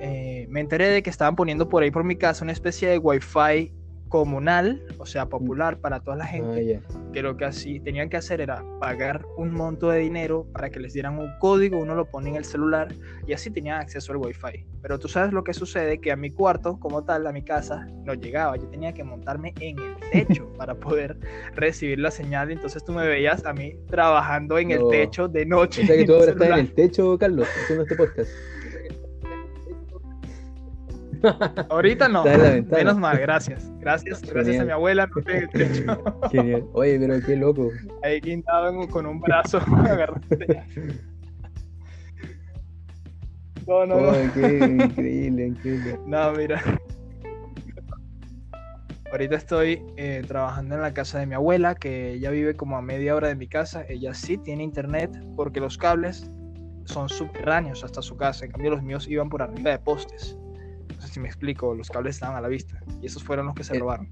eh, 0.00 0.46
me 0.50 0.60
enteré 0.60 0.88
de 0.88 1.02
que 1.02 1.10
estaban 1.10 1.36
poniendo 1.36 1.68
por 1.68 1.82
ahí 1.82 1.92
por 1.92 2.02
mi 2.02 2.16
casa 2.16 2.44
una 2.44 2.52
especie 2.52 2.88
de 2.88 2.98
wifi 2.98 3.72
comunal, 4.08 4.82
o 4.98 5.06
sea, 5.06 5.26
popular 5.28 5.78
para 5.78 6.00
toda 6.00 6.16
la 6.16 6.24
ah, 6.24 6.28
gente, 6.28 6.80
que 7.12 7.22
lo 7.22 7.36
que 7.36 7.44
así 7.44 7.80
tenían 7.80 8.08
que 8.08 8.16
hacer 8.16 8.40
era 8.40 8.64
pagar 8.80 9.24
un 9.36 9.52
monto 9.52 9.90
de 9.90 10.00
dinero 10.00 10.46
para 10.52 10.70
que 10.70 10.80
les 10.80 10.92
dieran 10.92 11.18
un 11.18 11.30
código, 11.38 11.78
uno 11.78 11.94
lo 11.94 12.06
pone 12.06 12.30
en 12.30 12.36
el 12.36 12.44
celular 12.44 12.94
y 13.26 13.32
así 13.32 13.50
tenían 13.50 13.80
acceso 13.80 14.12
al 14.12 14.18
wifi. 14.18 14.64
Pero 14.80 14.98
tú 14.98 15.08
sabes 15.08 15.32
lo 15.32 15.42
que 15.42 15.52
sucede, 15.54 16.00
que 16.00 16.12
a 16.12 16.16
mi 16.16 16.30
cuarto, 16.30 16.78
como 16.78 17.04
tal, 17.04 17.26
a 17.26 17.32
mi 17.32 17.42
casa, 17.42 17.86
no 18.04 18.14
llegaba, 18.14 18.56
yo 18.56 18.68
tenía 18.68 18.92
que 18.92 19.02
montarme 19.02 19.54
en 19.60 19.78
el 19.78 19.96
techo 20.12 20.52
para 20.56 20.74
poder 20.74 21.18
recibir 21.54 21.98
la 21.98 22.10
señal, 22.10 22.50
entonces 22.50 22.84
tú 22.84 22.92
me 22.92 23.06
veías 23.06 23.44
a 23.44 23.52
mí 23.52 23.74
trabajando 23.88 24.58
en 24.58 24.70
el 24.70 24.88
techo 24.88 25.26
de 25.28 25.46
noche. 25.46 25.82
O 25.82 25.86
sea 25.86 25.96
que 25.96 26.04
tú 26.04 26.14
ahora 26.14 26.32
estás 26.32 26.48
en 26.48 26.58
el 26.58 26.74
techo, 26.74 27.18
Carlos, 27.18 27.48
haciendo 27.62 27.82
este 27.82 27.96
podcast. 27.96 28.30
Ahorita 31.70 32.08
no. 32.08 32.24
Menos 32.24 32.98
mal, 32.98 33.18
gracias. 33.18 33.70
Gracias, 33.78 34.22
gracias 34.22 34.60
a 34.60 34.64
mi 34.64 34.72
abuela. 34.72 35.06
No 35.06 35.22
el 35.32 35.48
techo. 35.50 35.84
Oye, 36.72 36.98
pero 36.98 37.20
qué 37.24 37.36
loco. 37.36 37.70
Ahí 38.02 38.20
quintado 38.20 38.86
con 38.88 39.06
un 39.06 39.20
brazo 39.20 39.60
No, 43.66 43.84
no, 43.84 44.00
no. 44.00 44.22
increíble, 44.22 45.46
increíble. 45.46 45.98
No, 46.06 46.32
mira. 46.32 46.62
Ahorita 49.10 49.36
estoy 49.36 49.82
eh, 49.96 50.22
trabajando 50.26 50.76
en 50.76 50.82
la 50.82 50.92
casa 50.92 51.18
de 51.18 51.26
mi 51.26 51.34
abuela, 51.34 51.74
que 51.74 52.12
ella 52.12 52.30
vive 52.30 52.54
como 52.54 52.76
a 52.76 52.82
media 52.82 53.16
hora 53.16 53.28
de 53.28 53.34
mi 53.34 53.48
casa. 53.48 53.84
Ella 53.88 54.14
sí 54.14 54.36
tiene 54.38 54.62
internet 54.62 55.10
porque 55.36 55.58
los 55.60 55.78
cables 55.78 56.30
son 56.84 57.08
subterráneos 57.08 57.82
hasta 57.82 58.02
su 58.02 58.16
casa. 58.16 58.44
En 58.44 58.52
cambio, 58.52 58.70
los 58.70 58.82
míos 58.82 59.08
iban 59.08 59.28
por 59.28 59.42
arriba 59.42 59.70
de 59.72 59.78
postes. 59.78 60.36
No 60.96 61.02
sé 61.02 61.08
si 61.08 61.20
me 61.20 61.28
explico, 61.28 61.74
los 61.74 61.90
cables 61.90 62.16
estaban 62.16 62.36
a 62.36 62.40
la 62.40 62.48
vista 62.48 62.80
y 63.00 63.06
esos 63.06 63.22
fueron 63.22 63.46
los 63.46 63.54
que 63.54 63.64
se 63.64 63.76
eh, 63.76 63.78
robaron. 63.78 64.08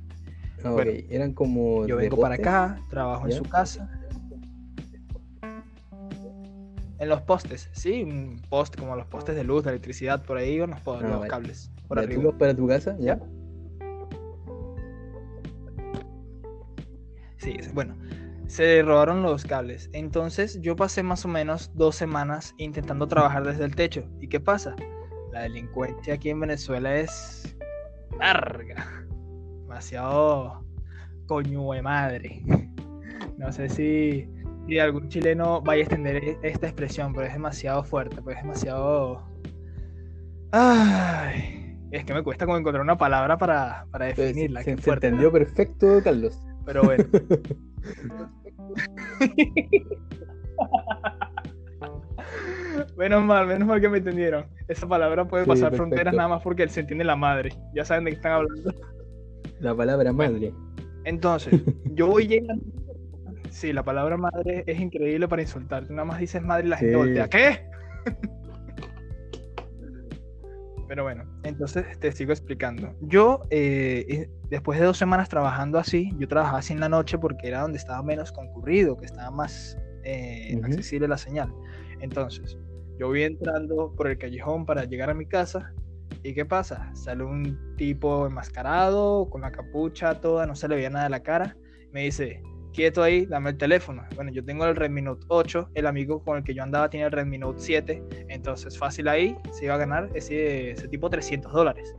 Ah, 0.64 0.76
eran 1.10 1.32
como. 1.32 1.86
Yo 1.86 1.96
vengo 1.96 2.16
para 2.18 2.36
acá, 2.36 2.80
trabajo 2.88 3.26
en 3.26 3.32
su 3.32 3.44
casa. 3.44 3.90
En 6.98 7.08
los 7.08 7.20
postes, 7.22 7.68
sí, 7.72 8.02
un 8.02 8.40
poste 8.48 8.78
como 8.78 8.96
los 8.96 9.06
postes 9.06 9.34
de 9.34 9.44
luz, 9.44 9.64
de 9.64 9.70
electricidad, 9.70 10.24
por 10.24 10.38
ahí 10.38 10.52
iban 10.52 10.70
los, 10.70 10.80
ah, 10.86 11.26
cables. 11.28 11.70
Por 11.88 11.98
arriba. 11.98 12.32
para 12.38 12.54
tu 12.54 12.66
casa? 12.66 12.96
¿Ya? 12.98 13.18
Sí, 17.36 17.58
bueno, 17.74 17.94
se 18.46 18.82
robaron 18.82 19.22
los 19.22 19.44
cables. 19.44 19.90
Entonces 19.92 20.60
yo 20.62 20.76
pasé 20.76 21.02
más 21.02 21.24
o 21.24 21.28
menos 21.28 21.72
dos 21.74 21.96
semanas 21.96 22.54
intentando 22.56 23.06
trabajar 23.06 23.44
desde 23.44 23.64
el 23.64 23.74
techo. 23.74 24.08
¿Y 24.20 24.28
qué 24.28 24.40
pasa? 24.40 24.74
La 25.34 25.42
delincuencia 25.42 26.14
aquí 26.14 26.30
en 26.30 26.38
Venezuela 26.40 26.94
es 26.94 27.56
larga, 28.20 29.04
demasiado 29.62 30.64
coño 31.26 31.72
de 31.72 31.82
madre. 31.82 32.42
No 33.36 33.50
sé 33.52 33.68
si, 33.68 34.28
algún 34.78 35.08
chileno 35.08 35.60
vaya 35.60 35.80
a 35.80 35.84
extender 35.84 36.16
e-, 36.16 36.38
esta 36.42 36.66
expresión, 36.66 37.12
pero 37.12 37.26
es 37.26 37.32
demasiado 37.32 37.82
fuerte, 37.82 38.22
pues 38.22 38.36
es 38.36 38.42
demasiado... 38.42 39.28
Ay, 40.52 41.76
es 41.90 42.04
que 42.04 42.14
me 42.14 42.22
cuesta 42.22 42.46
como 42.46 42.58
encontrar 42.58 42.82
una 42.82 42.96
palabra 42.96 43.36
para, 43.36 43.86
para 43.90 44.06
pues, 44.06 44.18
definirla. 44.18 44.62
Se, 44.62 44.76
se 44.76 44.90
entendió 44.90 45.32
perfecto, 45.32 46.00
Carlos. 46.04 46.40
Pero 46.64 46.84
bueno. 46.84 47.04
Menos 52.96 53.24
mal, 53.24 53.46
menos 53.46 53.68
mal 53.68 53.80
que 53.80 53.88
me 53.88 53.98
entendieron. 53.98 54.46
Esa 54.68 54.86
palabra 54.86 55.26
puede 55.26 55.44
pasar 55.44 55.74
fronteras 55.74 56.14
nada 56.14 56.28
más 56.28 56.42
porque 56.42 56.68
se 56.68 56.80
entiende 56.80 57.04
la 57.04 57.16
madre. 57.16 57.50
Ya 57.74 57.84
saben 57.84 58.04
de 58.04 58.10
qué 58.12 58.16
están 58.16 58.32
hablando. 58.32 58.74
La 59.60 59.74
palabra 59.74 60.12
madre. 60.12 60.52
Entonces, 61.04 61.60
yo 61.92 62.08
voy 62.08 62.26
llegando. 62.26 62.64
Sí, 63.50 63.72
la 63.72 63.84
palabra 63.84 64.16
madre 64.16 64.64
es 64.66 64.80
increíble 64.80 65.28
para 65.28 65.42
insultarte. 65.42 65.92
Nada 65.92 66.04
más 66.04 66.18
dices 66.18 66.42
madre 66.42 66.66
y 66.66 66.70
la 66.70 66.76
gente 66.76 66.96
voltea. 66.96 67.28
¿Qué? 67.28 67.60
Pero 70.88 71.02
bueno, 71.02 71.24
entonces 71.44 71.98
te 71.98 72.12
sigo 72.12 72.32
explicando. 72.32 72.94
Yo, 73.00 73.40
eh, 73.50 74.28
después 74.50 74.78
de 74.78 74.84
dos 74.84 74.98
semanas 74.98 75.28
trabajando 75.28 75.78
así, 75.78 76.12
yo 76.18 76.28
trabajaba 76.28 76.58
así 76.58 76.72
en 76.72 76.80
la 76.80 76.88
noche 76.88 77.16
porque 77.18 77.48
era 77.48 77.62
donde 77.62 77.78
estaba 77.78 78.02
menos 78.02 78.32
concurrido, 78.32 78.96
que 78.96 79.06
estaba 79.06 79.30
más 79.30 79.78
eh, 80.04 80.60
accesible 80.62 81.08
la 81.08 81.16
señal. 81.16 81.52
Entonces, 82.00 82.58
yo 82.98 83.08
voy 83.08 83.24
entrando 83.24 83.92
por 83.96 84.08
el 84.08 84.18
callejón 84.18 84.66
para 84.66 84.84
llegar 84.84 85.10
a 85.10 85.14
mi 85.14 85.26
casa. 85.26 85.72
¿Y 86.22 86.32
qué 86.32 86.44
pasa? 86.44 86.90
Sale 86.94 87.24
un 87.24 87.76
tipo 87.76 88.26
enmascarado, 88.26 89.28
con 89.28 89.42
la 89.42 89.50
capucha 89.50 90.20
toda, 90.20 90.46
no 90.46 90.54
se 90.54 90.68
le 90.68 90.76
veía 90.76 90.90
nada 90.90 91.04
de 91.04 91.10
la 91.10 91.22
cara. 91.22 91.56
Me 91.92 92.04
dice, 92.04 92.42
quieto 92.72 93.02
ahí, 93.02 93.26
dame 93.26 93.50
el 93.50 93.56
teléfono. 93.56 94.04
Bueno, 94.14 94.32
yo 94.32 94.44
tengo 94.44 94.64
el 94.66 94.76
Redmi 94.76 95.02
Note 95.02 95.26
8, 95.28 95.70
el 95.74 95.86
amigo 95.86 96.22
con 96.22 96.38
el 96.38 96.44
que 96.44 96.54
yo 96.54 96.62
andaba 96.62 96.88
tiene 96.88 97.06
el 97.06 97.12
Redmi 97.12 97.38
Note 97.38 97.60
7, 97.60 98.02
entonces 98.28 98.78
fácil 98.78 99.08
ahí, 99.08 99.36
se 99.52 99.66
iba 99.66 99.74
a 99.74 99.78
ganar 99.78 100.10
ese, 100.14 100.72
ese 100.72 100.88
tipo 100.88 101.10
300 101.10 101.52
dólares. 101.52 101.94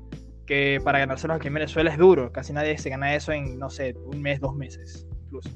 Que 0.45 0.79
para 0.83 0.99
ganárselos 0.99 1.37
aquí 1.37 1.47
en 1.47 1.55
Venezuela 1.55 1.91
es 1.91 1.97
duro, 1.97 2.31
casi 2.31 2.53
nadie 2.53 2.77
se 2.77 2.89
gana 2.89 3.15
eso 3.15 3.31
en, 3.31 3.57
no 3.57 3.69
sé, 3.69 3.95
un 4.05 4.21
mes, 4.21 4.39
dos 4.39 4.55
meses, 4.55 5.07
incluso. 5.23 5.49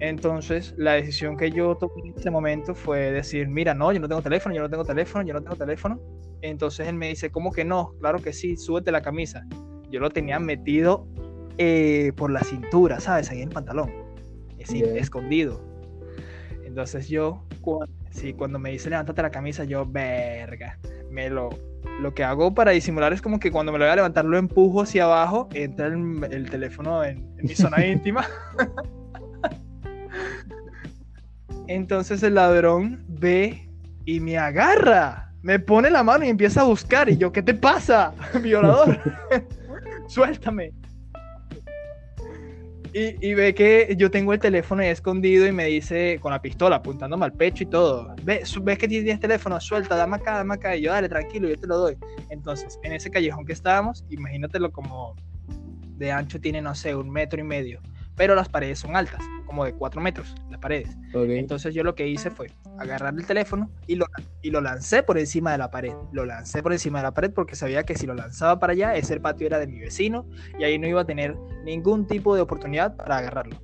Entonces, 0.00 0.74
la 0.76 0.92
decisión 0.92 1.36
que 1.36 1.50
yo 1.50 1.76
tomé 1.76 2.08
en 2.08 2.14
ese 2.18 2.30
momento 2.30 2.74
fue 2.74 3.12
decir, 3.12 3.48
mira, 3.48 3.74
no, 3.74 3.92
yo 3.92 4.00
no 4.00 4.08
tengo 4.08 4.22
teléfono, 4.22 4.54
yo 4.54 4.62
no 4.62 4.68
tengo 4.68 4.84
teléfono, 4.84 5.24
yo 5.24 5.34
no 5.34 5.42
tengo 5.42 5.56
teléfono. 5.56 6.00
Entonces 6.42 6.88
él 6.88 6.94
me 6.96 7.08
dice, 7.08 7.30
¿cómo 7.30 7.52
que 7.52 7.64
no? 7.64 7.94
Claro 8.00 8.18
que 8.18 8.32
sí, 8.32 8.56
súbete 8.56 8.92
la 8.92 9.00
camisa. 9.00 9.46
Yo 9.90 10.00
lo 10.00 10.10
tenía 10.10 10.38
metido 10.38 11.06
eh, 11.56 12.12
por 12.16 12.30
la 12.30 12.40
cintura, 12.40 13.00
¿sabes? 13.00 13.30
Ahí 13.30 13.38
en 13.40 13.48
el 13.48 13.54
pantalón, 13.54 13.90
es 14.58 14.70
escondido. 14.72 15.62
Entonces 16.64 17.08
yo, 17.08 17.44
cuando, 17.60 17.94
sí, 18.10 18.34
cuando 18.34 18.58
me 18.58 18.72
dice, 18.72 18.90
levántate 18.90 19.22
la 19.22 19.30
camisa, 19.30 19.64
yo, 19.64 19.86
verga, 19.86 20.78
me 21.10 21.30
lo... 21.30 21.50
Lo 22.00 22.12
que 22.12 22.24
hago 22.24 22.52
para 22.52 22.72
disimular 22.72 23.12
es 23.12 23.22
como 23.22 23.38
que 23.38 23.52
cuando 23.52 23.70
me 23.70 23.78
lo 23.78 23.84
voy 23.84 23.92
a 23.92 23.96
levantar 23.96 24.24
lo 24.24 24.36
empujo 24.36 24.82
hacia 24.82 25.04
abajo, 25.04 25.48
entra 25.52 25.86
el, 25.86 26.50
teléfono 26.50 27.04
en 27.04 27.36
mi 27.36 27.54
zona 27.54 27.86
íntima. 27.86 28.26
Entonces 31.66 32.22
el 32.22 32.34
ladrón 32.34 33.04
ve 33.08 33.68
y 34.04 34.20
me 34.20 34.36
agarra, 34.36 35.32
me 35.42 35.58
pone 35.58 35.90
la 35.90 36.02
mano 36.02 36.24
y 36.24 36.28
empieza 36.28 36.60
a 36.60 36.64
buscar. 36.64 37.08
Y 37.08 37.16
yo, 37.16 37.32
¿qué 37.32 37.42
te 37.42 37.54
pasa, 37.54 38.14
violador? 38.42 39.00
Suéltame. 40.08 40.72
Y, 42.96 43.34
ve 43.34 43.52
que 43.54 43.92
yo 43.98 44.08
tengo 44.08 44.32
el 44.32 44.38
teléfono 44.38 44.80
escondido 44.82 45.48
y 45.48 45.50
me 45.50 45.64
dice 45.64 46.20
con 46.20 46.30
la 46.30 46.40
pistola 46.40 46.76
apuntándome 46.76 47.24
al 47.24 47.32
pecho 47.32 47.64
y 47.64 47.66
todo. 47.66 48.14
¿Ves, 48.22 48.56
ves 48.62 48.78
que 48.78 48.86
tienes 48.86 49.18
teléfono? 49.18 49.60
Suelta, 49.60 49.96
dame 49.96 50.14
acá, 50.14 50.36
dame 50.36 50.54
acá. 50.54 50.76
Y 50.76 50.82
yo, 50.82 50.92
dale, 50.92 51.08
tranquilo, 51.08 51.48
yo 51.48 51.56
te 51.56 51.66
lo 51.66 51.76
doy. 51.76 51.96
Entonces, 52.30 52.78
en 52.84 52.92
ese 52.92 53.10
callejón 53.10 53.46
que 53.46 53.52
estábamos, 53.52 54.04
imagínatelo 54.10 54.70
como 54.70 55.16
de 55.96 56.12
ancho 56.12 56.40
tiene, 56.40 56.62
no 56.62 56.72
sé, 56.76 56.94
un 56.94 57.10
metro 57.10 57.40
y 57.40 57.42
medio 57.42 57.80
pero 58.16 58.34
las 58.34 58.48
paredes 58.48 58.78
son 58.78 58.96
altas, 58.96 59.22
como 59.46 59.64
de 59.64 59.72
4 59.72 60.00
metros, 60.00 60.34
las 60.50 60.60
paredes. 60.60 60.96
Entonces 61.12 61.74
yo 61.74 61.82
lo 61.82 61.94
que 61.94 62.08
hice 62.08 62.30
fue 62.30 62.48
agarrar 62.78 63.14
el 63.14 63.26
teléfono 63.26 63.70
y 63.86 63.96
lo, 63.96 64.06
y 64.42 64.50
lo 64.50 64.60
lancé 64.60 65.02
por 65.02 65.18
encima 65.18 65.52
de 65.52 65.58
la 65.58 65.70
pared. 65.70 65.94
Lo 66.12 66.24
lancé 66.24 66.62
por 66.62 66.72
encima 66.72 66.98
de 66.98 67.04
la 67.04 67.14
pared 67.14 67.30
porque 67.32 67.56
sabía 67.56 67.84
que 67.84 67.96
si 67.96 68.06
lo 68.06 68.14
lanzaba 68.14 68.58
para 68.58 68.72
allá, 68.72 68.94
ese 68.94 69.18
patio 69.20 69.46
era 69.46 69.58
de 69.58 69.66
mi 69.66 69.78
vecino 69.78 70.26
y 70.58 70.64
ahí 70.64 70.78
no 70.78 70.86
iba 70.86 71.02
a 71.02 71.06
tener 71.06 71.36
ningún 71.64 72.06
tipo 72.06 72.34
de 72.34 72.42
oportunidad 72.42 72.96
para 72.96 73.18
agarrarlo. 73.18 73.60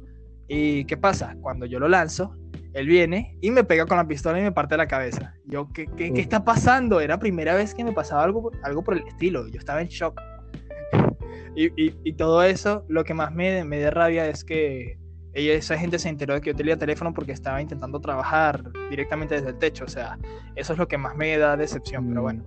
¿Y 0.49 0.85
qué 0.87 0.97
pasa? 0.97 1.37
Cuando 1.41 1.65
yo 1.65 1.79
lo 1.79 1.89
lanzo, 1.89 2.37
él 2.73 2.87
viene 2.87 3.37
y 3.41 3.51
me 3.51 3.63
pega 3.63 3.87
con 3.87 3.97
la 3.97 4.07
pistola 4.07 4.39
y 4.41 4.43
me 4.43 4.53
parte 4.53 4.77
la 4.77 4.89
cabeza. 4.89 5.35
Yo, 5.45 5.69
¿qué, 5.73 5.87
qué, 5.97 6.13
qué 6.13 6.21
está 6.21 6.45
pasando? 6.45 7.01
Era 7.01 7.15
la 7.15 7.21
primera 7.21 7.55
vez 7.55 7.75
que 7.75 7.85
me 7.85 7.93
pasaba 7.93 8.25
algo, 8.25 8.51
algo 8.65 8.83
por 8.83 8.95
el 8.95 9.07
estilo. 9.07 9.47
Yo 9.49 9.59
estaba 9.59 9.81
en 9.81 9.89
shock. 9.89 10.21
Y, 11.55 11.67
y, 11.83 11.95
y, 12.05 12.13
todo 12.15 12.43
eso, 12.43 12.85
lo 12.89 13.05
que 13.05 13.15
más 13.15 13.33
me, 13.33 13.65
me 13.65 13.81
da 13.81 13.91
rabia 13.91 14.27
es 14.29 14.45
que 14.45 14.99
ella, 15.33 15.55
esa 15.55 15.79
gente 15.79 15.99
se 15.99 16.09
enteró 16.09 16.35
de 16.35 16.41
que 16.41 16.51
yo 16.51 16.57
tenía 16.57 16.77
teléfono 16.77 17.15
porque 17.15 17.33
estaba 17.33 17.63
intentando 17.63 18.01
trabajar 18.01 18.63
directamente 18.91 19.37
desde 19.37 19.51
el 19.51 19.59
techo. 19.59 19.85
O 19.85 19.89
sea, 19.89 20.19
eso 20.57 20.73
es 20.73 20.79
lo 20.79 20.89
que 20.89 20.99
más 20.99 21.17
me 21.17 21.37
da 21.39 21.57
decepción, 21.57 22.09
pero 22.09 22.23
bueno. 22.23 22.45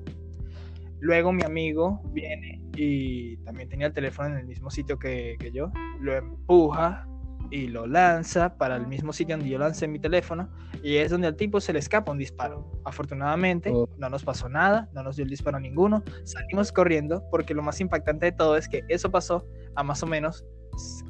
Luego 0.99 1.33
mi 1.33 1.43
amigo 1.43 2.01
viene 2.13 2.61
y 2.75 3.37
también 3.37 3.69
tenía 3.69 3.87
el 3.87 3.93
teléfono 3.93 4.29
en 4.29 4.37
el 4.37 4.47
mismo 4.47 4.69
sitio 4.69 4.97
que, 4.97 5.35
que 5.39 5.51
yo. 5.51 5.71
Lo 5.99 6.15
empuja 6.15 7.07
y 7.53 7.67
lo 7.67 7.85
lanza 7.85 8.57
para 8.57 8.77
el 8.77 8.87
mismo 8.87 9.13
sitio 9.13 9.37
donde 9.37 9.51
yo 9.51 9.59
lancé 9.59 9.87
mi 9.87 9.99
teléfono 9.99 10.49
y 10.81 10.95
es 10.97 11.11
donde 11.11 11.27
al 11.27 11.35
tipo 11.35 11.61
se 11.61 11.71
le 11.71 11.77
escapa 11.77 12.11
un 12.11 12.17
disparo. 12.17 12.67
Afortunadamente 12.83 13.69
oh. 13.71 13.87
no 13.99 14.09
nos 14.09 14.23
pasó 14.23 14.49
nada, 14.49 14.89
no 14.91 15.03
nos 15.03 15.17
dio 15.17 15.23
el 15.23 15.29
disparo 15.29 15.59
ninguno, 15.59 16.03
salimos 16.23 16.71
corriendo 16.71 17.23
porque 17.29 17.53
lo 17.53 17.61
más 17.61 17.79
impactante 17.79 18.25
de 18.25 18.31
todo 18.31 18.57
es 18.57 18.67
que 18.67 18.83
eso 18.87 19.11
pasó 19.11 19.45
a 19.75 19.83
más 19.83 20.01
o 20.01 20.07
menos 20.07 20.43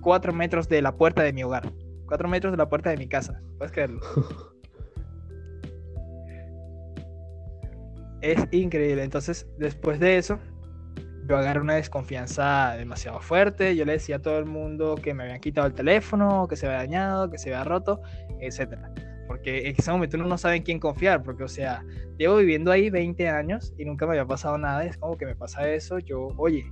4 0.01 0.33
metros 0.33 0.67
de 0.67 0.81
la 0.81 0.93
puerta 0.97 1.23
de 1.23 1.31
mi 1.31 1.43
hogar, 1.43 1.71
4 2.07 2.27
metros 2.27 2.51
de 2.51 2.57
la 2.57 2.67
puerta 2.67 2.89
de 2.89 2.97
mi 2.97 3.07
casa, 3.07 3.41
puedes 3.57 3.71
creerlo. 3.71 4.01
es 8.21 8.45
increíble, 8.51 9.01
entonces 9.01 9.47
después 9.57 9.97
de 10.01 10.17
eso 10.17 10.39
yo 11.27 11.37
agarré 11.37 11.61
una 11.61 11.75
desconfianza 11.75 12.75
demasiado 12.77 13.19
fuerte. 13.19 13.75
Yo 13.75 13.85
le 13.85 13.93
decía 13.93 14.17
a 14.17 14.19
todo 14.19 14.39
el 14.39 14.45
mundo 14.45 14.95
que 14.95 15.13
me 15.13 15.23
habían 15.23 15.39
quitado 15.39 15.67
el 15.67 15.73
teléfono, 15.73 16.47
que 16.47 16.55
se 16.55 16.65
había 16.65 16.79
dañado, 16.79 17.29
que 17.29 17.37
se 17.37 17.53
había 17.53 17.63
roto, 17.63 18.01
etcétera. 18.39 18.91
Porque 19.27 19.69
en 19.69 19.75
ese 19.77 19.91
momento 19.91 20.17
uno 20.17 20.27
no 20.27 20.37
sabe 20.37 20.57
en 20.57 20.63
quién 20.63 20.79
confiar, 20.79 21.23
porque, 21.23 21.43
o 21.43 21.47
sea, 21.47 21.85
llevo 22.17 22.37
viviendo 22.37 22.71
ahí 22.71 22.89
20 22.89 23.29
años 23.29 23.73
y 23.77 23.85
nunca 23.85 24.05
me 24.05 24.11
había 24.11 24.25
pasado 24.25 24.57
nada. 24.57 24.83
Es 24.83 24.97
como 24.97 25.17
que 25.17 25.25
me 25.25 25.35
pasa 25.35 25.67
eso. 25.69 25.97
Yo, 25.99 26.27
oye, 26.37 26.71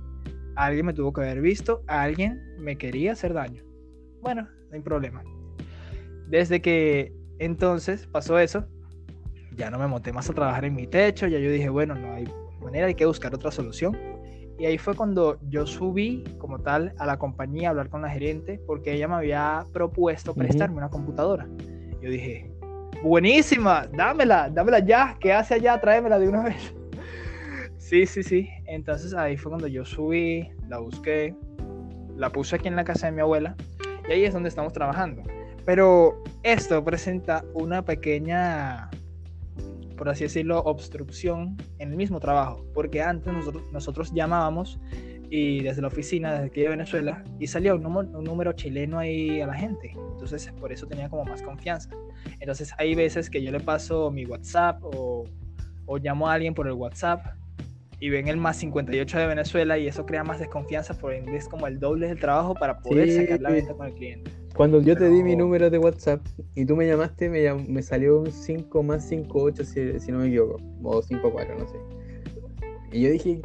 alguien 0.54 0.86
me 0.86 0.92
tuvo 0.92 1.12
que 1.12 1.22
haber 1.22 1.40
visto, 1.40 1.82
alguien 1.86 2.40
me 2.58 2.76
quería 2.76 3.12
hacer 3.12 3.32
daño. 3.32 3.64
Bueno, 4.20 4.48
no 4.68 4.74
hay 4.74 4.80
problema. 4.80 5.24
Desde 6.28 6.60
que 6.60 7.12
entonces 7.38 8.06
pasó 8.06 8.38
eso, 8.38 8.66
ya 9.56 9.70
no 9.70 9.78
me 9.78 9.86
monté 9.86 10.12
más 10.12 10.28
a 10.28 10.34
trabajar 10.34 10.66
en 10.66 10.74
mi 10.74 10.86
techo. 10.86 11.26
Ya 11.26 11.38
yo 11.38 11.50
dije, 11.50 11.70
bueno, 11.70 11.94
no 11.94 12.12
hay 12.14 12.26
manera, 12.62 12.86
hay 12.86 12.94
que 12.94 13.06
buscar 13.06 13.34
otra 13.34 13.50
solución 13.50 14.11
y 14.58 14.66
ahí 14.66 14.78
fue 14.78 14.94
cuando 14.94 15.38
yo 15.48 15.66
subí 15.66 16.24
como 16.38 16.58
tal 16.58 16.94
a 16.98 17.06
la 17.06 17.18
compañía 17.18 17.68
a 17.68 17.70
hablar 17.70 17.88
con 17.88 18.02
la 18.02 18.10
gerente 18.10 18.60
porque 18.66 18.92
ella 18.92 19.08
me 19.08 19.14
había 19.14 19.64
propuesto 19.72 20.34
prestarme 20.34 20.76
una 20.76 20.90
computadora. 20.90 21.48
Yo 22.00 22.10
dije, 22.10 22.50
buenísima, 23.02 23.86
dámela, 23.96 24.50
dámela 24.50 24.78
ya, 24.80 25.16
¿qué 25.20 25.32
hace 25.32 25.54
allá? 25.54 25.80
Tráemela 25.80 26.18
de 26.18 26.28
una 26.28 26.42
vez. 26.44 26.74
sí, 27.78 28.06
sí, 28.06 28.22
sí. 28.22 28.48
Entonces 28.66 29.14
ahí 29.14 29.36
fue 29.36 29.50
cuando 29.50 29.68
yo 29.68 29.84
subí, 29.84 30.48
la 30.68 30.78
busqué, 30.78 31.34
la 32.16 32.30
puse 32.30 32.56
aquí 32.56 32.68
en 32.68 32.76
la 32.76 32.84
casa 32.84 33.06
de 33.06 33.12
mi 33.12 33.20
abuela 33.20 33.56
y 34.08 34.12
ahí 34.12 34.24
es 34.24 34.34
donde 34.34 34.48
estamos 34.48 34.72
trabajando. 34.72 35.22
Pero 35.64 36.22
esto 36.42 36.82
presenta 36.84 37.44
una 37.54 37.84
pequeña 37.84 38.90
por 40.02 40.08
así 40.08 40.24
decirlo, 40.24 40.58
obstrucción 40.64 41.56
en 41.78 41.92
el 41.92 41.96
mismo 41.96 42.18
trabajo, 42.18 42.66
porque 42.74 43.00
antes 43.00 43.32
nosotros, 43.32 43.62
nosotros 43.70 44.12
llamábamos 44.12 44.80
y 45.30 45.60
desde 45.60 45.80
la 45.80 45.86
oficina, 45.86 46.32
desde 46.32 46.46
aquí 46.46 46.62
de 46.62 46.70
Venezuela, 46.70 47.22
y 47.38 47.46
salía 47.46 47.72
un 47.72 47.84
número, 47.84 48.18
un 48.18 48.24
número 48.24 48.52
chileno 48.52 48.98
ahí 48.98 49.40
a 49.40 49.46
la 49.46 49.54
gente. 49.54 49.92
Entonces, 50.10 50.52
por 50.58 50.72
eso 50.72 50.88
tenía 50.88 51.08
como 51.08 51.24
más 51.24 51.40
confianza. 51.40 51.90
Entonces, 52.40 52.72
hay 52.78 52.96
veces 52.96 53.30
que 53.30 53.44
yo 53.44 53.52
le 53.52 53.60
paso 53.60 54.10
mi 54.10 54.26
WhatsApp 54.26 54.82
o, 54.82 55.22
o 55.86 55.98
llamo 55.98 56.28
a 56.28 56.32
alguien 56.32 56.52
por 56.52 56.66
el 56.66 56.72
WhatsApp 56.72 57.24
y 58.00 58.10
ven 58.10 58.26
el 58.26 58.38
más 58.38 58.56
58 58.56 59.18
de 59.20 59.26
Venezuela 59.28 59.78
y 59.78 59.86
eso 59.86 60.04
crea 60.04 60.24
más 60.24 60.40
desconfianza, 60.40 60.98
por 60.98 61.14
ende 61.14 61.36
es 61.36 61.46
como 61.46 61.68
el 61.68 61.78
doble 61.78 62.08
del 62.08 62.18
trabajo 62.18 62.54
para 62.54 62.80
poder 62.80 63.08
sacar 63.08 63.40
la 63.40 63.50
venta 63.50 63.72
con 63.74 63.86
el 63.86 63.94
cliente. 63.94 64.32
Cuando 64.62 64.80
yo 64.80 64.96
te 64.96 65.08
di 65.08 65.24
mi 65.24 65.34
número 65.34 65.70
de 65.70 65.78
WhatsApp 65.78 66.24
y 66.54 66.64
tú 66.64 66.76
me 66.76 66.86
llamaste, 66.86 67.28
me, 67.28 67.52
me 67.52 67.82
salió 67.82 68.20
un 68.20 68.30
5 68.30 68.84
más 68.84 69.04
5, 69.08 69.42
8, 69.42 69.64
si, 69.64 69.98
si 69.98 70.12
no 70.12 70.18
me 70.18 70.28
equivoco, 70.28 70.60
o 70.84 71.02
5, 71.02 71.32
4, 71.32 71.58
no 71.58 71.66
sé. 71.66 71.74
Y 72.92 73.02
yo 73.02 73.10
dije. 73.10 73.42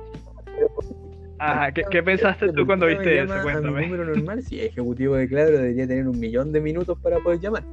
Ajá, 1.39 1.71
¿qué, 1.71 1.81
¿qué 1.89 2.03
pensaste 2.03 2.53
tú 2.53 2.67
cuando 2.67 2.85
viste 2.85 3.23
eso? 3.23 3.33
Cuéntame. 3.41 3.79
Mi 3.79 3.87
número 3.87 4.05
normal, 4.13 4.43
si 4.43 4.59
es 4.59 4.67
ejecutivo 4.67 5.15
de 5.15 5.27
Claro, 5.27 5.57
debería 5.57 5.87
tener 5.87 6.07
un 6.07 6.19
millón 6.19 6.51
de 6.51 6.61
minutos 6.61 6.99
para 6.99 7.17
poder 7.17 7.39
llamar. 7.39 7.63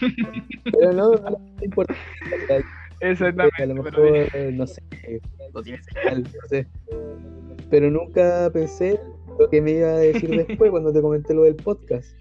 Pero 0.64 0.92
no, 0.94 1.10
no 1.10 1.40
es 1.58 1.62
importante. 1.62 2.64
Exactamente. 3.00 3.62
A 3.62 3.66
lo 3.66 3.74
mejor, 3.74 3.92
no 4.54 4.66
sé, 4.66 4.82
no 5.52 5.62
tiene 5.62 5.82
señal, 5.82 6.22
no 6.22 6.48
sé. 6.48 6.66
Pero 7.68 7.90
nunca 7.90 8.48
pensé 8.50 8.98
lo 9.38 9.48
que 9.48 9.60
me 9.62 9.72
iba 9.72 9.88
a 9.88 9.98
decir 9.98 10.30
después 10.46 10.70
cuando 10.70 10.92
te 10.92 11.00
comenté 11.00 11.34
lo 11.34 11.42
del 11.42 11.56
podcast. 11.56 12.16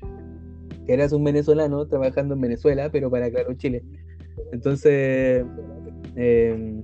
Que 0.86 0.94
eras 0.94 1.12
un 1.12 1.24
venezolano 1.24 1.86
trabajando 1.88 2.36
en 2.36 2.42
Venezuela, 2.42 2.90
pero 2.92 3.10
para 3.10 3.30
Claro 3.30 3.54
Chile. 3.56 3.84
Entonces, 4.54 5.46
eh, 6.16 6.82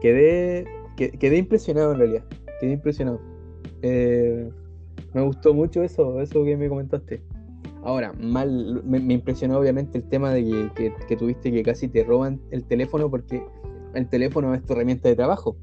quedé, 0.00 0.64
quedé 0.96 1.36
impresionado 1.36 1.92
en 1.92 1.98
realidad. 1.98 2.24
Quedé 2.60 2.72
impresionado. 2.72 3.20
Eh, 3.82 4.50
me 5.12 5.22
gustó 5.22 5.54
mucho 5.54 5.82
eso, 5.82 6.20
eso 6.20 6.44
que 6.44 6.56
me 6.56 6.68
comentaste. 6.68 7.22
Ahora, 7.82 8.12
mal, 8.14 8.82
me, 8.84 8.98
impresionó 9.12 9.58
obviamente 9.58 9.98
el 9.98 10.04
tema 10.08 10.32
de 10.32 10.70
que, 10.74 10.92
que, 11.06 11.16
tuviste 11.16 11.52
que 11.52 11.62
casi 11.62 11.86
te 11.86 12.02
roban 12.02 12.40
el 12.50 12.64
teléfono 12.64 13.10
porque 13.10 13.44
el 13.94 14.08
teléfono 14.08 14.54
es 14.54 14.64
tu 14.64 14.72
herramienta 14.72 15.08
de 15.08 15.16
trabajo. 15.16 15.56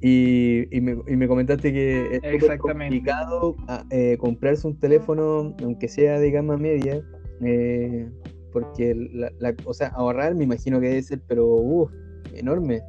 Y, 0.00 0.64
y, 0.76 0.80
me, 0.80 0.96
y, 1.08 1.16
me, 1.16 1.26
comentaste 1.26 1.72
que 1.72 2.20
es 2.22 2.58
complicado 2.60 3.56
ah, 3.66 3.84
eh, 3.90 4.16
comprarse 4.18 4.66
un 4.66 4.78
teléfono, 4.78 5.56
aunque 5.62 5.88
sea 5.88 6.20
de 6.20 6.30
gama 6.30 6.56
media, 6.56 7.02
eh, 7.42 8.08
porque, 8.52 8.94
la, 8.94 9.32
la, 9.40 9.54
o 9.64 9.74
sea, 9.74 9.88
ahorrar 9.88 10.34
me 10.36 10.44
imagino 10.44 10.80
que 10.80 10.88
debe 10.88 11.02
ser, 11.02 11.20
pero 11.26 11.46
uh, 11.46 11.90
enorme. 12.34 12.80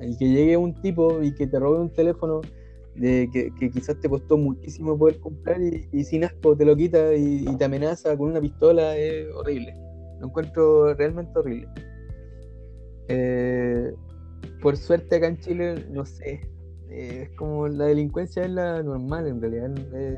El 0.00 0.16
que 0.16 0.28
llegue 0.28 0.56
un 0.56 0.74
tipo 0.80 1.22
y 1.22 1.34
que 1.34 1.46
te 1.46 1.58
robe 1.58 1.80
un 1.80 1.92
teléfono 1.92 2.40
de 2.94 3.28
que, 3.32 3.50
que 3.58 3.70
quizás 3.70 3.98
te 4.00 4.08
costó 4.08 4.38
muchísimo 4.38 4.98
poder 4.98 5.18
comprar 5.20 5.60
y, 5.60 5.86
y 5.92 6.04
sin 6.04 6.24
asco 6.24 6.56
te 6.56 6.64
lo 6.64 6.76
quita 6.76 7.14
y, 7.14 7.44
te 7.56 7.64
amenaza 7.64 8.16
con 8.16 8.30
una 8.30 8.40
pistola, 8.40 8.96
es 8.96 9.26
horrible. 9.34 9.74
Lo 10.20 10.28
encuentro 10.28 10.94
realmente 10.94 11.38
horrible. 11.38 11.68
Eh, 13.08 13.92
por 14.62 14.76
suerte 14.76 15.16
acá 15.16 15.28
en 15.28 15.38
Chile, 15.38 15.86
no 15.90 16.04
sé, 16.04 16.40
eh, 16.90 17.28
es 17.28 17.36
como 17.36 17.68
la 17.68 17.86
delincuencia 17.86 18.44
es 18.44 18.50
la 18.50 18.82
normal 18.82 19.26
en 19.26 19.40
realidad. 19.40 19.70
Eh, 19.94 20.16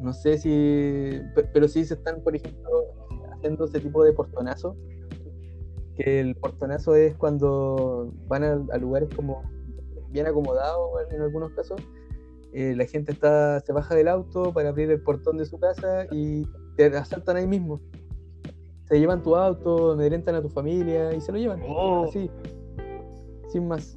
no 0.00 0.12
sé 0.12 0.38
si, 0.38 1.20
pero 1.52 1.68
sí 1.68 1.84
se 1.84 1.94
están, 1.94 2.22
por 2.22 2.36
ejemplo, 2.36 2.68
haciendo 3.32 3.64
ese 3.64 3.80
tipo 3.80 4.04
de 4.04 4.12
portonazo, 4.12 4.76
que 5.96 6.20
el 6.20 6.34
portonazo 6.36 6.94
es 6.94 7.14
cuando 7.16 8.12
van 8.26 8.44
a, 8.44 8.78
lugares 8.78 9.08
como 9.14 9.42
bien 10.10 10.26
acomodados 10.26 10.90
en 11.10 11.22
algunos 11.22 11.52
casos, 11.52 11.80
eh, 12.52 12.74
la 12.76 12.86
gente 12.86 13.12
está 13.12 13.60
se 13.60 13.72
baja 13.72 13.94
del 13.94 14.08
auto 14.08 14.52
para 14.52 14.68
abrir 14.68 14.90
el 14.90 15.02
portón 15.02 15.38
de 15.38 15.44
su 15.44 15.58
casa 15.58 16.06
y 16.10 16.46
te 16.76 16.86
asaltan 16.86 17.36
ahí 17.36 17.46
mismo. 17.46 17.80
Se 18.84 18.98
llevan 18.98 19.22
tu 19.22 19.34
auto, 19.34 19.92
amedrentan 19.92 20.34
a 20.34 20.42
tu 20.42 20.50
familia 20.50 21.14
y 21.14 21.20
se 21.20 21.32
lo 21.32 21.38
llevan. 21.38 21.62
Oh. 21.66 22.04
Así 22.04 22.30
sin 23.54 23.68
más. 23.68 23.96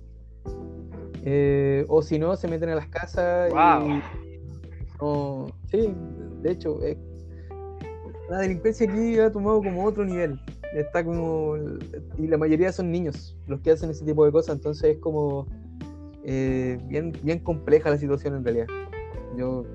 Eh, 1.24 1.84
o 1.90 2.02
si 2.04 2.20
no, 2.20 2.36
se 2.36 2.48
meten 2.48 2.70
a 2.70 2.76
las 2.76 2.88
casas 2.88 3.52
y. 3.52 4.02
sí, 5.72 5.94
de 6.44 6.52
hecho, 6.52 6.82
eh, 6.84 6.98
la 8.30 8.40
delincuencia 8.40 8.90
aquí 8.90 9.18
ha 9.18 9.32
tomado 9.32 9.62
como 9.64 9.84
otro 9.84 10.06
nivel. 10.06 10.40
Está 10.76 11.04
como. 11.04 11.56
Y 12.20 12.28
la 12.28 12.38
mayoría 12.38 12.72
son 12.72 12.92
niños 12.92 13.36
los 13.48 13.60
que 13.62 13.72
hacen 13.72 13.90
ese 13.90 14.06
tipo 14.06 14.24
de 14.26 14.32
cosas, 14.32 14.58
entonces 14.58 14.96
es 14.96 14.98
como. 15.00 15.48
Eh, 16.24 16.78
bien, 16.86 17.14
bien 17.24 17.40
compleja 17.40 17.90
la 17.90 17.98
situación 17.98 18.36
en 18.36 18.44
realidad. 18.44 18.68
Yo 19.38 19.66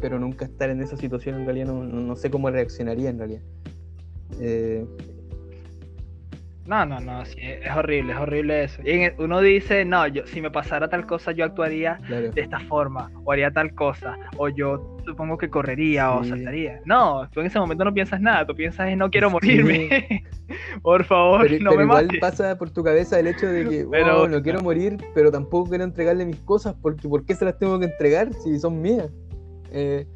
pero 0.00 0.18
nunca 0.18 0.44
estar 0.44 0.68
en 0.68 0.82
esa 0.82 0.96
situación 0.96 1.36
en 1.36 1.44
realidad 1.44 1.66
no, 1.66 1.84
no, 1.84 2.16
sé 2.16 2.28
cómo 2.28 2.50
reaccionaría 2.50 3.08
en 3.08 3.18
realidad. 3.18 3.42
No, 6.64 6.86
no, 6.86 7.00
no, 7.00 7.24
sí, 7.24 7.38
es 7.40 7.76
horrible, 7.76 8.12
es 8.12 8.18
horrible 8.18 8.64
eso. 8.64 8.82
Y 8.82 9.10
uno 9.18 9.40
dice, 9.40 9.84
no, 9.84 10.06
yo 10.06 10.24
si 10.26 10.40
me 10.40 10.50
pasara 10.50 10.88
tal 10.88 11.06
cosa, 11.06 11.32
yo 11.32 11.44
actuaría 11.44 11.98
de 12.08 12.40
esta 12.40 12.60
forma, 12.60 13.10
o 13.24 13.32
haría 13.32 13.50
tal 13.50 13.74
cosa, 13.74 14.16
o 14.36 14.48
yo 14.48 14.96
supongo 15.04 15.36
que 15.38 15.50
correría 15.50 16.12
o 16.12 16.22
saltaría. 16.22 16.80
No, 16.84 17.28
tú 17.30 17.40
en 17.40 17.46
ese 17.46 17.58
momento 17.58 17.84
no 17.84 17.92
piensas 17.92 18.20
nada, 18.20 18.46
tú 18.46 18.54
piensas 18.54 18.88
en 18.88 18.98
no 18.98 19.10
quiero 19.10 19.28
morirme. 19.28 20.24
por 20.82 21.04
favor, 21.04 21.50
no 21.60 21.70
pero 21.70 21.76
me 21.78 21.82
igual 21.84 22.08
pasa 22.20 22.56
por 22.56 22.70
tu 22.70 22.84
cabeza 22.84 23.18
el 23.18 23.26
hecho 23.26 23.48
de 23.48 23.68
que 23.68 23.84
oh, 24.12 24.28
no 24.28 24.40
quiero 24.40 24.60
morir, 24.60 24.96
pero 25.14 25.32
tampoco 25.32 25.70
quiero 25.70 25.82
entregarle 25.82 26.24
mis 26.24 26.40
cosas, 26.40 26.76
porque 26.80 27.08
¿por 27.08 27.24
qué 27.24 27.34
se 27.34 27.44
las 27.44 27.58
tengo 27.58 27.80
que 27.80 27.86
entregar 27.86 28.32
si 28.34 28.56
son 28.60 28.80
mías? 28.80 29.10
Eh, 29.72 30.06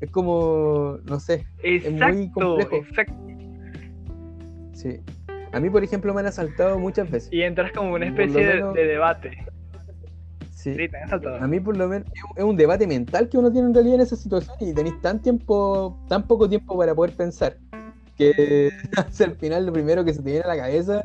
es 0.00 0.10
como, 0.10 0.98
no 1.04 1.18
sé, 1.18 1.46
exacto, 1.62 2.06
es 2.06 2.14
muy 2.14 2.30
complejo. 2.30 2.76
Exacto. 2.76 3.14
Sí. 4.74 5.00
A 5.54 5.60
mí, 5.60 5.70
por 5.70 5.84
ejemplo, 5.84 6.12
me 6.12 6.20
han 6.20 6.26
asaltado 6.26 6.78
muchas 6.80 7.08
veces. 7.08 7.32
Y 7.32 7.42
entras 7.42 7.70
como 7.70 7.94
una 7.94 8.06
especie 8.06 8.44
menos... 8.44 8.74
de, 8.74 8.82
de, 8.82 8.88
debate. 8.88 9.38
Sí. 10.50 10.74
sí 10.74 10.88
te 10.88 10.96
han 10.96 11.04
asaltado. 11.04 11.36
A 11.36 11.46
mí, 11.46 11.60
por 11.60 11.76
lo 11.76 11.86
menos, 11.86 12.08
es 12.34 12.42
un 12.42 12.56
debate 12.56 12.88
mental 12.88 13.28
que 13.28 13.38
uno 13.38 13.52
tiene 13.52 13.68
en 13.68 13.74
realidad 13.74 13.96
en 13.96 14.00
esa 14.00 14.16
situación 14.16 14.56
y 14.58 14.72
tenéis 14.72 15.00
tan 15.00 15.22
tiempo, 15.22 15.96
tan 16.08 16.26
poco 16.26 16.48
tiempo 16.48 16.76
para 16.76 16.92
poder 16.92 17.14
pensar 17.14 17.56
que 18.16 18.70
al 19.20 19.36
final 19.36 19.66
lo 19.66 19.72
primero 19.72 20.04
que 20.04 20.12
se 20.12 20.22
te 20.22 20.30
viene 20.30 20.44
a 20.44 20.48
la 20.48 20.56
cabeza 20.56 21.02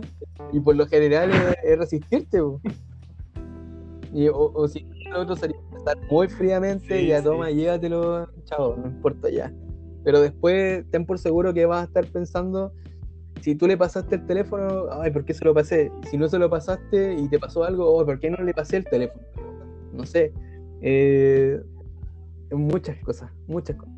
y 0.51 0.59
por 0.59 0.75
lo 0.75 0.87
general 0.87 1.29
es, 1.31 1.55
es 1.63 1.77
resistirte. 1.77 2.39
Y, 4.13 4.27
o, 4.29 4.51
o, 4.53 4.67
si 4.67 4.87
lo 5.11 5.21
otro 5.21 5.35
sería 5.35 5.57
estar 5.77 5.97
muy 6.09 6.27
fríamente, 6.27 6.99
sí, 6.99 7.07
ya 7.07 7.21
toma, 7.21 7.49
sí. 7.49 7.55
llévatelo, 7.55 8.27
chao, 8.45 8.75
no 8.77 8.87
importa 8.87 9.29
ya. 9.29 9.53
Pero 10.03 10.21
después 10.21 10.85
ten 10.89 11.05
por 11.05 11.19
seguro 11.19 11.53
que 11.53 11.67
vas 11.67 11.81
a 11.81 11.85
estar 11.85 12.05
pensando, 12.07 12.73
si 13.41 13.55
tú 13.55 13.67
le 13.67 13.77
pasaste 13.77 14.15
el 14.15 14.25
teléfono, 14.25 14.85
ay, 14.91 15.11
¿por 15.11 15.25
qué 15.25 15.33
se 15.33 15.45
lo 15.45 15.53
pasé? 15.53 15.91
Si 16.09 16.17
no 16.17 16.27
se 16.27 16.39
lo 16.39 16.49
pasaste 16.49 17.15
y 17.15 17.27
te 17.27 17.39
pasó 17.39 17.63
algo, 17.63 17.93
oh, 17.93 18.05
¿por 18.05 18.19
qué 18.19 18.29
no 18.29 18.43
le 18.43 18.53
pasé 18.53 18.77
el 18.77 18.85
teléfono? 18.85 19.23
No 19.93 20.05
sé. 20.05 20.33
Eh, 20.81 21.61
muchas 22.51 22.97
cosas, 22.99 23.31
muchas 23.47 23.75
cosas. 23.75 23.93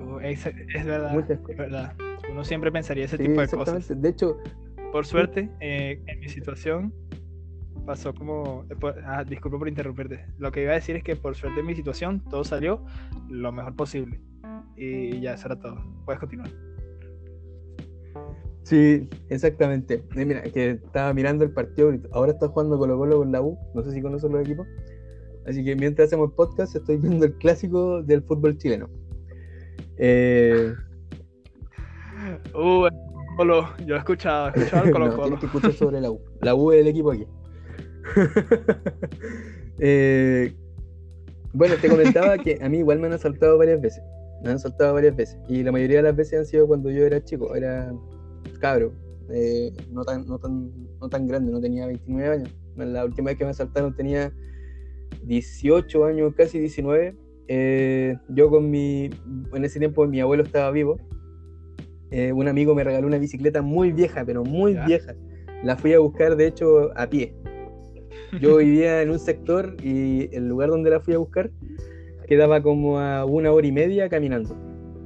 Uh, 0.00 0.18
es, 0.20 0.46
es, 0.46 0.84
verdad, 0.84 1.12
muchas 1.12 1.38
es 1.48 1.56
verdad. 1.56 1.94
Uno 2.30 2.44
siempre 2.44 2.70
pensaría 2.70 3.04
ese 3.04 3.16
sí, 3.16 3.24
tipo 3.24 3.40
de 3.40 3.48
cosas. 3.48 4.00
De 4.00 4.08
hecho, 4.08 4.38
por 4.92 5.06
suerte, 5.06 5.50
eh, 5.60 6.02
en 6.06 6.20
mi 6.20 6.28
situación 6.28 6.92
pasó 7.86 8.14
como. 8.14 8.64
Ah, 9.04 9.24
disculpa 9.24 9.58
por 9.58 9.68
interrumpirte. 9.68 10.26
Lo 10.38 10.52
que 10.52 10.62
iba 10.62 10.72
a 10.72 10.74
decir 10.76 10.96
es 10.96 11.02
que 11.02 11.16
por 11.16 11.34
suerte 11.34 11.60
en 11.60 11.66
mi 11.66 11.74
situación 11.74 12.22
todo 12.30 12.44
salió 12.44 12.84
lo 13.28 13.50
mejor 13.52 13.74
posible. 13.76 14.20
Y 14.76 15.20
ya, 15.20 15.34
eso 15.34 15.46
era 15.46 15.58
todo. 15.58 15.76
Puedes 16.04 16.20
continuar. 16.20 16.50
Sí, 18.68 19.08
exactamente. 19.30 20.04
Eh, 20.14 20.24
mira, 20.26 20.42
que 20.42 20.72
estaba 20.72 21.14
mirando 21.14 21.42
el 21.42 21.52
partido. 21.52 21.90
Ahora 22.12 22.32
está 22.32 22.48
jugando 22.48 22.76
Colo 22.78 22.98
Colo 22.98 23.18
con 23.18 23.32
la 23.32 23.40
U. 23.40 23.58
No 23.74 23.82
sé 23.82 23.92
si 23.92 24.02
conocen 24.02 24.32
los 24.32 24.42
equipos. 24.42 24.66
Así 25.46 25.64
que 25.64 25.74
mientras 25.74 26.08
hacemos 26.08 26.32
podcast, 26.34 26.76
estoy 26.76 26.98
viendo 26.98 27.24
el 27.24 27.32
clásico 27.38 28.02
del 28.02 28.22
fútbol 28.22 28.58
chileno. 28.58 28.90
Eh. 29.96 30.74
Uh, 32.54 32.88
Colo, 33.38 33.68
yo 33.86 33.94
he 33.94 33.98
escuchado, 33.98 34.48
he 34.48 34.58
escuchado 34.58 34.84
el 34.84 34.90
Colo 34.92 35.16
Colo. 35.16 35.38
Que 35.38 35.46
escuchar 35.46 35.72
sobre 35.72 36.02
la 36.02 36.10
U. 36.10 36.20
La 36.42 36.54
U 36.54 36.70
es 36.70 36.82
el 36.82 36.88
equipo 36.88 37.12
aquí. 37.12 37.26
eh, 39.78 40.54
bueno, 41.54 41.74
te 41.80 41.88
comentaba 41.88 42.36
que 42.36 42.58
a 42.60 42.68
mí 42.68 42.80
igual 42.80 42.98
me 42.98 43.06
han 43.06 43.14
asaltado 43.14 43.56
varias 43.56 43.80
veces. 43.80 44.02
Me 44.42 44.50
han 44.50 44.56
asaltado 44.56 44.92
varias 44.92 45.16
veces. 45.16 45.38
Y 45.48 45.62
la 45.62 45.72
mayoría 45.72 45.96
de 45.96 46.02
las 46.02 46.16
veces 46.16 46.40
han 46.40 46.44
sido 46.44 46.66
cuando 46.66 46.90
yo 46.90 47.06
era 47.06 47.24
chico, 47.24 47.54
era 47.54 47.90
cabro. 48.58 48.92
Eh, 49.30 49.72
no, 49.90 50.04
tan, 50.04 50.26
no, 50.26 50.38
tan, 50.38 50.70
no 51.00 51.08
tan 51.08 51.26
grande, 51.26 51.52
no 51.52 51.60
tenía 51.60 51.86
29 51.86 52.34
años. 52.34 52.54
La 52.76 53.04
última 53.04 53.30
vez 53.30 53.38
que 53.38 53.44
me 53.44 53.50
asaltaron 53.50 53.94
tenía 53.94 54.32
18 55.24 56.04
años, 56.04 56.34
casi 56.36 56.58
19. 56.58 57.16
Eh, 57.48 58.16
yo 58.28 58.50
con 58.50 58.70
mi. 58.70 59.10
En 59.54 59.64
ese 59.64 59.78
tiempo 59.78 60.06
mi 60.06 60.20
abuelo 60.20 60.42
estaba 60.42 60.70
vivo. 60.70 60.96
Eh, 62.10 62.32
un 62.32 62.48
amigo 62.48 62.74
me 62.74 62.84
regaló 62.84 63.06
una 63.06 63.18
bicicleta 63.18 63.60
muy 63.60 63.92
vieja, 63.92 64.24
pero 64.24 64.44
muy 64.44 64.74
¿Ya? 64.74 64.86
vieja. 64.86 65.14
La 65.62 65.76
fui 65.76 65.92
a 65.92 65.98
buscar, 65.98 66.36
de 66.36 66.46
hecho, 66.46 66.90
a 66.96 67.08
pie. 67.08 67.34
Yo 68.40 68.56
vivía 68.58 69.02
en 69.02 69.10
un 69.10 69.18
sector 69.18 69.76
y 69.82 70.34
el 70.34 70.48
lugar 70.48 70.70
donde 70.70 70.90
la 70.90 71.00
fui 71.00 71.14
a 71.14 71.18
buscar 71.18 71.50
quedaba 72.28 72.62
como 72.62 73.00
a 73.00 73.24
una 73.24 73.50
hora 73.52 73.66
y 73.66 73.72
media 73.72 74.08
caminando. 74.08 74.54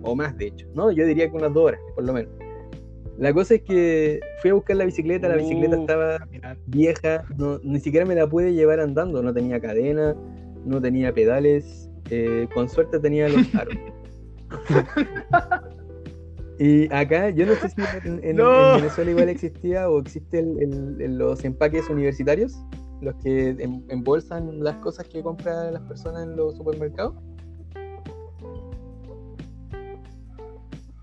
O 0.02 0.14
más, 0.14 0.36
de 0.36 0.48
hecho. 0.48 0.66
No, 0.74 0.90
yo 0.90 1.06
diría 1.06 1.30
que 1.30 1.36
unas 1.36 1.54
dos 1.54 1.66
horas, 1.66 1.80
por 1.94 2.04
lo 2.04 2.12
menos. 2.12 2.41
La 3.18 3.32
cosa 3.32 3.54
es 3.54 3.62
que 3.62 4.20
fui 4.40 4.50
a 4.50 4.54
buscar 4.54 4.76
la 4.76 4.84
bicicleta, 4.84 5.28
la 5.28 5.36
bicicleta 5.36 5.76
uh, 5.76 5.80
estaba 5.80 6.28
vieja, 6.66 7.24
no, 7.36 7.58
ni 7.62 7.78
siquiera 7.78 8.06
me 8.06 8.14
la 8.14 8.26
pude 8.26 8.52
llevar 8.52 8.80
andando, 8.80 9.22
no 9.22 9.32
tenía 9.32 9.60
cadena, 9.60 10.16
no 10.64 10.80
tenía 10.80 11.12
pedales, 11.12 11.90
eh, 12.10 12.48
con 12.54 12.68
suerte 12.68 12.98
tenía 12.98 13.28
los 13.28 13.54
aros. 13.54 13.74
Y 16.58 16.92
acá, 16.92 17.30
yo 17.30 17.46
no 17.46 17.54
sé 17.54 17.70
si 17.70 18.08
en, 18.08 18.20
en, 18.22 18.36
no. 18.36 18.74
en 18.74 18.82
Venezuela 18.82 19.10
igual 19.10 19.28
existía 19.28 19.88
o 19.90 19.98
existe 19.98 20.38
el, 20.38 21.00
el, 21.00 21.18
los 21.18 21.44
empaques 21.44 21.88
universitarios, 21.88 22.54
los 23.00 23.14
que 23.16 23.50
em, 23.50 23.82
embolsan 23.88 24.62
las 24.62 24.76
cosas 24.76 25.08
que 25.08 25.22
compran 25.22 25.72
las 25.72 25.82
personas 25.82 26.22
en 26.22 26.36
los 26.36 26.56
supermercados. 26.56 27.14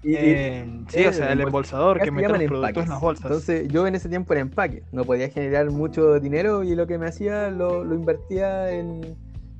Y, 0.01 0.15
eh, 0.15 0.65
sí, 0.87 1.05
o 1.05 1.11
sea, 1.11 1.33
el 1.33 1.41
embolsador 1.41 1.99
que 1.99 2.09
mete 2.09 2.29
los 2.29 2.43
productos 2.43 2.83
en 2.83 2.89
las 2.89 3.01
bolsas. 3.01 3.25
Entonces, 3.25 3.67
yo 3.67 3.85
en 3.85 3.95
ese 3.95 4.07
tiempo 4.07 4.33
era 4.33 4.41
empaque, 4.41 4.83
no 4.93 5.03
podía 5.03 5.29
generar 5.29 5.69
mucho 5.71 6.19
dinero 6.19 6.63
y 6.63 6.73
lo 6.75 6.87
que 6.87 6.97
me 6.97 7.07
hacía 7.07 7.49
lo, 7.49 7.83
lo 7.83 7.95
invertía 7.95 8.71
en, 8.71 9.15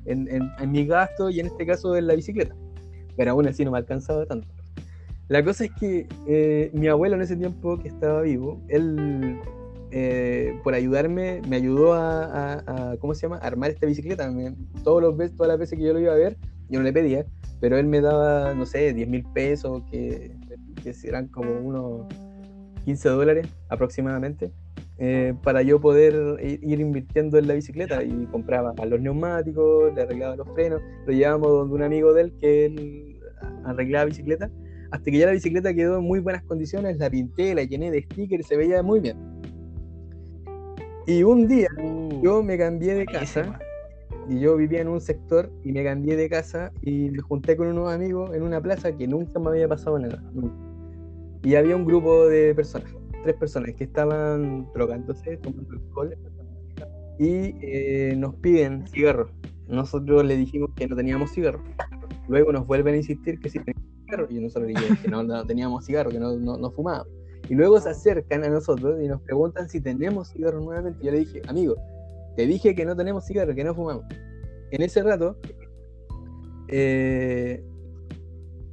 en, 0.06 0.50
en 0.58 0.70
mi 0.72 0.86
gasto 0.86 1.28
y 1.28 1.40
en 1.40 1.46
este 1.46 1.66
caso 1.66 1.94
en 1.94 2.06
la 2.06 2.14
bicicleta. 2.14 2.54
Pero 3.16 3.32
aún 3.32 3.46
así 3.48 3.64
no 3.66 3.70
me 3.70 3.78
alcanzaba 3.78 4.24
tanto. 4.24 4.48
La 5.28 5.44
cosa 5.44 5.64
es 5.64 5.70
que 5.78 6.08
eh, 6.26 6.70
mi 6.72 6.88
abuelo 6.88 7.14
en 7.16 7.22
ese 7.22 7.36
tiempo 7.36 7.78
que 7.78 7.88
estaba 7.88 8.22
vivo, 8.22 8.60
él 8.68 9.38
eh, 9.92 10.58
por 10.64 10.74
ayudarme 10.74 11.40
me 11.48 11.56
ayudó 11.56 11.92
a, 11.94 12.24
a, 12.24 12.92
a, 12.92 12.96
¿cómo 12.96 13.14
se 13.14 13.22
llama? 13.22 13.36
A 13.36 13.46
armar 13.46 13.70
esta 13.70 13.86
bicicleta. 13.86 14.28
Me, 14.30 14.54
todos 14.82 15.02
los 15.02 15.16
todas 15.36 15.48
las 15.48 15.58
veces 15.58 15.78
que 15.78 15.84
yo 15.84 15.92
lo 15.92 16.00
iba 16.00 16.12
a 16.12 16.16
ver, 16.16 16.36
yo 16.70 16.78
no 16.78 16.84
le 16.84 16.92
pedía, 16.92 17.26
pero 17.60 17.78
él 17.78 17.86
me 17.86 18.00
daba, 18.00 18.54
no 18.54 18.66
sé, 18.66 18.92
10 18.92 19.08
mil 19.08 19.24
pesos, 19.34 19.82
que, 19.90 20.36
que 20.82 20.92
serán 20.92 21.28
como 21.28 21.52
unos 21.52 22.06
15 22.84 23.08
dólares 23.10 23.48
aproximadamente, 23.68 24.52
eh, 24.98 25.34
para 25.42 25.62
yo 25.62 25.80
poder 25.80 26.38
ir, 26.42 26.60
ir, 26.62 26.80
invirtiendo 26.80 27.38
en 27.38 27.48
la 27.48 27.54
bicicleta. 27.54 28.02
Y 28.02 28.26
compraba 28.30 28.72
los 28.86 29.00
neumáticos, 29.00 29.94
le 29.94 30.02
arreglaba 30.02 30.36
los 30.36 30.48
frenos, 30.54 30.80
lo 31.06 31.12
llevábamos 31.12 31.50
donde 31.50 31.74
un 31.74 31.82
amigo 31.82 32.12
de 32.12 32.22
él 32.22 32.32
que 32.40 32.66
él 32.66 33.20
arreglaba 33.64 34.06
bicicleta 34.06 34.50
hasta 34.90 35.10
que 35.10 35.18
ya 35.18 35.26
la 35.26 35.32
bicicleta 35.32 35.72
quedó 35.72 35.98
en 35.98 36.04
muy 36.04 36.20
buenas 36.20 36.42
condiciones, 36.42 36.98
la 36.98 37.08
pinté, 37.08 37.54
la 37.54 37.62
llené 37.62 37.90
de 37.90 38.02
stickers, 38.02 38.46
se 38.46 38.56
veía 38.56 38.82
muy 38.82 39.00
bien. 39.00 39.16
Y 41.06 41.22
un 41.22 41.46
día 41.46 41.68
uh, 41.82 42.22
yo 42.22 42.42
me 42.42 42.58
cambié 42.58 42.94
de 42.94 43.06
casa, 43.06 43.58
y 44.30 44.38
yo 44.38 44.56
vivía 44.56 44.80
en 44.80 44.86
un 44.86 45.00
sector, 45.00 45.50
y 45.64 45.72
me 45.72 45.82
cambié 45.82 46.16
de 46.16 46.28
casa, 46.28 46.70
y 46.82 47.10
me 47.10 47.18
junté 47.18 47.56
con 47.56 47.66
unos 47.66 47.92
amigos 47.92 48.32
en 48.32 48.44
una 48.44 48.62
plaza 48.62 48.96
que 48.96 49.08
nunca 49.08 49.40
me 49.40 49.50
había 49.50 49.66
pasado 49.66 49.98
nada. 49.98 50.22
Y 51.42 51.56
había 51.56 51.74
un 51.74 51.84
grupo 51.84 52.28
de 52.28 52.54
personas, 52.54 52.94
tres 53.24 53.34
personas, 53.34 53.74
que 53.74 53.82
estaban 53.84 54.68
drogándose, 54.72 55.36
tomando 55.38 55.72
alcohol, 55.72 56.16
y 57.18 57.56
eh, 57.60 58.14
nos 58.16 58.36
piden 58.36 58.86
cigarros. 58.86 59.32
Nosotros 59.66 60.24
le 60.24 60.36
dijimos 60.36 60.70
que 60.76 60.86
no 60.86 60.94
teníamos 60.94 61.32
cigarros. 61.32 61.62
Luego 62.28 62.52
nos 62.52 62.68
vuelven 62.68 62.94
a 62.94 62.96
insistir 62.98 63.40
que 63.40 63.50
sí 63.50 63.58
teníamos 63.58 63.90
cigarro 64.04 64.26
y 64.30 64.40
nosotros 64.40 64.68
dijimos 64.68 64.98
que 65.00 65.08
no, 65.08 65.24
no, 65.24 65.44
teníamos 65.44 65.84
cigarro, 65.84 66.10
que 66.10 66.20
no, 66.20 66.36
no, 66.36 66.56
no 66.56 66.70
fumábamos. 66.70 67.12
Y 67.48 67.54
luego 67.54 67.80
se 67.80 67.90
acercan 67.90 68.44
a 68.44 68.48
nosotros 68.48 69.02
y 69.02 69.08
nos 69.08 69.20
preguntan 69.22 69.68
si 69.68 69.80
tenemos 69.80 70.28
cigarro 70.28 70.60
nuevamente. 70.60 71.00
Y 71.02 71.06
yo 71.06 71.12
le 71.12 71.18
dije, 71.18 71.42
amigo, 71.48 71.74
te 72.40 72.46
dije 72.46 72.74
que 72.74 72.86
no 72.86 72.96
tenemos 72.96 73.26
cigarro, 73.26 73.54
que 73.54 73.62
no 73.62 73.74
fumamos. 73.74 74.06
En 74.70 74.80
ese 74.80 75.02
rato, 75.02 75.36
eh, 76.68 77.62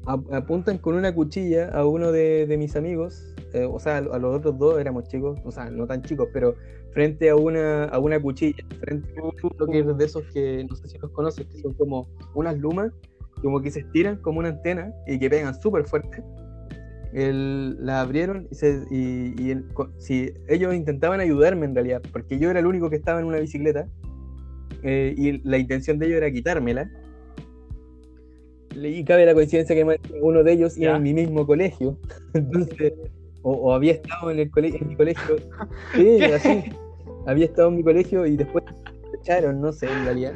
apuntan 0.06 0.78
con 0.78 0.96
una 0.96 1.14
cuchilla 1.14 1.68
a 1.72 1.86
uno 1.86 2.14
de, 2.14 2.48
de 2.48 2.58
mis 2.58 2.78
amigos, 2.78 3.36
eh, 3.52 3.68
o 3.70 3.78
sea, 3.78 3.98
a, 3.98 4.02
los 4.20 4.38
otros 4.38 4.58
dos 4.58 4.80
éramos 4.80 5.10
chicos, 5.10 5.38
o 5.44 5.52
sea, 5.52 5.70
no 5.70 5.86
tan 5.86 6.02
chicos, 6.02 6.30
pero 6.32 6.56
frente 6.94 7.30
a 7.30 7.36
una, 7.36 7.84
a 7.86 8.00
una 8.00 8.22
cuchilla, 8.22 8.64
frente 8.80 9.20
a 9.20 9.24
un 9.26 9.98
de 9.98 10.06
esos 10.06 10.24
que 10.32 10.66
no 10.70 10.74
sé 10.78 10.88
si 10.88 10.98
los 11.00 11.12
conoces, 11.12 11.46
que 11.48 11.58
son 11.58 11.74
como 11.74 12.08
unas 12.36 12.58
lumas 12.58 12.94
como 13.42 13.62
que 13.62 13.70
se 13.70 13.82
estiran 13.82 14.16
como 14.22 14.40
una 14.40 14.50
antena 14.50 14.94
y 15.06 15.20
que 15.20 15.30
pegan 15.30 15.54
súper 15.60 15.84
fuerte. 15.84 16.24
El, 17.14 17.86
la 17.86 18.02
abrieron 18.02 18.48
y, 18.52 18.56
se, 18.56 18.84
y, 18.92 19.34
y 19.42 19.52
el, 19.52 19.66
si 19.98 20.34
ellos 20.48 20.76
intentaban 20.76 21.20
ayudarme 21.20 21.66
en 21.66 21.74
realidad, 21.74 22.02
porque 22.12 22.38
yo 22.38 22.50
era 22.52 22.60
el 22.60 22.66
único 22.66 22.90
que 22.90 22.98
estaba 22.98 23.20
en 23.20 23.26
una 23.26 23.40
bicicleta 23.40 23.88
eh, 24.84 25.14
y 25.18 25.48
la 25.48 25.58
intención 25.58 26.00
de 26.00 26.08
ellos 26.08 26.18
era 26.18 26.32
quitármela. 26.32 26.90
Y 28.76 29.04
cabe 29.06 29.26
la 29.26 29.34
coincidencia 29.34 29.76
que 29.76 30.00
uno 30.22 30.44
de 30.44 30.52
ellos 30.54 30.78
iba 30.78 30.96
en 30.96 31.04
mi 31.04 31.14
mismo 31.14 31.48
colegio, 31.48 31.98
entonces, 32.34 32.94
o, 33.42 33.52
o, 33.52 33.74
había 33.74 33.94
estado 33.94 34.30
en, 34.30 34.40
el 34.40 34.52
colegio, 34.52 34.80
en 34.82 34.88
mi 34.90 34.96
colegio, 34.96 35.36
sí, 35.96 36.24
así, 36.24 36.64
había 37.26 37.46
estado 37.46 37.70
en 37.70 37.78
mi 37.78 37.84
colegio 37.84 38.26
y 38.26 38.38
después 38.38 38.64
me 38.66 39.18
echaron, 39.20 39.62
no 39.62 39.72
sé, 39.72 39.88
en 39.88 40.06
realidad. 40.06 40.34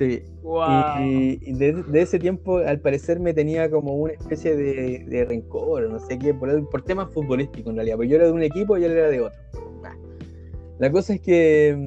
Sí. 0.00 0.22
Wow. 0.42 1.02
Y, 1.04 1.38
y 1.42 1.52
de, 1.52 1.74
de, 1.74 2.00
ese 2.00 2.18
tiempo, 2.18 2.56
al 2.56 2.80
parecer, 2.80 3.20
me 3.20 3.34
tenía 3.34 3.70
como 3.70 3.94
una 3.96 4.14
especie 4.14 4.56
de, 4.56 5.04
de 5.06 5.24
rencor, 5.26 5.90
no 5.90 6.00
sé 6.00 6.18
qué, 6.18 6.32
por, 6.32 6.68
por, 6.70 6.80
temas 6.82 7.12
futbolísticos 7.12 7.68
en 7.70 7.76
realidad. 7.76 7.96
Porque 7.96 8.08
yo 8.08 8.16
era 8.16 8.24
de 8.24 8.32
un 8.32 8.42
equipo 8.42 8.78
y 8.78 8.84
él 8.84 8.92
era 8.92 9.10
de 9.10 9.20
otro. 9.20 9.38
La 10.78 10.90
cosa 10.90 11.12
es 11.12 11.20
que 11.20 11.86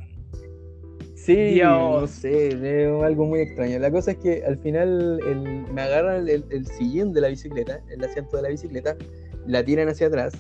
Sí, 1.16 1.36
Dios. 1.56 2.02
no 2.02 2.06
sé, 2.06 2.50
es 2.50 3.02
algo 3.04 3.26
muy 3.26 3.40
extraño. 3.40 3.80
La 3.80 3.90
cosa 3.90 4.12
es 4.12 4.18
que 4.18 4.44
al 4.46 4.60
final 4.60 5.20
el- 5.26 5.74
me 5.74 5.82
agarran 5.82 6.28
el, 6.30 6.46
el 6.52 6.68
sillín 6.68 7.14
de 7.14 7.22
la 7.22 7.30
bicicleta, 7.30 7.82
el 7.90 8.04
asiento 8.04 8.38
de 8.38 8.44
la 8.44 8.50
bicicleta, 8.50 8.96
la 9.48 9.64
tiran 9.66 9.88
hacia 9.90 10.06
atrás 10.08 10.34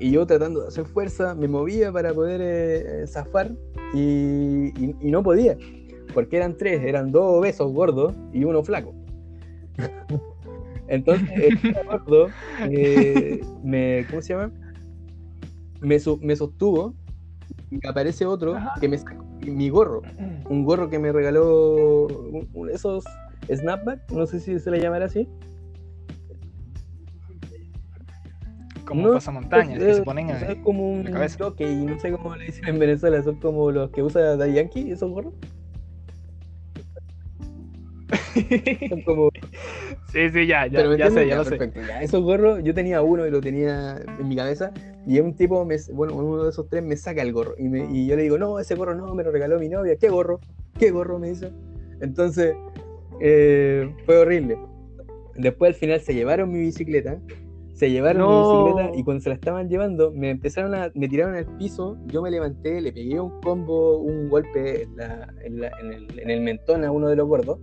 y 0.00 0.10
yo 0.10 0.26
tratando 0.26 0.62
de 0.62 0.68
hacer 0.68 0.86
fuerza 0.86 1.34
me 1.36 1.46
movía 1.46 1.92
para 1.92 2.12
poder 2.12 2.40
eh, 2.40 3.02
eh, 3.02 3.06
zafar 3.06 3.52
y, 3.94 4.72
y- 4.84 4.96
y 5.00 5.10
no 5.12 5.22
podía, 5.22 5.56
porque 6.12 6.36
eran 6.36 6.56
tres, 6.56 6.82
eran 6.82 7.10
dos 7.12 7.38
obesos 7.38 7.72
gordos 7.72 8.14
y 8.32 8.44
uno 8.44 8.62
flaco. 8.62 8.94
Entonces 10.88 11.28
el 11.30 11.58
gordo 11.86 12.28
eh, 12.68 13.40
me, 13.62 14.04
¿cómo 14.10 14.20
se 14.22 14.34
llama? 14.34 14.50
Me, 15.80 15.98
me 16.20 16.36
sostuvo 16.36 16.94
y 17.70 17.84
aparece 17.86 18.26
otro 18.26 18.54
Ajá. 18.56 18.74
que 18.80 18.88
me 18.88 18.98
sacó 18.98 19.24
mi 19.46 19.70
gorro 19.70 20.02
un 20.48 20.64
gorro 20.64 20.88
que 20.88 21.00
me 21.00 21.10
regaló 21.10 22.06
un- 22.06 22.48
un- 22.54 22.70
esos 22.70 23.02
snapback, 23.52 24.08
no 24.12 24.26
sé 24.26 24.38
si 24.38 24.58
se 24.60 24.70
le 24.70 24.80
llamará 24.80 25.06
así. 25.06 25.26
Como 28.86 29.08
No, 29.08 29.12
pasamontañas 29.14 29.78
que 29.78 29.90
es- 29.90 29.96
se 29.96 30.02
ponen 30.02 30.30
en 30.30 30.62
como 30.62 30.92
un 30.92 31.04
la 31.04 31.10
cabeza. 31.12 31.38
jockey, 31.44 31.84
no 31.84 31.98
sé 31.98 32.12
cómo 32.12 32.36
le 32.36 32.44
dicen 32.46 32.68
en 32.68 32.78
Venezuela, 32.78 33.22
son 33.22 33.36
como 33.36 33.70
los 33.70 33.90
que 33.90 34.02
usa 34.02 34.36
Daddy 34.36 34.52
Yankee, 34.54 34.90
esos 34.90 35.10
gorros. 35.10 35.32
Son 38.88 39.02
como, 39.02 39.30
Sí, 40.12 40.28
sí, 40.30 40.46
ya, 40.46 40.66
ya, 40.66 40.82
ya 40.82 40.82
sé, 40.82 40.92
entienden? 40.92 41.28
ya 41.28 41.36
lo 41.36 41.44
sé. 41.44 41.50
perfecto, 41.50 41.80
ya. 41.88 42.02
Esos 42.02 42.22
gorros, 42.22 42.62
yo 42.62 42.74
tenía 42.74 43.00
uno 43.02 43.26
y 43.26 43.30
lo 43.30 43.40
tenía 43.40 43.96
en 44.18 44.28
mi 44.28 44.36
cabeza, 44.36 44.72
y 45.06 45.18
un 45.20 45.34
tipo, 45.34 45.64
me, 45.64 45.76
bueno, 45.92 46.14
uno 46.16 46.44
de 46.44 46.50
esos 46.50 46.68
tres 46.68 46.82
me 46.82 46.96
saca 46.96 47.22
el 47.22 47.32
gorro, 47.32 47.54
y, 47.58 47.68
me- 47.68 47.88
y 47.90 48.06
yo 48.06 48.16
le 48.16 48.22
digo, 48.22 48.38
no, 48.38 48.58
ese 48.58 48.74
gorro 48.74 48.94
no, 48.94 49.14
me 49.14 49.22
lo 49.24 49.30
regaló 49.32 49.58
mi 49.58 49.68
novia, 49.68 49.96
¿qué 49.96 50.08
gorro? 50.08 50.40
¿Qué 50.78 50.90
gorro? 50.90 51.18
Me 51.18 51.28
dice. 51.30 51.50
Entonces, 52.00 52.54
eh, 53.20 53.90
fue 54.04 54.18
horrible. 54.18 54.58
Después 55.34 55.70
al 55.70 55.74
final 55.74 56.00
se 56.00 56.14
llevaron 56.14 56.50
mi 56.52 56.58
bicicleta, 56.58 57.18
se 57.74 57.90
llevaron 57.90 58.22
No. 58.22 58.28
mi 58.28 58.38
bicicleta 58.38 58.90
y 58.98 59.02
cuando 59.02 59.22
se 59.22 59.28
la 59.30 59.34
estaban 59.36 59.68
llevando 59.68 60.12
me 60.12 60.30
empezaron 60.30 60.74
a, 60.74 60.90
me 60.94 61.08
tiraron 61.08 61.34
al 61.36 61.46
piso, 61.56 61.96
yo 62.06 62.20
me 62.22 62.30
levanté, 62.30 62.80
le 62.80 62.92
pegué 62.92 63.18
un 63.18 63.40
combo, 63.40 63.98
un 63.98 64.28
golpe 64.28 64.82
en, 64.82 64.96
la- 64.96 65.28
en 65.42 65.60
la- 65.60 65.72
en 65.80 65.92
el, 65.92 66.18
en 66.20 66.30
el 66.30 66.40
mentón 66.42 66.84
a 66.84 66.90
uno 66.92 67.08
de 67.08 67.16
los 67.16 67.26
gordos 67.26 67.58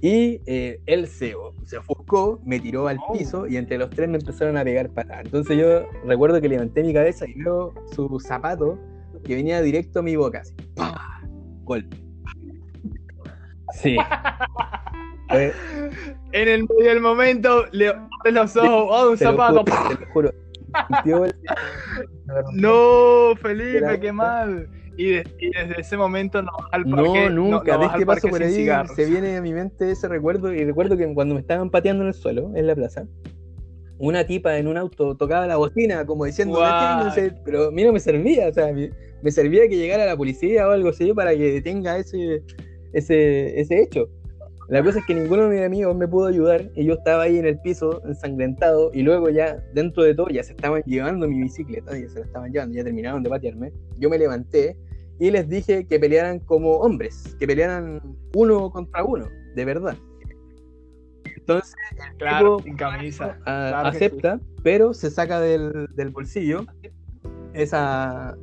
y 0.00 0.40
eh, 0.46 0.80
él 0.86 1.06
se, 1.08 1.34
se 1.64 1.78
ofuscó, 1.78 2.40
me 2.44 2.60
tiró 2.60 2.86
al 2.88 2.98
Oh. 3.06 3.12
piso 3.12 3.46
y 3.46 3.56
entre 3.56 3.78
los 3.78 3.90
tres 3.90 4.08
me 4.08 4.18
empezaron 4.18 4.56
a 4.56 4.64
pegar 4.64 4.90
patadas. 4.90 5.24
Entonces 5.26 5.56
yo 5.56 5.86
recuerdo 6.04 6.40
que 6.40 6.48
levanté 6.48 6.82
mi 6.82 6.92
cabeza 6.94 7.26
y 7.28 7.34
veo 7.34 7.74
su 7.94 8.18
zapato 8.20 8.78
que 9.24 9.34
venía 9.34 9.60
directo 9.60 9.98
a 9.98 10.02
mi 10.02 10.14
boca. 10.16 10.40
Así, 10.40 10.54
¡pah! 10.76 11.20
Golpe. 11.64 11.96
Sí. 13.74 13.96
Fue- 15.28 15.52
En 16.32 16.48
el 16.48 16.62
medio 16.68 16.90
del 16.90 17.00
momento, 17.00 17.66
le 17.72 17.88
abres 17.88 18.34
los 18.34 18.56
ojos, 18.56 18.86
oh, 18.90 19.10
un 19.10 19.16
zapato. 19.18 19.64
juro, 19.64 19.88
te 19.98 20.04
lo 20.06 20.12
juro. 20.12 20.30
No, 22.52 23.34
Felipe, 23.40 23.98
qué 24.00 24.12
mal. 24.12 24.68
Y, 24.98 25.10
de- 25.12 25.24
y 25.38 25.50
desde 25.50 25.80
ese 25.80 25.96
momento 25.96 26.42
no 26.42 26.50
al 26.72 26.84
parque. 26.84 27.28
No, 27.28 27.30
nunca. 27.30 27.72
no 27.74 27.78
¿Ves 27.78 27.88
vas 27.88 27.96
qué 27.96 28.02
al 28.02 28.06
paso 28.06 28.28
por 28.28 28.42
ahí? 28.42 28.52
cigarros. 28.52 28.96
Se 28.96 29.06
viene 29.06 29.36
a 29.36 29.40
mi 29.40 29.52
mente 29.54 29.90
ese 29.90 30.08
recuerdo 30.08 30.52
y 30.52 30.64
recuerdo 30.64 30.96
que 30.96 31.06
cuando 31.14 31.34
me 31.36 31.40
estaban 31.40 31.70
pateando 31.70 32.02
en 32.02 32.08
el 32.08 32.14
suelo, 32.14 32.50
en 32.56 32.66
la 32.66 32.74
plaza, 32.74 33.06
una 33.98 34.26
tipa 34.26 34.58
en 34.58 34.66
un 34.66 34.76
auto 34.76 35.16
tocaba 35.16 35.46
la 35.46 35.56
bocina 35.56 36.04
como 36.04 36.24
diciendo, 36.24 36.60
pero 37.44 37.68
a 37.68 37.70
mí 37.70 37.84
no 37.84 37.92
me 37.92 38.00
servía, 38.00 38.48
o 38.48 38.52
sea, 38.52 38.72
me, 38.72 38.90
me 39.22 39.30
servía 39.30 39.68
que 39.68 39.76
llegara 39.76 40.04
la 40.04 40.16
policía 40.16 40.68
o 40.68 40.72
algo 40.72 40.88
así 40.90 41.12
para 41.12 41.30
que 41.32 41.52
detenga 41.52 41.96
ese, 41.98 42.42
ese, 42.92 43.60
ese 43.60 43.80
hecho. 43.80 44.08
La 44.68 44.82
cosa 44.84 44.98
es 44.98 45.06
que 45.06 45.14
ninguno 45.14 45.48
de 45.48 45.56
mis 45.56 45.64
amigos 45.64 45.96
me 45.96 46.06
pudo 46.06 46.26
ayudar 46.26 46.70
y 46.74 46.84
yo 46.84 46.94
estaba 46.94 47.22
ahí 47.22 47.38
en 47.38 47.46
el 47.46 47.58
piso 47.60 48.02
ensangrentado 48.04 48.90
y 48.92 49.02
luego 49.02 49.30
ya 49.30 49.64
dentro 49.72 50.02
de 50.02 50.14
todo 50.14 50.28
ya 50.28 50.42
se 50.42 50.52
estaban 50.52 50.82
llevando 50.84 51.26
mi 51.26 51.40
bicicleta, 51.40 51.98
ya 51.98 52.08
se 52.08 52.18
la 52.20 52.26
estaban 52.26 52.52
llevando, 52.52 52.76
ya 52.76 52.84
terminaron 52.84 53.22
de 53.22 53.30
patearme. 53.30 53.72
Yo 53.98 54.10
me 54.10 54.18
levanté 54.18 54.76
y 55.18 55.30
les 55.30 55.48
dije 55.48 55.86
que 55.86 55.98
pelearan 55.98 56.38
como 56.40 56.76
hombres, 56.78 57.36
que 57.38 57.46
pelearan 57.46 58.00
uno 58.34 58.70
contra 58.70 59.04
uno, 59.04 59.28
de 59.54 59.64
verdad. 59.64 59.96
Entonces 61.36 61.74
Claro, 62.18 62.56
tipo, 62.58 62.62
sin 62.64 62.76
camisa. 62.76 63.38
a- 63.44 63.68
Claro 63.70 63.90
que 63.90 63.96
acepta, 63.96 64.40
pero 64.62 64.92
se 64.94 65.10
saca 65.10 65.40
del, 65.40 65.86
del 65.94 66.10
bolsillo 66.10 66.66
esa, 67.54 68.36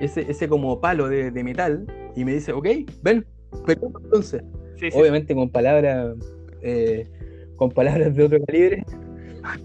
ese, 0.00 0.30
ese 0.30 0.48
como 0.48 0.80
palo 0.80 1.08
de, 1.08 1.30
de 1.30 1.44
metal 1.44 1.86
y 2.14 2.24
me 2.24 2.32
dice, 2.34 2.52
ok, 2.52 2.66
ven, 3.02 3.24
pero 3.66 3.80
entonces, 4.04 4.42
Sí, 4.76 4.90
sí. 4.90 4.98
obviamente 4.98 5.34
con 5.34 5.48
palabras 5.50 6.16
eh, 6.62 7.08
con 7.56 7.70
palabras 7.70 8.14
de 8.14 8.24
otro 8.24 8.44
calibre. 8.44 8.84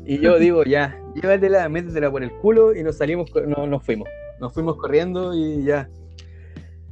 Y 0.05 0.19
yo 0.19 0.37
digo, 0.39 0.63
ya, 0.63 0.95
llévatela, 1.15 1.67
métetela 1.69 2.11
por 2.11 2.23
el 2.23 2.31
culo 2.39 2.75
y 2.75 2.83
nos 2.83 2.97
salimos, 2.97 3.31
no, 3.47 3.65
nos 3.67 3.83
fuimos. 3.83 4.07
Nos 4.39 4.53
fuimos 4.53 4.77
corriendo 4.77 5.33
y 5.33 5.63
ya. 5.65 5.89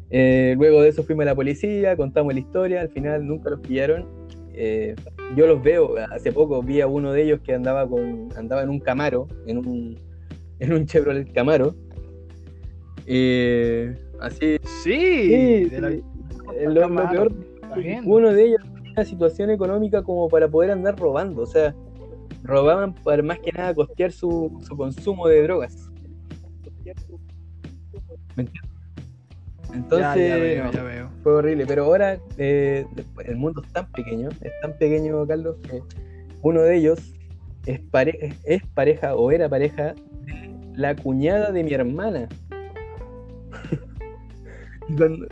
Eh, 0.09 0.55
luego 0.57 0.81
de 0.81 0.89
eso 0.89 1.03
fuimos 1.03 1.23
a 1.23 1.25
la 1.27 1.35
policía, 1.35 1.95
contamos 1.97 2.33
la 2.33 2.39
historia, 2.39 2.81
al 2.81 2.89
final 2.89 3.25
nunca 3.27 3.49
los 3.49 3.59
pillaron. 3.59 4.05
Eh, 4.53 4.95
yo 5.35 5.45
los 5.47 5.61
veo, 5.61 5.95
hace 6.11 6.31
poco 6.31 6.63
vi 6.63 6.81
a 6.81 6.87
uno 6.87 7.11
de 7.13 7.23
ellos 7.23 7.41
que 7.41 7.53
andaba 7.53 7.87
con 7.87 8.29
andaba 8.37 8.63
en 8.63 8.69
un 8.69 8.79
Camaro, 8.79 9.27
en 9.45 9.57
un, 9.57 9.99
en 10.59 10.73
un 10.73 10.85
Chevrolet 10.85 11.31
Camaro. 11.33 11.75
Eh, 13.05 13.95
así, 14.19 14.57
Sí, 14.83 14.91
sí, 14.93 15.65
de 15.65 15.81
la- 15.81 15.91
sí. 15.91 16.03
Lo- 16.63 16.71
lo 16.71 16.81
Camaro, 16.81 17.09
peor 17.29 17.33
uno 18.05 18.31
de 18.33 18.45
ellos 18.45 18.61
tenía 18.73 18.91
una 18.93 19.05
situación 19.05 19.49
económica 19.51 20.01
como 20.01 20.27
para 20.29 20.47
poder 20.47 20.71
andar 20.71 20.97
robando, 20.97 21.41
o 21.43 21.45
sea, 21.45 21.75
robaban 22.43 22.95
para 22.95 23.21
más 23.21 23.39
que 23.39 23.51
nada 23.51 23.73
costear 23.75 24.11
su, 24.11 24.57
su 24.65 24.75
consumo 24.75 25.27
de 25.27 25.43
drogas. 25.43 25.91
¿Me 28.35 28.43
entiendes? 28.43 28.66
Entonces, 29.73 30.15
ya, 30.15 30.35
ya 30.35 30.37
veo, 30.37 30.63
no, 30.65 30.71
ya 30.71 30.83
veo. 30.83 31.09
fue 31.23 31.33
horrible, 31.33 31.65
pero 31.67 31.83
ahora 31.85 32.17
eh, 32.37 32.85
el 33.25 33.35
mundo 33.35 33.61
es 33.65 33.71
tan 33.73 33.85
pequeño, 33.91 34.29
es 34.41 34.51
tan 34.61 34.77
pequeño, 34.77 35.25
Carlos, 35.27 35.57
que 35.69 35.81
uno 36.41 36.61
de 36.61 36.75
ellos 36.77 37.13
es, 37.65 37.79
pare- 37.91 38.33
es 38.43 38.63
pareja 38.73 39.15
o 39.15 39.31
era 39.31 39.49
pareja 39.49 39.93
de 40.25 40.55
la 40.75 40.95
cuñada 40.95 41.51
de 41.51 41.63
mi 41.63 41.73
hermana. 41.73 42.27
y 44.89 44.95
cuando, 44.95 45.27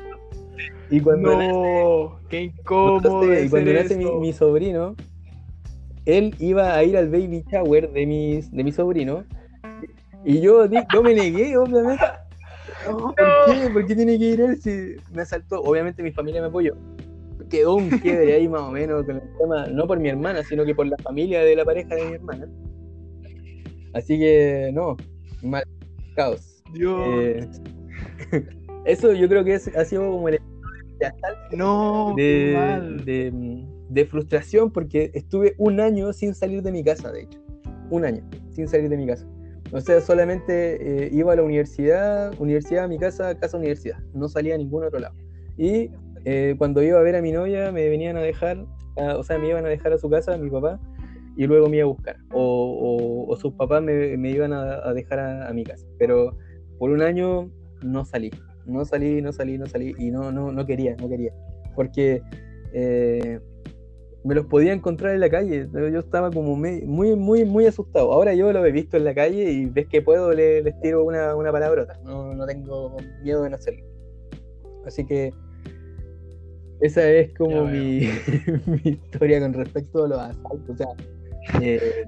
y 0.89 0.99
cuando 1.01 1.29
nace- 1.37 2.27
qué 2.29 2.41
incómodo. 2.43 3.33
y 3.41 3.49
cuando 3.49 3.73
nace 3.73 3.97
mi, 3.97 4.05
mi 4.19 4.33
sobrino, 4.33 4.95
él 6.05 6.35
iba 6.39 6.75
a 6.75 6.83
ir 6.83 6.97
al 6.97 7.09
baby 7.09 7.43
shower 7.51 7.91
de, 7.91 8.05
mis, 8.05 8.51
de 8.51 8.63
mi 8.63 8.71
sobrino. 8.71 9.23
Y 10.23 10.41
yo, 10.41 10.65
yo 10.65 11.03
me 11.03 11.13
negué, 11.13 11.55
obviamente. 11.57 12.03
No, 12.85 12.97
¿Por 12.97 13.15
qué? 13.15 13.69
¿Por 13.71 13.85
qué 13.85 13.95
tiene 13.95 14.17
que 14.17 14.25
ir 14.25 14.41
él 14.41 14.61
si 14.61 14.95
me 15.13 15.21
asaltó? 15.21 15.61
Obviamente 15.61 16.03
mi 16.03 16.11
familia 16.11 16.41
me 16.41 16.47
apoyó. 16.47 16.75
Quedó 17.49 17.75
un 17.75 17.89
quiebre 17.89 18.33
ahí 18.33 18.47
más 18.47 18.61
o 18.61 18.71
menos 18.71 19.05
con 19.05 19.17
el 19.17 19.37
tema, 19.37 19.67
no 19.67 19.87
por 19.87 19.99
mi 19.99 20.09
hermana, 20.09 20.43
sino 20.43 20.65
que 20.65 20.73
por 20.73 20.87
la 20.87 20.97
familia 20.97 21.41
de 21.41 21.55
la 21.55 21.65
pareja 21.65 21.95
de 21.95 22.05
mi 22.05 22.13
hermana. 22.13 22.47
Así 23.93 24.17
que, 24.17 24.71
no, 24.73 24.97
mal, 25.43 25.63
caos. 26.15 26.63
Dios. 26.73 27.01
Eh, 27.07 27.47
eso 28.85 29.13
yo 29.13 29.29
creo 29.29 29.43
que 29.43 29.53
es, 29.55 29.67
ha 29.75 29.85
sido 29.85 30.11
como 30.11 30.29
el 30.29 30.39
de 30.99 31.05
asalto 31.05 31.55
no, 31.55 32.15
de 32.15 34.05
frustración 34.09 34.71
porque 34.71 35.11
estuve 35.13 35.55
un 35.57 35.79
año 35.79 36.13
sin 36.13 36.33
salir 36.33 36.61
de 36.61 36.71
mi 36.71 36.83
casa, 36.83 37.11
de 37.11 37.23
hecho. 37.23 37.39
Un 37.89 38.05
año 38.05 38.23
sin 38.49 38.67
salir 38.67 38.89
de 38.89 38.97
mi 38.97 39.05
casa. 39.05 39.27
O 39.75 39.81
sea, 39.81 39.99
solamente 39.99 41.03
eh, 41.05 41.09
iba 41.11 41.33
a 41.33 41.35
la 41.35 41.43
universidad, 41.43 42.33
universidad 42.39 42.85
a 42.85 42.87
mi 42.87 42.97
casa, 42.97 43.37
casa 43.37 43.57
universidad. 43.57 43.97
No 44.13 44.29
salía 44.29 44.55
a 44.55 44.57
ningún 44.57 44.85
otro 44.85 44.99
lado. 44.99 45.15
Y 45.57 45.91
eh, 46.23 46.55
cuando 46.57 46.81
iba 46.81 46.97
a 46.97 47.01
ver 47.01 47.17
a 47.17 47.21
mi 47.21 47.33
novia, 47.33 47.73
me 47.73 47.89
venían 47.89 48.15
a 48.15 48.21
dejar, 48.21 48.65
a- 48.95 49.17
o 49.17 49.23
sea, 49.23 49.37
me 49.37 49.49
iban 49.49 49.65
a 49.65 49.67
dejar 49.67 49.91
a 49.91 49.97
su 49.97 50.09
casa, 50.09 50.33
a 50.33 50.37
mi 50.37 50.49
papá, 50.49 50.79
y 51.35 51.45
luego 51.45 51.67
me 51.67 51.75
iba 51.75 51.83
a 51.83 51.89
buscar. 51.89 52.15
O, 52.31 52.39
o- 52.41 53.29
o 53.29 53.35
sus 53.35 53.53
papás 53.55 53.83
me, 53.83 54.15
iban 54.31 54.53
a, 54.53 54.93
dejar 54.93 55.19
a, 55.19 55.49
a 55.49 55.53
mi 55.53 55.65
casa. 55.65 55.85
Pero 55.99 56.37
por 56.79 56.89
un 56.91 57.01
año 57.01 57.51
no 57.83 58.05
salí. 58.05 58.31
No 58.65 58.85
salí, 58.85 59.21
no 59.21 59.33
salí, 59.33 59.57
no 59.57 59.65
salí. 59.65 59.93
Y 59.99 60.09
no, 60.09 60.31
no, 60.31 60.53
no 60.53 60.65
quería, 60.65 60.95
no 61.01 61.09
quería. 61.09 61.33
Porque 61.75 62.21
eh, 62.71 63.41
me 64.25 64.35
los 64.35 64.45
podía 64.47 64.73
encontrar 64.73 65.13
en 65.13 65.19
la 65.21 65.29
calle. 65.29 65.69
Yo 65.71 65.99
estaba 65.99 66.31
como 66.31 66.55
muy, 66.55 67.15
muy, 67.15 67.45
muy 67.45 67.65
asustado. 67.67 68.11
Ahora 68.11 68.33
yo 68.33 68.51
lo 68.51 68.65
he 68.65 68.71
visto 68.71 68.97
en 68.97 69.03
la 69.05 69.13
calle 69.13 69.51
y 69.51 69.65
ves 69.67 69.87
que 69.87 70.01
puedo, 70.01 70.33
le- 70.33 70.61
les 70.63 70.79
tiro 70.81 71.03
una, 71.03 71.35
una 71.35 71.51
palabrota. 71.51 71.99
No, 72.03 72.33
no 72.33 72.45
tengo 72.45 72.97
miedo 73.21 73.43
de 73.43 73.51
no 73.51 73.55
hacerlo. 73.55 73.85
Así 74.85 75.05
que 75.05 75.31
esa 76.81 77.09
es 77.09 77.33
como 77.35 77.65
mi, 77.65 78.09
mi 78.65 78.81
historia 78.91 79.39
con 79.39 79.53
respecto 79.53 80.05
a 80.05 80.07
los 80.07 80.19
asaltos. 80.19 80.69
O 80.69 80.75
sea, 80.75 80.87
eh, 81.61 82.05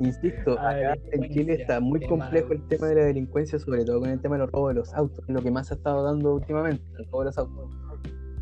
Insisto, 0.00 0.52
acá 0.58 0.96
en 1.12 1.30
Chile 1.30 1.54
está 1.60 1.80
muy 1.80 2.00
complejo 2.00 2.52
el 2.52 2.66
tema 2.68 2.88
de 2.88 2.94
la 2.94 3.04
delincuencia, 3.04 3.58
sobre 3.58 3.84
todo 3.84 4.00
con 4.00 4.08
el 4.10 4.20
tema 4.20 4.36
de 4.36 4.40
los 4.44 4.50
robos 4.52 4.70
de 4.74 4.80
los 4.80 4.94
autos, 4.94 5.24
lo 5.28 5.42
que 5.42 5.50
más 5.50 5.70
ha 5.70 5.74
estado 5.74 6.02
dando 6.04 6.34
últimamente, 6.34 6.82
el 6.98 7.04
robo 7.06 7.20
de 7.20 7.24
los 7.26 7.38
autos. 7.38 7.70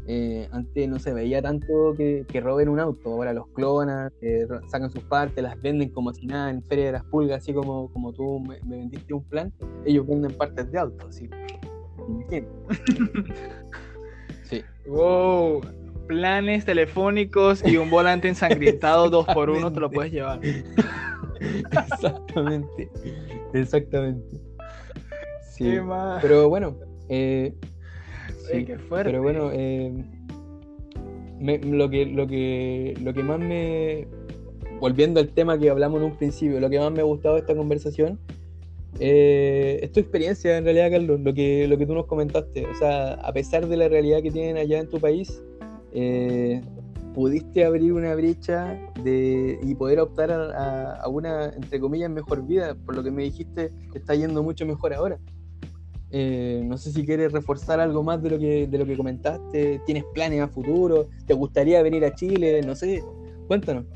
Eh, 0.08 0.48
antes 0.50 0.88
no 0.88 0.98
se 0.98 1.12
veía 1.12 1.40
tanto 1.40 1.94
que, 1.96 2.24
roben 2.40 2.68
un 2.68 2.80
auto, 2.80 3.10
ahora 3.10 3.32
los 3.32 3.46
clonan, 3.48 4.12
sacan 4.66 4.90
sus 4.90 5.04
partes, 5.04 5.42
las 5.42 5.60
venden 5.62 5.90
como 5.90 6.12
si 6.12 6.26
nada 6.26 6.50
en 6.50 6.62
Feria 6.64 6.86
de 6.86 6.92
las 6.92 7.04
Pulgas, 7.04 7.38
así 7.38 7.54
como, 7.54 7.88
como 7.92 8.12
tú 8.12 8.40
me, 8.40 8.58
vendiste 8.64 9.14
un 9.14 9.22
plan, 9.22 9.52
ellos 9.86 10.06
venden 10.06 10.32
partes 10.32 10.70
de 10.72 10.78
autos, 10.78 11.08
así. 11.08 11.30
sí. 14.42 14.64
Wow, 14.86 15.60
planes 16.08 16.64
telefónicos 16.64 17.64
y 17.64 17.76
un 17.76 17.88
volante 17.88 18.26
ensangrentado 18.28 19.08
dos 19.08 19.26
por 19.26 19.50
uno 19.50 19.72
te 19.72 19.78
lo 19.78 19.88
puedes 19.88 20.12
llevar. 20.12 20.40
exactamente, 21.92 22.90
exactamente. 23.52 24.40
Sí, 25.48 25.78
pero 26.20 26.48
bueno, 26.48 26.76
eh, 27.08 27.54
sí, 28.50 28.66
pero 28.88 29.22
bueno, 29.22 29.50
eh, 29.52 29.92
lo 31.40 31.90
que 31.90 32.06
lo 32.06 32.26
que 32.26 32.94
lo 33.02 33.12
que 33.12 33.22
más 33.22 33.38
me 33.38 34.06
volviendo 34.80 35.20
al 35.20 35.28
tema 35.28 35.58
que 35.58 35.70
hablamos 35.70 36.00
en 36.00 36.06
un 36.06 36.16
principio, 36.16 36.60
lo 36.60 36.68
que 36.68 36.78
más 36.78 36.92
me 36.92 37.00
ha 37.00 37.04
gustado 37.04 37.34
de 37.34 37.40
esta 37.42 37.54
conversación 37.54 38.18
eh, 39.00 39.80
es 39.82 39.92
tu 39.92 40.00
experiencia 40.00 40.56
en 40.56 40.64
realidad, 40.64 40.90
Carlos, 40.90 41.20
lo 41.20 41.32
que, 41.32 41.66
lo 41.66 41.78
que 41.78 41.86
tú 41.86 41.94
nos 41.94 42.06
comentaste. 42.06 42.66
O 42.66 42.74
sea, 42.74 43.14
a 43.14 43.32
pesar 43.32 43.66
de 43.66 43.76
la 43.76 43.88
realidad 43.88 44.22
que 44.22 44.30
tienen 44.30 44.56
allá 44.56 44.80
en 44.80 44.88
tu 44.88 45.00
país, 45.00 45.42
eh, 45.92 46.62
pudiste 47.14 47.64
abrir 47.64 47.92
una 47.92 48.14
brecha 48.14 48.78
de, 49.02 49.58
y 49.62 49.74
poder 49.74 50.00
optar 50.00 50.30
a, 50.30 51.08
una, 51.08 51.46
entre 51.46 51.80
comillas, 51.80 52.10
mejor 52.10 52.46
vida. 52.46 52.74
Por 52.74 52.94
lo 52.94 53.02
que 53.02 53.10
me 53.10 53.22
dijiste, 53.22 53.70
te 53.92 53.98
está 53.98 54.14
yendo 54.14 54.42
mucho 54.42 54.66
mejor 54.66 54.92
ahora. 54.94 55.18
Eh, 56.14 56.62
no 56.64 56.76
sé 56.76 56.92
si 56.92 57.06
quieres 57.06 57.32
reforzar 57.32 57.80
algo 57.80 58.02
más 58.02 58.22
de 58.22 58.30
lo 58.30 58.38
que, 58.38 58.66
de 58.66 58.78
lo 58.78 58.84
que 58.84 58.96
comentaste. 58.96 59.80
¿Tienes 59.86 60.04
planes 60.12 60.42
a 60.42 60.48
futuro? 60.48 61.08
¿Te 61.26 61.32
gustaría 61.34 61.82
venir 61.82 62.04
a 62.04 62.14
Chile? 62.14 62.60
No 62.62 62.74
sé. 62.74 63.02
Cuéntanos. 63.48 63.86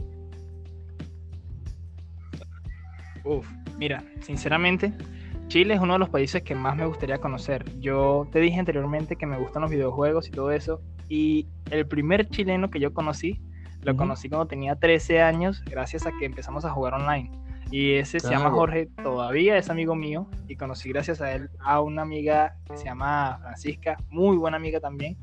Uf, 3.25 3.47
mira, 3.79 4.05
sinceramente, 4.21 4.93
Chile 5.49 5.75
es 5.75 5.81
uno 5.81 5.95
de 5.95 5.99
los 5.99 6.09
países 6.09 6.43
que 6.43 6.55
más 6.55 6.77
me 6.77 6.87
gustaría 6.87 7.19
conocer. 7.19 7.64
Yo 7.81 8.29
te 8.33 8.41
dije 8.41 8.59
anteriormente 8.59 9.17
que 9.17 9.27
me 9.27 9.39
gustan 9.39 9.62
los 9.62 9.71
videojuegos 9.71 10.29
y 10.29 10.31
todo 10.31 10.53
eso, 10.53 10.81
y 11.09 11.47
el 11.71 11.87
primer 11.87 12.29
chileno 12.29 12.71
que 12.71 12.81
yo 12.81 12.95
conocí, 12.95 13.41
lo 13.83 13.97
conocí 13.97 14.29
cuando 14.29 14.47
tenía 14.47 14.77
13 14.77 15.23
años, 15.23 15.62
gracias 15.64 16.07
a 16.07 16.12
que 16.19 16.25
empezamos 16.25 16.64
a 16.64 16.71
jugar 16.71 16.95
online. 16.95 17.31
Y 17.71 17.95
ese 17.95 18.21
se 18.21 18.31
llama 18.31 18.51
Jorge, 18.51 18.89
todavía 19.03 19.57
es 19.57 19.71
amigo 19.71 19.97
mío, 19.97 20.29
y 20.47 20.57
conocí 20.57 20.91
gracias 20.91 21.21
a 21.21 21.35
él 21.35 21.51
a 21.59 21.81
una 21.81 22.03
amiga 22.03 22.57
que 22.64 22.77
se 22.77 22.85
llama 22.85 23.39
Francisca, 23.41 23.97
muy 24.09 24.37
buena 24.37 24.57
amiga 24.57 24.79
también. 24.79 25.17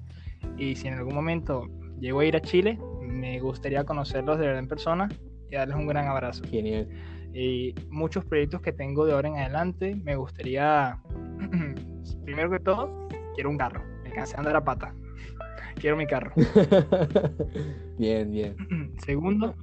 Y 0.58 0.76
si 0.76 0.88
en 0.88 0.96
algún 0.96 1.16
momento 1.16 1.70
llego 2.00 2.20
a 2.20 2.26
ir 2.26 2.36
a 2.36 2.42
Chile, 2.42 2.78
me 3.02 3.40
gustaría 3.40 3.86
conocerlos 3.86 4.40
de 4.40 4.48
verdad 4.48 4.60
en 4.60 4.68
persona 4.68 5.10
y 5.50 5.56
darles 5.56 5.78
un 5.78 5.88
gran 5.88 6.08
abrazo. 6.08 6.44
Genial. 6.50 6.90
Y 7.34 7.74
muchos 7.90 8.26
proyectos 8.26 8.62
que 8.62 8.74
tengo 8.74 9.06
de 9.06 9.14
ahora 9.14 9.30
en 9.30 9.38
adelante, 9.38 9.96
me 9.96 10.16
gustaría, 10.16 11.00
primero 12.26 12.52
que 12.52 12.60
todo, 12.60 13.08
quiero 13.36 13.50
un 13.50 13.58
carro, 13.58 13.82
me 14.04 14.12
cansé 14.12 14.34
de 14.34 14.40
andar 14.40 14.58
a 14.58 14.64
pata 14.64 14.94
quiero 15.80 15.98
mi 15.98 16.06
carro. 16.06 16.32
bien, 17.98 18.32
bien. 18.32 18.56
Segundo, 19.06 19.56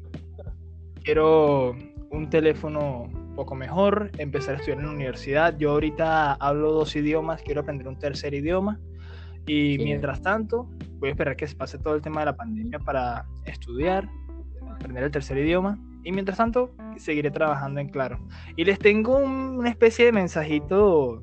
quiero 1.02 1.76
un 2.10 2.28
teléfono 2.28 3.02
un 3.02 3.34
poco 3.34 3.54
mejor, 3.54 4.10
empezar 4.18 4.54
a 4.54 4.58
estudiar 4.58 4.80
en 4.80 4.86
la 4.86 4.92
universidad. 4.92 5.56
Yo 5.56 5.70
ahorita 5.70 6.34
hablo 6.34 6.72
dos 6.72 6.94
idiomas, 6.96 7.42
quiero 7.42 7.62
aprender 7.62 7.88
un 7.88 7.98
tercer 7.98 8.34
idioma. 8.34 8.80
Y 9.46 9.78
mientras 9.78 10.20
tanto, 10.20 10.68
voy 10.98 11.08
a 11.08 11.12
esperar 11.12 11.36
que 11.36 11.46
se 11.46 11.56
pase 11.56 11.78
todo 11.78 11.94
el 11.94 12.02
tema 12.02 12.20
de 12.20 12.26
la 12.26 12.36
pandemia 12.36 12.78
para 12.80 13.26
estudiar, 13.46 14.08
aprender 14.70 15.04
el 15.04 15.10
tercer 15.10 15.38
idioma. 15.38 15.78
Y 16.02 16.12
mientras 16.12 16.38
tanto, 16.38 16.74
seguiré 16.96 17.30
trabajando 17.30 17.80
en 17.80 17.88
Claro. 17.88 18.18
Y 18.56 18.64
les 18.64 18.78
tengo 18.78 19.16
una 19.16 19.68
especie 19.68 20.04
de 20.04 20.12
mensajito 20.12 21.22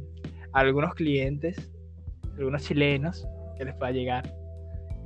a 0.53 0.59
algunos 0.59 0.93
clientes, 0.93 1.71
algunos 2.37 2.63
chilenos, 2.63 3.27
que 3.57 3.65
les 3.65 3.75
va 3.75 3.87
a 3.87 3.91
llegar. 3.91 4.33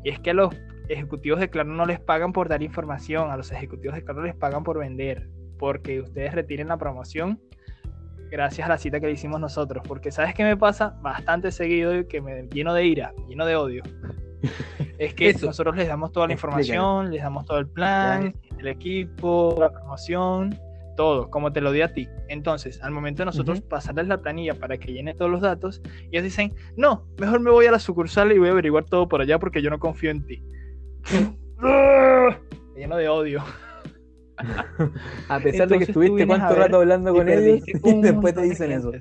Y 0.04 0.10
es 0.10 0.20
que 0.20 0.32
a 0.32 0.34
los 0.34 0.56
ejecutivos 0.90 1.40
de 1.40 1.50
Claro 1.50 1.70
no 1.70 1.86
les 1.86 2.00
pagan 2.00 2.34
por 2.34 2.50
dar 2.50 2.62
información, 2.62 3.32
a 3.32 3.38
los 3.38 3.52
ejecutivos 3.52 3.96
de 3.96 4.04
Claro 4.04 4.24
les 4.24 4.36
pagan 4.36 4.64
por 4.64 4.78
vender, 4.78 5.30
porque 5.62 6.02
ustedes 6.02 6.34
retiren 6.34 6.70
la 6.70 6.78
promoción 6.78 7.40
gracias 8.32 8.66
a 8.66 8.70
la 8.70 8.80
cita 8.80 9.00
que 9.00 9.06
le 9.06 9.12
hicimos 9.14 9.40
nosotros. 9.40 9.84
Porque 9.88 10.12
¿sabes 10.12 10.34
qué 10.34 10.44
me 10.44 10.58
pasa? 10.58 10.98
Bastante 11.04 11.52
seguido 11.52 11.96
y 11.96 12.08
que 12.08 12.20
me 12.20 12.48
lleno 12.48 12.74
de 12.74 12.84
ira, 12.84 13.14
lleno 13.30 13.46
de 13.46 13.56
odio. 13.56 13.84
es 14.98 15.14
que 15.14 15.32
nosotros 15.36 15.76
les 15.76 15.88
damos 15.88 16.12
toda 16.12 16.26
la 16.26 16.34
información, 16.34 17.12
les 17.12 17.22
damos 17.22 17.46
todo 17.46 17.60
el 17.60 17.68
plan, 17.68 18.34
el 18.58 18.68
equipo, 18.68 19.56
la 19.60 19.72
promoción, 19.72 20.60
todo, 20.98 21.30
como 21.30 21.54
te 21.54 21.62
lo 21.62 21.72
di 21.72 21.82
a 21.82 21.94
ti. 21.94 22.10
Entonces, 22.28 22.82
al 22.82 22.90
momento 22.90 23.22
de 23.22 23.28
nosotros 23.28 23.62
pasarles 23.62 24.08
la 24.08 24.18
planilla 24.18 24.56
para 24.56 24.80
que 24.80 24.92
llene 24.92 25.14
todos 25.14 25.30
los 25.30 25.42
datos, 25.42 25.80
ellos 26.12 26.24
dicen, 26.24 26.56
no, 26.76 27.06
mejor 27.20 27.40
me 27.40 27.52
voy 27.52 27.68
a 27.68 27.72
la 27.72 27.78
sucursal 27.78 28.32
y 28.32 28.40
voy 28.40 28.48
a 28.48 28.52
averiguar 28.52 28.86
todo 28.86 29.08
por 29.08 29.22
allá 29.22 29.38
porque 29.38 29.62
yo 29.62 29.70
no 29.70 29.78
confío 29.78 30.10
en 30.10 30.26
ti. 30.26 30.44
lleno 32.76 32.98
de 32.98 33.10
odio. 33.10 33.44
A 35.30 35.40
pesar 35.40 35.68
de 35.68 35.78
que 35.78 35.84
estuviste 35.86 36.28
cuánto 36.28 36.56
rato 36.56 36.78
hablando 36.78 37.14
con 37.14 37.30
ellos 37.30 37.64
y 37.84 38.02
después 38.02 38.34
te 38.34 38.42
dicen 38.42 38.72
eso. 38.72 38.92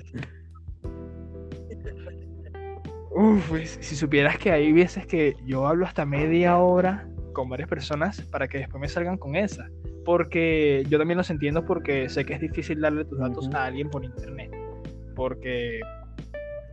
Uf, 3.11 3.49
pues, 3.49 3.77
si 3.81 3.95
supieras 3.95 4.37
que 4.37 4.51
hay 4.51 4.71
veces 4.71 5.05
que 5.05 5.35
yo 5.45 5.67
hablo 5.67 5.85
hasta 5.85 6.05
media 6.05 6.57
hora 6.57 7.07
con 7.33 7.49
varias 7.49 7.67
personas 7.67 8.21
para 8.21 8.47
que 8.47 8.59
después 8.59 8.79
me 8.79 8.87
salgan 8.87 9.17
con 9.17 9.35
esa 9.35 9.67
porque 10.05 10.83
yo 10.89 10.97
también 10.97 11.17
los 11.17 11.29
entiendo 11.29 11.65
porque 11.65 12.09
sé 12.09 12.25
que 12.25 12.33
es 12.33 12.41
difícil 12.41 12.81
darle 12.81 13.05
tus 13.05 13.19
datos 13.19 13.49
a 13.53 13.65
alguien 13.65 13.89
por 13.89 14.03
internet, 14.03 14.51
porque 15.15 15.79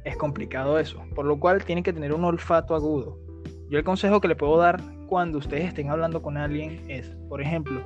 es 0.04 0.16
complicado 0.16 0.78
eso, 0.78 1.02
por 1.14 1.26
lo 1.26 1.38
cual 1.38 1.64
tienen 1.64 1.84
que 1.84 1.92
tener 1.92 2.14
un 2.14 2.24
olfato 2.24 2.74
agudo. 2.74 3.18
Yo 3.70 3.78
el 3.78 3.84
consejo 3.84 4.20
que 4.20 4.28
le 4.28 4.36
puedo 4.36 4.56
dar 4.56 4.80
cuando 5.06 5.38
ustedes 5.38 5.66
estén 5.66 5.90
hablando 5.90 6.22
con 6.22 6.36
alguien 6.36 6.82
es, 6.88 7.14
por 7.28 7.42
ejemplo, 7.42 7.82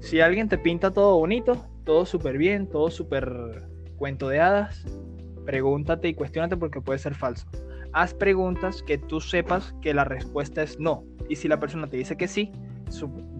si 0.00 0.20
alguien 0.20 0.48
te 0.48 0.58
pinta 0.58 0.92
todo 0.92 1.18
bonito, 1.18 1.64
todo 1.84 2.06
súper 2.06 2.38
bien, 2.38 2.66
todo 2.66 2.90
súper 2.90 3.68
cuento 3.96 4.28
de 4.28 4.40
hadas, 4.40 4.84
pregúntate 5.44 6.08
y 6.08 6.14
cuestionate 6.14 6.56
porque 6.56 6.80
puede 6.80 6.98
ser 6.98 7.14
falso. 7.14 7.46
Haz 7.92 8.14
preguntas 8.14 8.82
que 8.82 8.98
tú 8.98 9.20
sepas 9.20 9.74
que 9.82 9.92
la 9.94 10.04
respuesta 10.04 10.62
es 10.62 10.78
no. 10.78 11.04
Y 11.28 11.36
si 11.36 11.48
la 11.48 11.60
persona 11.60 11.86
te 11.86 11.96
dice 11.96 12.16
que 12.16 12.28
sí, 12.28 12.50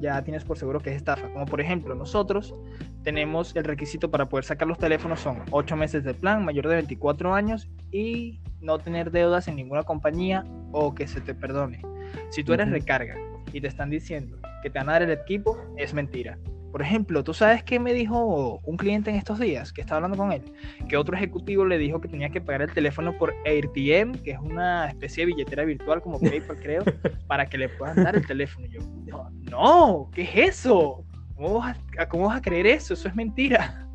ya 0.00 0.22
tienes 0.22 0.44
por 0.44 0.58
seguro 0.58 0.80
que 0.80 0.90
es 0.90 0.96
estafa. 0.96 1.32
Como 1.32 1.46
por 1.46 1.60
ejemplo, 1.60 1.94
nosotros 1.94 2.54
tenemos 3.02 3.54
el 3.56 3.64
requisito 3.64 4.10
para 4.10 4.28
poder 4.28 4.44
sacar 4.44 4.68
los 4.68 4.78
teléfonos 4.78 5.20
son 5.20 5.42
8 5.50 5.76
meses 5.76 6.04
de 6.04 6.14
plan, 6.14 6.44
mayor 6.44 6.68
de 6.68 6.76
24 6.76 7.34
años 7.34 7.68
y 7.90 8.40
no 8.60 8.78
tener 8.78 9.10
deudas 9.10 9.48
en 9.48 9.56
ninguna 9.56 9.82
compañía 9.82 10.44
o 10.72 10.94
que 10.94 11.06
se 11.06 11.20
te 11.20 11.34
perdone. 11.34 11.82
Si 12.30 12.44
tú 12.44 12.52
eres 12.52 12.70
recarga 12.70 13.16
y 13.52 13.60
te 13.60 13.68
están 13.68 13.90
diciendo 13.90 14.36
que 14.62 14.70
te 14.70 14.78
van 14.78 14.88
a 14.88 14.92
dar 14.92 15.02
el 15.02 15.10
equipo, 15.10 15.58
es 15.76 15.94
mentira. 15.94 16.38
Por 16.70 16.82
ejemplo, 16.82 17.24
¿tú 17.24 17.34
sabes 17.34 17.64
qué 17.64 17.80
me 17.80 17.92
dijo 17.92 18.60
un 18.64 18.76
cliente 18.76 19.10
en 19.10 19.16
estos 19.16 19.40
días 19.40 19.72
que 19.72 19.80
estaba 19.80 19.96
hablando 19.96 20.16
con 20.16 20.32
él? 20.32 20.42
Que 20.88 20.96
otro 20.96 21.16
ejecutivo 21.16 21.64
le 21.64 21.78
dijo 21.78 22.00
que 22.00 22.06
tenía 22.06 22.30
que 22.30 22.40
pagar 22.40 22.62
el 22.62 22.72
teléfono 22.72 23.16
por 23.18 23.34
AirTM, 23.44 24.22
que 24.22 24.32
es 24.32 24.38
una 24.38 24.88
especie 24.88 25.26
de 25.26 25.32
billetera 25.32 25.64
virtual 25.64 26.00
como 26.00 26.20
PayPal, 26.20 26.56
creo, 26.60 26.84
para 27.26 27.46
que 27.46 27.58
le 27.58 27.68
puedan 27.70 28.04
dar 28.04 28.14
el 28.14 28.24
teléfono. 28.24 28.66
Y 28.66 28.70
yo, 28.70 29.30
no, 29.50 30.10
¿qué 30.14 30.22
es 30.22 30.36
eso? 30.36 31.04
¿Cómo 31.34 31.58
vas, 31.58 31.76
a, 31.98 32.08
¿Cómo 32.08 32.28
vas 32.28 32.38
a 32.38 32.42
creer 32.42 32.66
eso? 32.66 32.94
Eso 32.94 33.08
es 33.08 33.16
mentira. 33.16 33.89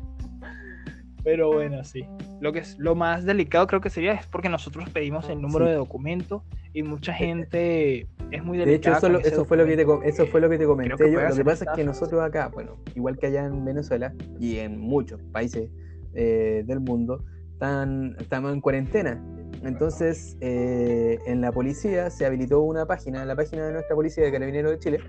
Pero 1.26 1.52
bueno, 1.52 1.82
sí. 1.82 2.06
Lo 2.40 2.52
que 2.52 2.60
es 2.60 2.78
lo 2.78 2.94
más 2.94 3.24
delicado 3.24 3.66
creo 3.66 3.80
que 3.80 3.90
sería 3.90 4.12
es 4.12 4.24
porque 4.28 4.48
nosotros 4.48 4.88
pedimos 4.90 5.28
el 5.28 5.42
número 5.42 5.66
de 5.66 5.74
documento 5.74 6.44
y 6.72 6.84
mucha 6.84 7.12
gente 7.12 8.06
es 8.30 8.44
muy 8.44 8.58
delicada. 8.58 9.00
De 9.00 9.18
hecho, 9.18 9.28
eso, 9.28 9.44
fue 9.44 9.56
lo 9.56 9.66
que 9.66 9.76
te, 9.76 9.84
eso 10.04 10.26
fue 10.26 10.40
lo 10.40 10.48
que 10.48 10.56
te 10.56 10.66
comenté 10.66 11.10
yo. 11.10 11.20
Lo 11.20 11.34
que 11.34 11.44
pasa 11.44 11.64
es 11.64 11.70
que 11.74 11.82
nosotros 11.82 12.22
acá, 12.22 12.46
bueno, 12.54 12.76
igual 12.94 13.18
que 13.18 13.26
allá 13.26 13.44
en 13.44 13.64
Venezuela 13.64 14.14
y 14.38 14.58
en 14.58 14.78
muchos 14.78 15.20
países 15.32 15.68
eh, 16.14 16.62
del 16.64 16.78
mundo, 16.78 17.24
están, 17.54 18.14
estamos 18.20 18.52
en 18.52 18.60
cuarentena. 18.60 19.20
Entonces, 19.64 20.36
eh, 20.40 21.18
en 21.26 21.40
la 21.40 21.50
policía 21.50 22.08
se 22.08 22.24
habilitó 22.24 22.60
una 22.60 22.86
página, 22.86 23.24
la 23.24 23.34
página 23.34 23.66
de 23.66 23.72
nuestra 23.72 23.96
policía 23.96 24.22
de 24.22 24.30
Carabineros 24.30 24.70
de 24.70 24.78
Chile, 24.78 25.00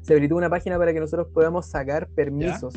se 0.00 0.12
habilitó 0.12 0.34
una 0.34 0.50
página 0.50 0.76
para 0.76 0.92
que 0.92 0.98
nosotros 0.98 1.28
podamos 1.32 1.66
sacar 1.66 2.08
permisos 2.08 2.74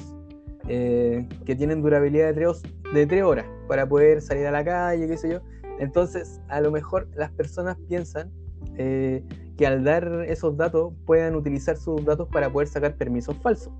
eh, 0.68 1.28
que 1.45 1.55
tienen 1.55 1.82
durabilidad 1.82 2.28
de 2.28 2.34
tres, 2.34 2.61
de 2.93 3.05
tres 3.07 3.24
horas 3.24 3.45
para 3.68 3.88
poder 3.88 4.22
salir 4.22 4.45
a 4.47 4.51
la 4.51 4.63
calle, 4.63 5.07
qué 5.07 5.18
sé 5.18 5.32
yo. 5.32 5.39
Entonces, 5.80 6.41
a 6.47 6.61
lo 6.61 6.72
mejor 6.72 7.07
las 7.15 7.32
personas 7.32 7.78
piensan 7.88 8.32
eh, 8.76 9.24
que 9.57 9.68
al 9.68 9.84
dar 9.84 10.26
esos 10.28 10.57
datos 10.57 10.93
puedan 11.05 11.36
utilizar 11.36 11.78
sus 11.78 12.03
datos 12.05 12.28
para 12.30 12.49
poder 12.51 12.68
sacar 12.68 12.95
permisos 12.95 13.36
falsos. 13.38 13.74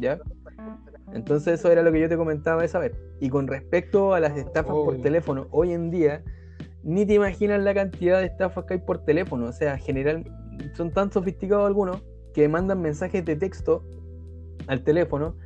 ¿ya? 0.00 0.18
Entonces 1.12 1.60
eso 1.60 1.70
era 1.70 1.82
lo 1.82 1.92
que 1.92 2.00
yo 2.00 2.08
te 2.08 2.16
comentaba 2.16 2.64
esa 2.64 2.78
vez. 2.78 2.92
Y 3.20 3.28
con 3.28 3.46
respecto 3.46 4.14
a 4.14 4.20
las 4.20 4.36
estafas 4.36 4.72
por 4.72 4.96
Oh. 4.96 5.00
teléfono, 5.00 5.46
hoy 5.50 5.72
en 5.72 5.90
día 5.90 6.22
ni 6.82 7.04
te 7.04 7.14
imaginas 7.14 7.62
la 7.62 7.74
cantidad 7.74 8.20
de 8.20 8.26
estafas 8.26 8.64
que 8.64 8.74
hay 8.74 8.80
por 8.80 9.04
teléfono. 9.04 9.46
O 9.46 9.52
sea, 9.52 9.76
general, 9.78 10.24
son 10.74 10.90
tan 10.92 11.10
sofisticados 11.10 11.66
algunos 11.66 12.02
que 12.32 12.48
mandan 12.48 12.80
mensajes 12.80 13.24
de 13.24 13.34
texto 13.36 13.84
al 14.66 14.82
teléfono 14.82 15.36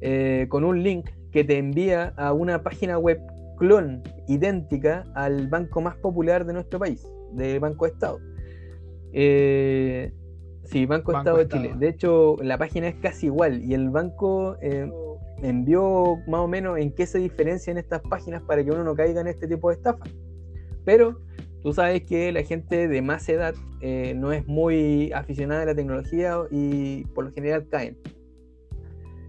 eh, 0.00 0.46
con 0.48 0.64
un 0.64 0.82
link 0.82 1.10
que 1.32 1.44
te 1.44 1.58
envía 1.58 2.14
a 2.16 2.32
una 2.32 2.62
página 2.62 2.98
web 2.98 3.20
clon 3.58 4.02
idéntica 4.26 5.04
al 5.14 5.48
banco 5.48 5.80
más 5.80 5.96
popular 5.96 6.46
de 6.46 6.52
nuestro 6.52 6.78
país, 6.78 7.06
de 7.32 7.58
Banco 7.58 7.86
Estado. 7.86 8.20
Eh, 9.12 10.12
sí, 10.64 10.86
Banco, 10.86 11.12
Banco 11.12 11.20
Estado 11.20 11.38
de. 11.38 11.48
Chile. 11.48 11.74
De 11.78 11.88
hecho, 11.88 12.36
la 12.40 12.58
página 12.58 12.88
es 12.88 12.96
casi 12.96 13.26
igual 13.26 13.62
y 13.64 13.74
el 13.74 13.90
banco 13.90 14.56
eh, 14.60 14.90
envió 15.42 16.18
más 16.26 16.40
o 16.40 16.48
menos 16.48 16.78
en 16.78 16.92
qué 16.92 17.06
se 17.06 17.18
diferencian 17.18 17.78
estas 17.78 18.00
páginas 18.02 18.42
para 18.42 18.64
que 18.64 18.70
uno 18.70 18.84
no 18.84 18.94
caiga 18.94 19.20
en 19.20 19.28
este 19.28 19.46
tipo 19.46 19.70
de 19.70 19.76
estafas. 19.76 20.08
Pero 20.84 21.20
tú 21.62 21.72
sabes 21.72 22.02
que 22.02 22.32
la 22.32 22.42
gente 22.42 22.88
de 22.88 23.02
más 23.02 23.28
edad 23.28 23.54
eh, 23.80 24.14
no 24.16 24.32
es 24.32 24.46
muy 24.46 25.12
aficionada 25.12 25.62
a 25.62 25.66
la 25.66 25.74
tecnología 25.74 26.38
y 26.50 27.04
por 27.14 27.24
lo 27.24 27.32
general 27.32 27.66
caen. 27.68 27.98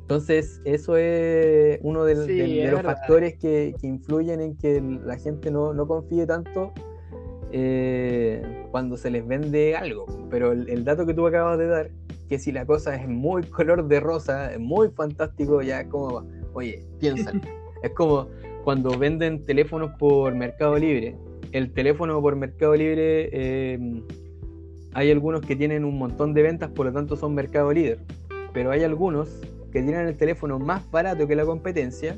Entonces, 0.10 0.60
eso 0.66 0.98
es 0.98 1.78
uno 1.84 2.04
del- 2.04 2.26
Sí, 2.26 2.34
del- 2.34 2.50
de, 2.56 2.64
los 2.64 2.76
verdad. 2.78 2.96
factores 2.98 3.38
que, 3.38 3.76
que 3.80 3.86
influyen 3.86 4.42
en 4.42 4.58
que 4.58 4.82
la 5.06 5.18
gente 5.20 5.52
no, 5.52 5.72
no 5.76 5.86
confíe 5.88 6.26
tanto 6.26 6.74
eh, 7.52 8.66
cuando 8.72 8.98
se 8.98 9.12
les 9.12 9.28
vende 9.28 9.76
algo. 9.76 10.08
Pero 10.32 10.52
el, 10.52 10.68
el 10.68 10.84
dato 10.84 11.06
que 11.06 11.14
tú 11.14 11.28
acabas 11.28 11.60
de 11.60 11.68
dar, 11.68 11.92
que 12.28 12.40
si 12.40 12.52
la 12.52 12.66
cosa 12.66 12.96
es 12.96 13.08
muy 13.08 13.44
color 13.44 13.88
de 13.88 14.00
rosa, 14.00 14.52
es 14.52 14.60
muy 14.60 14.90
fantástico, 14.90 15.62
ya 15.62 15.82
es 15.82 15.88
como, 15.90 16.26
oye, 16.54 16.84
piénsalo. 17.00 17.40
es 17.84 17.92
como 17.92 18.30
cuando 18.64 18.98
venden 18.98 19.46
teléfonos 19.46 19.92
por 20.00 20.34
Mercado 20.34 20.76
Libre. 20.80 21.16
El 21.52 21.72
teléfono 21.72 22.20
por 22.20 22.36
Mercado 22.36 22.76
Libre, 22.76 23.30
eh, 23.32 24.02
hay 24.94 25.12
algunos 25.12 25.42
que 25.42 25.56
tienen 25.56 25.86
un 25.86 26.00
montón 26.00 26.34
de 26.34 26.42
ventas, 26.42 26.72
por 26.72 26.88
lo 26.88 26.94
tanto 26.94 27.16
son 27.16 27.36
mercado 27.36 27.72
líder. 27.72 28.00
Pero 28.54 28.72
hay 28.72 28.84
algunos 28.84 29.40
que 29.72 29.82
tienen 29.82 30.08
el 30.08 30.18
teléfono 30.18 30.60
más 30.60 30.90
barato 30.92 31.28
que 31.28 31.36
la 31.36 31.46
competencia, 31.46 32.16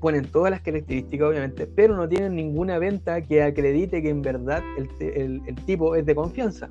ponen 0.00 0.24
todas 0.24 0.50
las 0.50 0.62
características 0.62 1.28
obviamente, 1.28 1.66
pero 1.66 1.94
no 1.94 2.08
tienen 2.08 2.34
ninguna 2.34 2.78
venta 2.78 3.20
que 3.20 3.42
acredite 3.42 4.00
que 4.02 4.08
en 4.08 4.22
verdad 4.22 4.62
el, 4.78 4.88
te- 4.96 5.22
el- 5.22 5.42
el 5.46 5.54
tipo 5.66 5.94
es 5.94 6.06
de 6.06 6.14
confianza. 6.14 6.70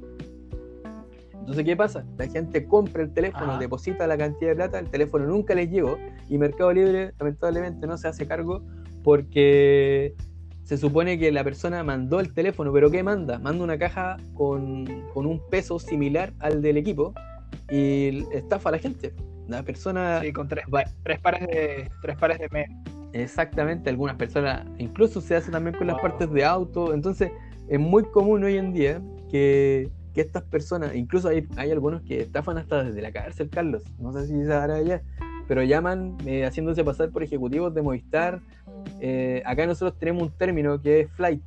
Entonces, 1.40 1.64
¿qué 1.64 1.76
pasa? 1.76 2.06
La 2.18 2.28
gente 2.28 2.66
compra 2.66 3.04
el 3.04 3.12
teléfono, 3.14 3.52
Ajá. 3.52 3.60
deposita 3.60 4.06
la 4.08 4.18
cantidad 4.18 4.52
de 4.52 4.56
plata, 4.56 4.80
el 4.80 4.90
teléfono 4.90 5.26
nunca 5.28 5.54
les 5.56 5.70
llegó 5.70 5.98
y 6.28 6.38
Mercado 6.38 6.74
Libre 6.74 7.14
lamentablemente 7.20 7.86
no 7.88 7.98
se 7.98 8.08
hace 8.08 8.28
cargo 8.28 8.62
porque 9.04 10.16
se 10.64 10.78
supone 10.78 11.18
que 11.18 11.32
la 11.32 11.44
persona 11.44 11.84
mandó 11.84 12.20
el 12.20 12.34
teléfono, 12.34 12.72
pero 12.74 12.92
¿qué 12.92 13.02
manda? 13.02 13.40
Manda 13.40 13.64
una 13.64 13.78
caja 13.80 14.18
con, 14.36 14.86
con 15.14 15.26
un 15.26 15.40
peso 15.50 15.80
similar 15.80 16.34
al 16.40 16.62
del 16.62 16.78
equipo 16.78 17.14
y 17.72 18.24
estafa 18.32 18.70
a 18.70 18.72
la 18.74 18.78
gente. 18.80 19.14
La 19.50 19.64
persona 19.64 20.22
Sí, 20.22 20.32
con 20.32 20.48
tres, 20.48 20.64
tres 21.04 21.20
pares 21.20 21.48
de 21.48 21.90
tres 22.02 22.16
pares 22.18 22.38
de 22.40 22.48
medias. 22.52 22.72
Exactamente, 23.14 23.90
algunas 23.90 24.16
personas 24.16 24.64
incluso 24.78 25.20
se 25.22 25.36
hace 25.36 25.52
también 25.52 25.76
con 25.76 25.88
las 25.88 25.96
Wow. 25.96 26.04
partes 26.04 26.32
de 26.32 26.46
auto, 26.46 26.94
entonces 26.94 27.32
es 27.68 27.80
muy 27.80 28.04
común 28.04 28.44
hoy 28.44 28.58
en 28.58 28.72
día 28.72 29.02
que, 29.32 29.90
que 30.14 30.22
estas 30.22 30.44
personas, 30.44 30.96
incluso 30.96 31.28
hay, 31.30 31.48
hay 31.58 31.72
algunos 31.72 32.04
que 32.04 32.22
estafan 32.22 32.60
hasta 32.60 32.84
desde 32.84 33.02
la 33.02 33.12
cárcel, 33.12 33.50
Carlos, 33.50 33.84
no 33.98 34.14
sé 34.14 34.28
si 34.28 34.46
se 34.46 34.54
hará 34.54 34.76
allá, 34.76 35.02
pero 35.48 35.64
llaman 35.64 36.16
eh, 36.28 36.46
haciéndose 36.46 36.84
pasar 36.84 37.10
por 37.10 37.24
ejecutivos 37.24 37.74
de 37.74 37.82
Movistar. 37.82 38.40
Eh, 39.02 39.42
acá 39.46 39.66
nosotros 39.66 39.98
tenemos 39.98 40.22
un 40.24 40.32
término 40.32 40.80
que 40.80 41.00
es 41.02 41.12
flight, 41.14 41.42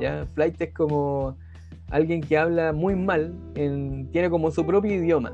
¿ya? 0.00 0.24
Flight 0.32 0.58
es 0.62 0.72
como 0.72 1.36
alguien 1.90 2.22
que 2.22 2.38
habla 2.38 2.72
muy 2.72 2.96
mal, 2.96 3.34
en- 3.54 4.10
tiene 4.10 4.30
como 4.30 4.50
su 4.50 4.64
propio 4.64 4.94
idioma. 4.94 5.30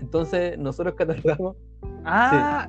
Entonces 0.00 0.58
nosotros 0.58 0.94
catalogamos 0.96 1.56
Ah, 2.04 2.68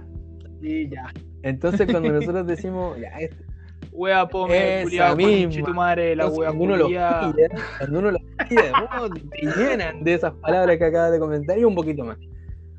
sí, 0.61 0.89
ya. 0.89 1.11
entonces 1.43 1.88
cuando 1.89 2.11
nosotros 2.13 2.47
decimos, 2.47 2.97
ya, 2.99 3.09
este- 3.19 3.45
Wea 3.91 4.28
pome, 4.28 4.84
conche 4.84 5.63
tu 5.63 5.73
madre, 5.73 6.15
la 6.17 6.26
Entonces, 6.26 6.39
wea 6.39 6.49
cuando 6.49 6.63
uno 6.65 6.76
lo 6.76 6.88
pilla, 6.88 7.47
cuando 7.78 7.99
uno 7.99 8.11
lo 8.11 8.17
pilla, 8.49 8.73
te 9.32 9.61
llenan 9.61 10.03
de 10.03 10.13
esas 10.13 10.34
palabras 10.34 10.78
que 10.78 10.84
acabas 10.84 11.11
de 11.13 11.19
comentar 11.19 11.57
y 11.57 11.63
un 11.63 11.76
poquito 11.76 12.03
más. 12.03 12.17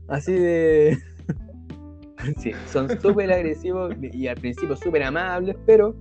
Así 0.09 0.33
de. 0.33 0.99
Sí, 2.39 2.53
son 2.67 2.89
súper 3.01 3.31
agresivos 3.31 3.95
y 4.01 4.27
al 4.27 4.37
principio 4.37 4.75
súper 4.75 5.05
amables, 5.05 5.55
pero 5.65 5.95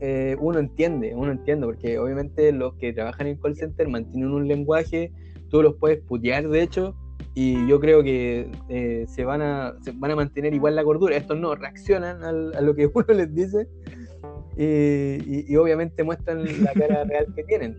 eh, 0.00 0.34
uno 0.40 0.58
entiende, 0.58 1.14
uno 1.14 1.32
entiende, 1.32 1.66
porque 1.66 1.98
obviamente 1.98 2.50
los 2.52 2.74
que 2.74 2.92
trabajan 2.92 3.26
en 3.26 3.36
call 3.36 3.56
center 3.56 3.88
mantienen 3.88 4.30
un 4.30 4.48
lenguaje, 4.48 5.12
tú 5.50 5.62
los 5.62 5.74
puedes 5.74 6.00
putear, 6.02 6.48
de 6.48 6.62
hecho, 6.62 6.96
y 7.38 7.66
yo 7.68 7.78
creo 7.80 8.02
que 8.02 8.50
eh, 8.70 9.04
se, 9.08 9.24
van 9.26 9.42
a, 9.42 9.74
se 9.82 9.92
van 9.92 10.10
a 10.10 10.16
mantener 10.16 10.54
igual 10.54 10.74
la 10.74 10.82
cordura. 10.82 11.16
Estos 11.16 11.38
no 11.38 11.54
reaccionan 11.54 12.24
al- 12.24 12.54
a 12.56 12.60
lo 12.62 12.74
que 12.74 12.86
uno 12.94 13.04
les 13.14 13.32
dice 13.34 13.68
y, 14.56 14.64
y- 14.64 15.44
y 15.46 15.56
obviamente 15.56 16.02
muestran 16.02 16.44
la 16.64 16.72
cara 16.72 17.04
real 17.08 17.26
que 17.36 17.44
tienen. 17.44 17.76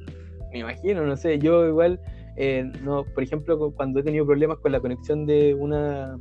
Me 0.54 0.60
imagino, 0.60 1.06
no 1.06 1.18
sé, 1.18 1.40
yo 1.40 1.68
igual, 1.68 2.00
eh, 2.38 2.72
no, 2.84 3.04
por 3.04 3.24
ejemplo, 3.24 3.58
cu- 3.58 3.74
cuando 3.74 4.00
he 4.00 4.04
tenido 4.04 4.26
problemas 4.28 4.60
con 4.60 4.72
la 4.72 4.80
conexión 4.80 5.26
de 5.26 5.56
una 5.56 6.18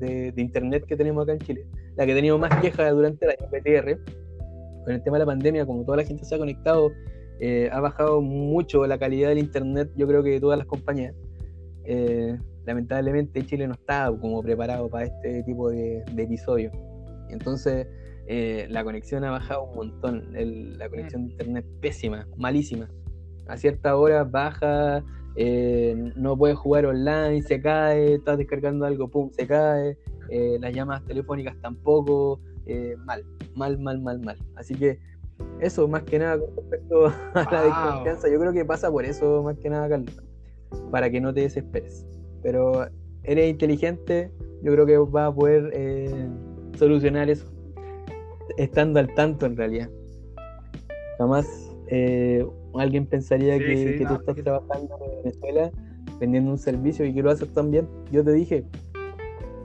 de, 0.00 0.32
de 0.32 0.42
internet 0.42 0.84
que 0.86 0.96
tenemos 0.96 1.22
acá 1.22 1.32
en 1.34 1.38
Chile, 1.38 1.66
la 1.96 2.04
que 2.06 2.12
he 2.12 2.14
tenido 2.16 2.38
más 2.38 2.60
quejas 2.60 2.92
durante 2.92 3.24
año, 3.26 3.48
PTR, 3.50 3.98
con 4.84 4.94
el 4.94 5.02
tema 5.04 5.16
de 5.18 5.20
la 5.20 5.26
pandemia, 5.26 5.64
como 5.64 5.84
toda 5.84 5.98
la 5.98 6.04
gente 6.04 6.24
se 6.24 6.34
ha 6.34 6.38
conectado, 6.38 6.90
eh, 7.38 7.68
ha 7.72 7.80
bajado 7.80 8.20
mucho 8.20 8.84
la 8.86 8.98
calidad 8.98 9.28
del 9.28 9.38
internet, 9.38 9.90
yo 9.96 10.08
creo 10.08 10.22
que 10.24 10.30
de 10.30 10.40
todas 10.40 10.58
las 10.58 10.66
compañías. 10.66 11.14
Lamentablemente 12.66 13.44
Chile 13.46 13.66
no 13.66 13.74
está 13.74 14.12
como 14.20 14.42
preparado 14.42 14.88
para 14.88 15.06
este 15.06 15.42
tipo 15.44 15.70
de, 15.70 16.02
de 16.12 16.22
episodios. 16.22 16.72
Entonces, 17.30 17.86
eh, 18.26 18.66
la 18.70 18.84
conexión 18.84 19.24
ha 19.24 19.30
bajado 19.30 19.64
un 19.64 19.74
montón. 19.74 20.36
el- 20.36 20.78
la 20.78 20.88
conexión 20.88 21.26
de 21.26 21.32
internet 21.32 21.66
pésima, 21.80 22.26
malísima. 22.36 22.88
A 23.48 23.56
cierta 23.56 23.96
hora 23.96 24.24
baja, 24.24 25.02
eh, 25.36 26.12
no 26.16 26.36
puedes 26.36 26.56
jugar 26.58 26.86
online, 26.86 27.42
se 27.42 27.60
cae, 27.60 28.14
estás 28.14 28.38
descargando 28.38 28.84
algo, 28.86 29.08
pum, 29.08 29.30
se 29.32 29.46
cae. 29.46 29.96
eh, 30.32 30.58
las 30.60 30.72
llamadas 30.72 31.04
telefónicas 31.06 31.56
tampoco, 31.60 32.38
mal, 33.04 33.24
mal, 33.56 33.78
mal, 33.80 34.00
mal, 34.00 34.20
mal. 34.20 34.36
Así 34.54 34.74
que 34.76 35.00
eso, 35.60 35.88
más 35.88 36.04
que 36.04 36.20
nada, 36.20 36.38
con 36.38 36.54
respecto 36.56 37.06
a 37.34 37.48
la 37.50 37.62
desconfianza, 37.64 38.28
yo 38.28 38.38
creo 38.38 38.52
que 38.52 38.64
pasa 38.64 38.90
por 38.92 39.04
eso, 39.04 39.42
más 39.42 39.58
que 39.58 39.68
nada, 39.70 39.88
Carlos, 39.88 40.22
para 40.92 41.10
que 41.10 41.20
no 41.20 41.34
te 41.34 41.40
desesperes. 41.40 42.06
Pero 42.42 42.86
eres 43.22 43.50
inteligente, 43.50 44.30
yo 44.62 44.72
creo 44.72 44.86
que 44.86 44.98
vas 44.98 45.30
a 45.30 45.34
poder 45.34 45.70
eh, 45.74 46.10
solucionar 46.78 47.28
eso, 47.30 47.46
estando 48.56 48.98
al 49.00 49.12
tanto 49.14 49.46
en 49.46 49.56
realidad. 49.56 49.90
Jamás 51.18 51.46
eh, 51.88 52.46
alguien 52.74 53.06
pensaría 53.06 53.58
Sí, 53.58 53.64
que, 53.64 53.76
sí, 53.76 53.98
que 53.98 54.06
tú 54.06 54.14
estás 54.14 54.36
trabajando 54.36 54.94
en 55.04 55.22
Venezuela 55.24 55.70
vendiendo 56.18 56.50
un 56.50 56.58
servicio 56.58 57.04
y 57.04 57.14
que 57.14 57.22
lo 57.22 57.30
haces 57.30 57.52
tan 57.52 57.70
bien. 57.70 57.86
Yo 58.10 58.24
te 58.24 58.32
dije, 58.32 58.64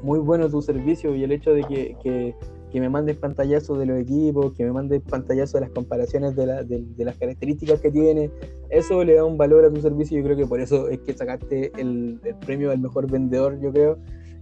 muy 0.04 0.20
bueno 0.20 0.50
tu 0.50 0.62
servicio 0.62 1.16
y 1.16 1.24
el 1.24 1.32
hecho 1.32 1.52
de 1.54 1.64
que, 1.64 1.96
que- 2.02 2.36
que 2.72 2.80
me 2.80 2.90
mandes 2.90 3.16
pantallazos 3.18 3.78
de 3.80 3.86
los 3.86 4.00
equipos, 4.00 4.54
que 4.54 4.64
me 4.66 4.72
mandes 4.72 5.02
pantallazos 5.02 5.54
de 5.54 5.62
las 5.62 5.70
comparaciones 5.70 6.36
de, 6.36 6.46
la- 6.46 6.64
de- 6.64 6.84
de 6.84 7.06
las 7.06 7.16
características 7.18 7.80
que 7.80 7.92
tiene, 7.92 8.32
eso 8.70 9.04
le 9.04 9.14
da 9.16 9.24
un 9.24 9.38
valor 9.38 9.64
a 9.66 9.72
tu 9.72 9.82
servicio 9.82 10.18
yo 10.18 10.24
creo 10.24 10.36
que 10.38 10.46
por 10.46 10.60
eso 10.60 10.90
es 10.90 11.00
que 11.00 11.14
sacaste 11.14 11.72
el, 11.80 12.20
premio 12.46 12.72
al 12.72 12.80
mejor 12.80 13.10
vendedor, 13.10 13.60
yo 13.62 13.72
creo, 13.72 13.98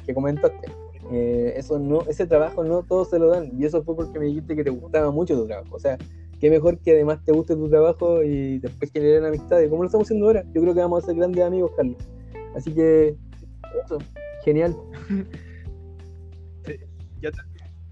que 0.05 0.13
comentaste. 0.13 0.67
Eh, 1.11 1.53
eso 1.57 1.77
no, 1.79 2.01
ese 2.07 2.25
trabajo 2.25 2.63
no 2.63 2.81
todos 2.83 3.09
se 3.09 3.19
lo 3.19 3.27
dan 3.27 3.51
y 3.59 3.65
eso 3.65 3.83
fue 3.83 3.95
porque 3.95 4.17
me 4.19 4.25
dijiste 4.25 4.55
que 4.55 4.63
te 4.63 4.69
gustaba 4.69 5.11
mucho 5.11 5.35
tu 5.35 5.45
trabajo. 5.45 5.75
O 5.75 5.79
sea, 5.79 5.97
qué 6.39 6.49
mejor 6.49 6.79
que 6.79 6.91
además 6.93 7.19
te 7.23 7.33
guste 7.33 7.55
tu 7.55 7.69
trabajo 7.69 8.23
y 8.23 8.59
después 8.59 8.89
generar 8.91 9.25
amistades, 9.25 9.69
como 9.69 9.83
lo 9.83 9.87
estamos 9.87 10.07
haciendo 10.07 10.25
ahora. 10.27 10.43
Yo 10.53 10.61
creo 10.61 10.73
que 10.73 10.79
vamos 10.79 11.03
a 11.03 11.07
ser 11.07 11.15
grandes 11.17 11.43
amigos, 11.43 11.71
Carlos. 11.75 11.97
Así 12.55 12.73
que, 12.73 13.15
eso, 13.85 13.97
genial. 14.43 14.75
Yo, 17.21 17.31
ta- 17.31 17.45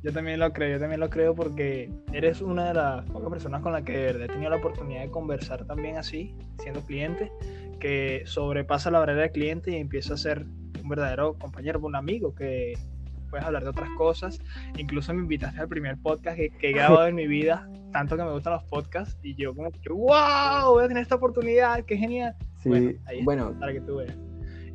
yo 0.03 0.11
también 0.11 0.39
lo 0.39 0.51
creo, 0.51 0.71
yo 0.71 0.79
también 0.79 0.99
lo 0.99 1.09
creo 1.09 1.35
porque 1.35 1.91
eres 2.11 2.41
una 2.41 2.69
de 2.69 2.73
las 2.73 3.09
pocas 3.09 3.29
personas 3.29 3.61
con 3.61 3.71
las 3.71 3.83
que 3.83 3.93
de 3.93 4.05
verdad 4.05 4.23
he 4.23 4.27
tenido 4.27 4.49
la 4.49 4.57
oportunidad 4.57 5.01
de 5.01 5.11
conversar 5.11 5.65
también 5.65 5.97
así, 5.97 6.35
siendo 6.59 6.81
cliente, 6.81 7.31
que 7.79 8.23
sobrepasa 8.25 8.89
la 8.89 8.99
barrera 8.99 9.21
del 9.21 9.31
cliente 9.31 9.71
y 9.71 9.75
empieza 9.75 10.15
a 10.15 10.17
ser 10.17 10.45
un 10.81 10.89
verdadero 10.89 11.35
compañero, 11.37 11.79
un 11.79 11.95
amigo 11.95 12.33
que 12.33 12.73
puedes 13.29 13.45
hablar 13.45 13.63
de 13.63 13.69
otras 13.69 13.89
cosas. 13.97 14.39
Incluso 14.77 15.13
me 15.13 15.21
invitaste 15.21 15.61
al 15.61 15.67
primer 15.67 15.97
podcast 15.97 16.37
que, 16.37 16.49
que 16.49 16.69
he 16.69 16.73
grabado 16.73 17.07
en 17.07 17.15
mi 17.15 17.27
vida, 17.27 17.69
tanto 17.91 18.17
que 18.17 18.23
me 18.23 18.31
gustan 18.31 18.53
los 18.53 18.63
podcasts, 18.63 19.17
y 19.21 19.35
yo 19.35 19.55
como 19.55 19.71
que, 19.71 19.89
wow, 19.89 20.73
voy 20.73 20.83
a 20.83 20.87
tener 20.87 21.03
esta 21.03 21.15
oportunidad, 21.15 21.83
qué 21.85 21.97
genial. 21.97 22.35
Sí, 22.57 22.69
Bueno, 22.69 22.91
ahí 23.05 23.23
bueno, 23.23 23.55
para 23.59 23.73
que 23.73 23.81
tú 23.81 23.97
veas. 23.97 24.17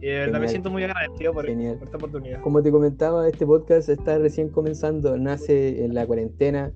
Y 0.01 0.07
de 0.07 0.19
verdad 0.19 0.41
me 0.41 0.49
siento 0.49 0.71
muy 0.71 0.85
agradecido 0.85 1.33
por, 1.33 1.47
por 1.47 1.53
esta 1.53 1.97
oportunidad. 1.97 2.41
Como 2.43 2.63
te 2.63 2.71
comentaba, 2.71 3.29
este 3.29 3.47
podcast 3.47 3.89
está 3.89 4.19
recién 4.19 4.51
comenzando, 4.51 5.17
nace 5.17 5.85
en 5.85 5.95
la 5.95 6.07
cuarentena. 6.07 6.73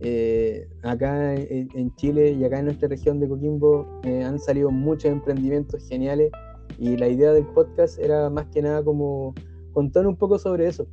Eh, 0.00 0.68
acá 0.82 1.34
en, 1.34 1.68
en 1.74 1.94
Chile 1.94 2.32
y 2.32 2.44
acá 2.44 2.58
en 2.58 2.66
nuestra 2.66 2.88
región 2.88 3.18
de 3.18 3.28
Coquimbo 3.28 4.00
eh, 4.04 4.24
han 4.24 4.38
salido 4.38 4.70
muchos 4.70 5.10
emprendimientos 5.10 5.88
geniales 5.88 6.30
y 6.78 6.98
la 6.98 7.08
idea 7.08 7.32
del 7.32 7.46
podcast 7.46 7.98
era 7.98 8.28
más 8.28 8.46
que 8.48 8.60
nada 8.60 8.84
como 8.84 9.34
contar 9.72 10.06
un 10.06 10.16
poco 10.16 10.38
sobre 10.38 10.66
eso, 10.66 10.86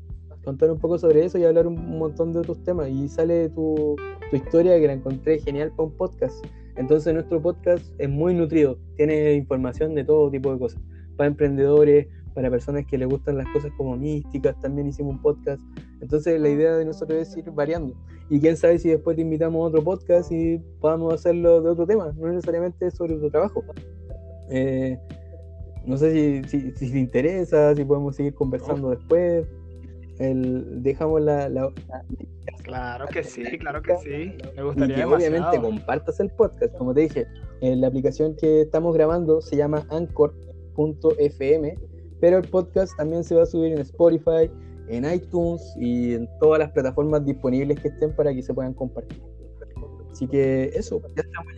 contar 0.43 0.71
un 0.71 0.79
poco 0.79 0.97
sobre 0.97 1.25
eso 1.25 1.37
y 1.37 1.43
hablar 1.43 1.67
un 1.67 1.97
montón 1.97 2.31
de 2.31 2.39
otros 2.39 2.63
temas 2.63 2.89
y 2.89 3.09
sale 3.09 3.49
tu, 3.49 3.95
tu 4.29 4.35
historia 4.35 4.79
que 4.79 4.87
la 4.87 4.93
encontré 4.93 5.39
genial 5.39 5.71
para 5.71 5.89
un 5.89 5.97
podcast. 5.97 6.45
Entonces 6.75 7.13
nuestro 7.13 7.41
podcast 7.41 7.85
es 7.99 8.09
muy 8.09 8.33
nutrido, 8.33 8.77
tiene 8.95 9.33
información 9.33 9.95
de 9.95 10.03
todo 10.03 10.31
tipo 10.31 10.51
de 10.53 10.59
cosas, 10.59 10.81
para 11.17 11.27
emprendedores, 11.27 12.07
para 12.33 12.49
personas 12.49 12.85
que 12.87 12.97
les 12.97 13.07
gustan 13.07 13.37
las 13.37 13.47
cosas 13.53 13.71
como 13.77 13.95
místicas, 13.95 14.59
también 14.59 14.87
hicimos 14.87 15.15
un 15.15 15.21
podcast. 15.21 15.61
Entonces 16.01 16.39
la 16.41 16.49
idea 16.49 16.75
de 16.75 16.85
nosotros 16.85 17.19
es 17.19 17.37
ir 17.37 17.49
variando. 17.51 17.93
Y 18.29 18.39
quién 18.39 18.57
sabe 18.57 18.79
si 18.79 18.89
después 18.89 19.15
te 19.15 19.21
invitamos 19.21 19.59
a 19.59 19.67
otro 19.67 19.83
podcast 19.83 20.31
y 20.31 20.57
podamos 20.79 21.13
hacerlo 21.13 21.61
de 21.61 21.69
otro 21.69 21.85
tema, 21.85 22.11
no 22.17 22.27
necesariamente 22.29 22.89
sobre 22.91 23.15
tu 23.15 23.29
trabajo. 23.29 23.63
Eh, 24.49 24.97
no 25.85 25.97
sé 25.97 26.43
si, 26.47 26.49
si, 26.49 26.71
si 26.71 26.91
te 26.91 26.99
interesa, 26.99 27.75
si 27.75 27.83
podemos 27.83 28.15
seguir 28.15 28.33
conversando 28.33 28.89
después. 28.91 29.45
El, 30.19 30.81
dejamos 30.83 31.21
la, 31.21 31.49
la- 31.49 31.71
la- 31.87 32.05
Claro 32.63 33.05
que 33.07 33.23
sí, 33.23 33.43
claro 33.59 33.81
que 33.81 33.95
sí. 33.97 34.09
Me 34.55 34.61
y 34.61 34.63
gustaría 34.63 34.95
que 34.95 35.01
demasiado. 35.01 35.15
obviamente 35.15 35.59
compartas 35.61 36.19
el 36.19 36.29
podcast. 36.29 36.75
Como 36.77 36.93
te 36.93 37.01
dije, 37.01 37.25
eh, 37.61 37.75
la 37.75 37.87
aplicación 37.87 38.35
que 38.35 38.61
estamos 38.61 38.93
grabando 38.93 39.41
se 39.41 39.57
llama 39.57 39.85
Anchor.fm, 40.77 41.75
pero 42.19 42.37
el 42.37 42.47
podcast 42.49 42.95
también 42.97 43.23
se 43.23 43.35
va 43.35 43.43
a 43.43 43.45
subir 43.45 43.73
en 43.73 43.79
Spotify, 43.79 44.49
en 44.87 45.11
iTunes 45.11 45.61
y 45.77 46.13
en 46.15 46.29
todas 46.39 46.59
las 46.59 46.71
plataformas 46.71 47.25
disponibles 47.25 47.79
que 47.79 47.89
estén 47.89 48.15
para 48.15 48.33
que 48.33 48.41
se 48.41 48.53
puedan 48.53 48.73
compartir. 48.73 49.21
Así 50.11 50.27
que 50.27 50.71
eso, 50.73 51.01
ya 51.15 51.23
estamos. 51.23 51.53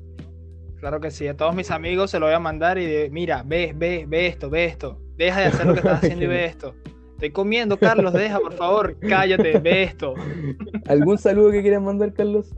Claro 0.80 1.00
que 1.00 1.12
sí, 1.12 1.28
a 1.28 1.36
todos 1.36 1.56
mis 1.56 1.72
amigos 1.72 2.12
se 2.12 2.20
lo 2.20 2.28
voy 2.28 2.36
a 2.36 2.40
mandar 2.40 2.78
y 2.78 2.86
de, 2.86 3.10
mira, 3.10 3.44
ve, 3.46 3.74
ve, 3.76 4.06
ve 4.08 4.28
esto, 4.28 4.50
ve 4.50 4.66
esto. 4.66 5.00
Deja 5.18 5.42
de 5.42 5.46
hacer 5.48 5.66
lo 5.66 5.74
que 5.74 5.80
estás 5.80 5.98
haciendo 6.04 6.26
y 6.26 6.28
ve 6.28 6.46
esto. 6.46 6.76
Estoy 7.14 7.32
comiendo, 7.32 7.78
Carlos, 7.80 8.14
deja, 8.14 8.40
por 8.40 8.54
favor, 8.54 8.98
cállate, 9.00 9.58
ve 9.60 9.84
esto. 9.84 10.14
¿Algún 10.88 11.18
saludo 11.18 11.52
que 11.52 11.62
quieras 11.62 11.82
mandar, 11.82 12.14
Carlos? 12.14 12.54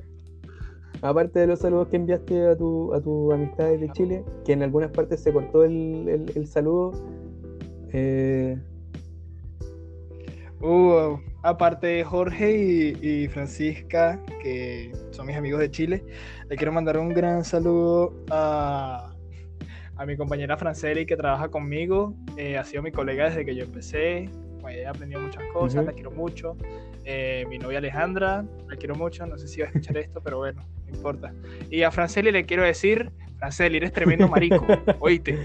Aparte 1.02 1.40
de 1.40 1.48
los 1.48 1.60
saludos 1.60 1.88
que 1.90 1.96
enviaste 1.98 2.48
a 2.48 2.56
tu, 2.58 2.94
a 2.94 3.02
tus 3.02 3.34
amistades 3.34 3.80
de 3.80 3.90
Chile, 3.92 4.24
que 4.46 4.54
en 4.54 4.64
algunas 4.64 4.90
partes 4.92 5.22
se 5.22 5.32
cortó 5.32 5.64
el, 5.64 6.08
el- 6.08 6.32
el 6.36 6.48
saludo. 6.48 6.92
Eh, 7.94 8.58
Uh, 10.60 11.20
aparte 11.44 11.86
de 11.86 12.04
Jorge 12.04 12.58
y, 12.58 13.08
y 13.24 13.28
Francisca, 13.28 14.20
que 14.42 14.92
son 15.12 15.28
mis 15.28 15.36
amigos 15.36 15.60
de 15.60 15.70
Chile, 15.70 16.04
le 16.50 16.56
quiero 16.56 16.72
mandar 16.72 16.98
un 16.98 17.10
gran 17.10 17.44
saludo 17.44 18.12
a, 18.32 19.14
a 19.98 20.06
mi 20.08 20.18
compañera 20.18 20.58
Franceli 20.58 21.06
que 21.06 21.16
trabaja 21.16 21.50
conmigo. 21.50 22.16
Eh, 22.38 22.58
ha 22.58 22.64
sido 22.64 22.82
mi 22.82 22.92
colega 22.92 23.26
desde 23.26 23.46
que 23.46 23.54
yo 23.56 23.66
empecé. 23.66 24.32
Pues, 24.60 24.78
he 24.78 24.88
aprendido 24.88 25.22
muchas 25.22 25.44
cosas, 25.54 25.76
Ujú. 25.82 25.86
la 25.86 25.94
quiero 25.94 26.10
mucho. 26.10 26.58
Eh, 27.06 27.46
mi 27.48 27.60
novia 27.60 27.78
Alejandra, 27.78 28.44
la 28.68 28.76
quiero 28.78 28.96
mucho. 28.96 29.28
No 29.28 29.38
sé 29.38 29.48
si 29.48 29.62
va 29.62 29.68
a 29.68 29.70
escuchar 29.70 29.98
esto, 29.98 30.22
pero 30.24 30.40
bueno, 30.40 30.66
no 30.88 30.96
importa. 30.96 31.34
Y 31.70 31.84
a 31.84 31.92
Franceli 31.92 32.32
le 32.32 32.46
quiero 32.46 32.64
decir: 32.64 33.12
Franceli, 33.38 33.78
eres 33.78 33.94
tremendo 33.94 34.28
marico, 34.28 34.66
oíste. 35.00 35.38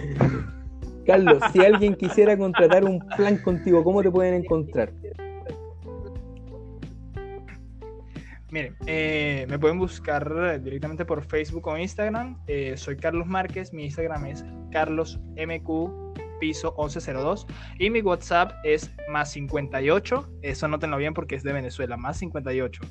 Carlos, 1.06 1.42
si 1.52 1.60
alguien 1.60 1.94
quisiera 1.96 2.36
contratar 2.36 2.84
un 2.84 3.00
plan 3.16 3.36
contigo, 3.38 3.82
¿cómo 3.82 4.02
te 4.02 4.10
pueden 4.10 4.34
encontrar? 4.34 4.92
Miren, 8.50 8.76
eh, 8.86 9.46
me 9.48 9.58
pueden 9.58 9.78
buscar 9.78 10.60
directamente 10.62 11.04
por 11.06 11.24
Facebook 11.24 11.66
o 11.66 11.78
Instagram. 11.78 12.38
Eh, 12.46 12.76
soy 12.76 12.96
Carlos 12.96 13.26
Márquez, 13.26 13.72
mi 13.72 13.84
Instagram 13.84 14.26
es 14.26 14.44
carlosmq 14.70 15.68
piso 16.38 16.74
1102 16.76 17.46
y 17.78 17.88
mi 17.88 18.02
WhatsApp 18.02 18.52
es 18.64 18.90
más 19.08 19.30
58, 19.30 20.28
eso 20.42 20.66
nótenlo 20.66 20.96
bien 20.96 21.14
porque 21.14 21.36
es 21.36 21.44
de 21.44 21.52
Venezuela, 21.52 21.96
más 21.96 22.18
58 22.18 22.82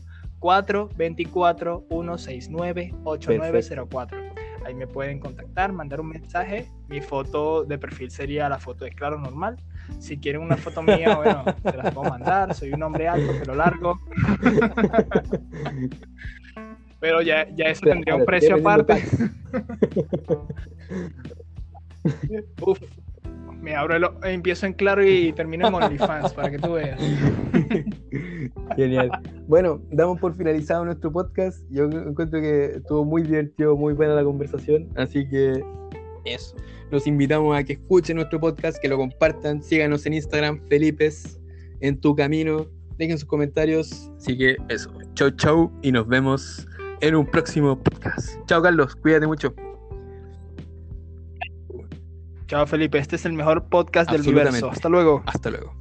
424 0.42 1.86
169 1.88 2.94
8904. 3.04 4.18
Ahí 4.66 4.74
me 4.76 4.88
pueden 4.88 5.20
contactar, 5.20 5.72
mandar 5.72 6.02
un 6.02 6.10
mensaje. 6.10 6.68
Mi 6.88 7.00
foto 7.00 7.64
de 7.64 7.78
perfil 7.78 8.12
sería 8.12 8.50
la 8.50 8.60
foto 8.60 8.84
de 8.86 8.92
claro 8.92 9.18
normal. 9.18 9.58
Si 10.00 10.18
quieren 10.18 10.42
una 10.42 10.58
foto 10.58 10.82
mía, 10.82 11.16
bueno, 11.18 11.46
se 11.64 11.78
las 11.78 11.94
puedo 11.94 12.10
mandar. 12.10 12.54
Soy 12.54 12.74
un 12.74 12.84
hombre 12.84 13.08
alto, 13.08 13.32
pero 13.40 13.56
largo. 13.56 14.00
Pero 17.00 17.22
ya, 17.24 17.48
ya 17.56 17.66
eso 17.66 17.82
tendría 17.82 18.16
un 18.16 18.26
precio 18.26 18.58
aparte. 18.58 18.94
Uf, 22.62 22.80
me 23.62 23.76
abro 23.76 23.96
el, 23.96 24.06
empiezo 24.24 24.66
en 24.66 24.74
claro 24.74 25.06
y 25.06 25.32
termino 25.34 25.68
en 25.68 25.74
OnlyFans 25.74 26.34
para 26.34 26.50
que 26.50 26.60
tú 26.60 26.74
veas. 26.74 27.00
Genial. 28.76 29.12
Bueno, 29.48 29.82
damos 29.92 30.20
por 30.20 30.36
finalizado 30.36 30.86
nuestro 30.86 31.12
podcast. 31.12 31.64
Yo 31.70 31.86
encuentro 31.86 32.42
que 32.42 32.66
estuvo 32.78 33.06
muy 33.06 33.22
divertido, 33.24 33.76
muy 33.76 33.94
buena 33.94 34.16
la 34.16 34.24
conversación. 34.24 34.90
Así 34.96 35.28
que 35.28 35.64
eso. 36.26 36.56
Los 36.90 37.08
invitamos 37.08 37.56
a 37.56 37.64
que 37.64 37.74
escuchen 37.74 38.18
nuestro 38.18 38.40
podcast, 38.40 38.78
que 38.82 38.90
lo 38.90 38.98
compartan. 38.98 39.64
Síganos 39.64 40.06
en 40.06 40.14
Instagram, 40.14 40.60
Felipes, 40.68 41.40
en 41.80 42.00
tu 42.00 42.16
camino. 42.16 42.68
Dejen 42.98 43.18
sus 43.18 43.28
comentarios. 43.28 44.12
Así 44.18 44.38
que 44.38 44.58
eso. 44.70 44.92
Chau, 45.14 45.32
chau. 45.32 45.72
Y 45.82 45.92
nos 45.92 46.08
vemos 46.08 46.68
en 47.00 47.16
un 47.16 47.26
próximo 47.26 47.78
podcast. 47.78 48.36
Chao, 48.48 48.62
Carlos. 48.62 48.96
Cuídate 48.96 49.28
mucho. 49.28 49.54
Chao 52.52 52.68
Felipe, 52.68 52.98
este 52.98 53.16
es 53.16 53.24
el 53.24 53.32
mejor 53.32 53.70
podcast 53.70 54.12
del 54.12 54.20
universo. 54.24 54.70
Hasta 54.70 54.90
luego. 54.90 55.24
Hasta 55.26 55.50
luego. 55.50 55.81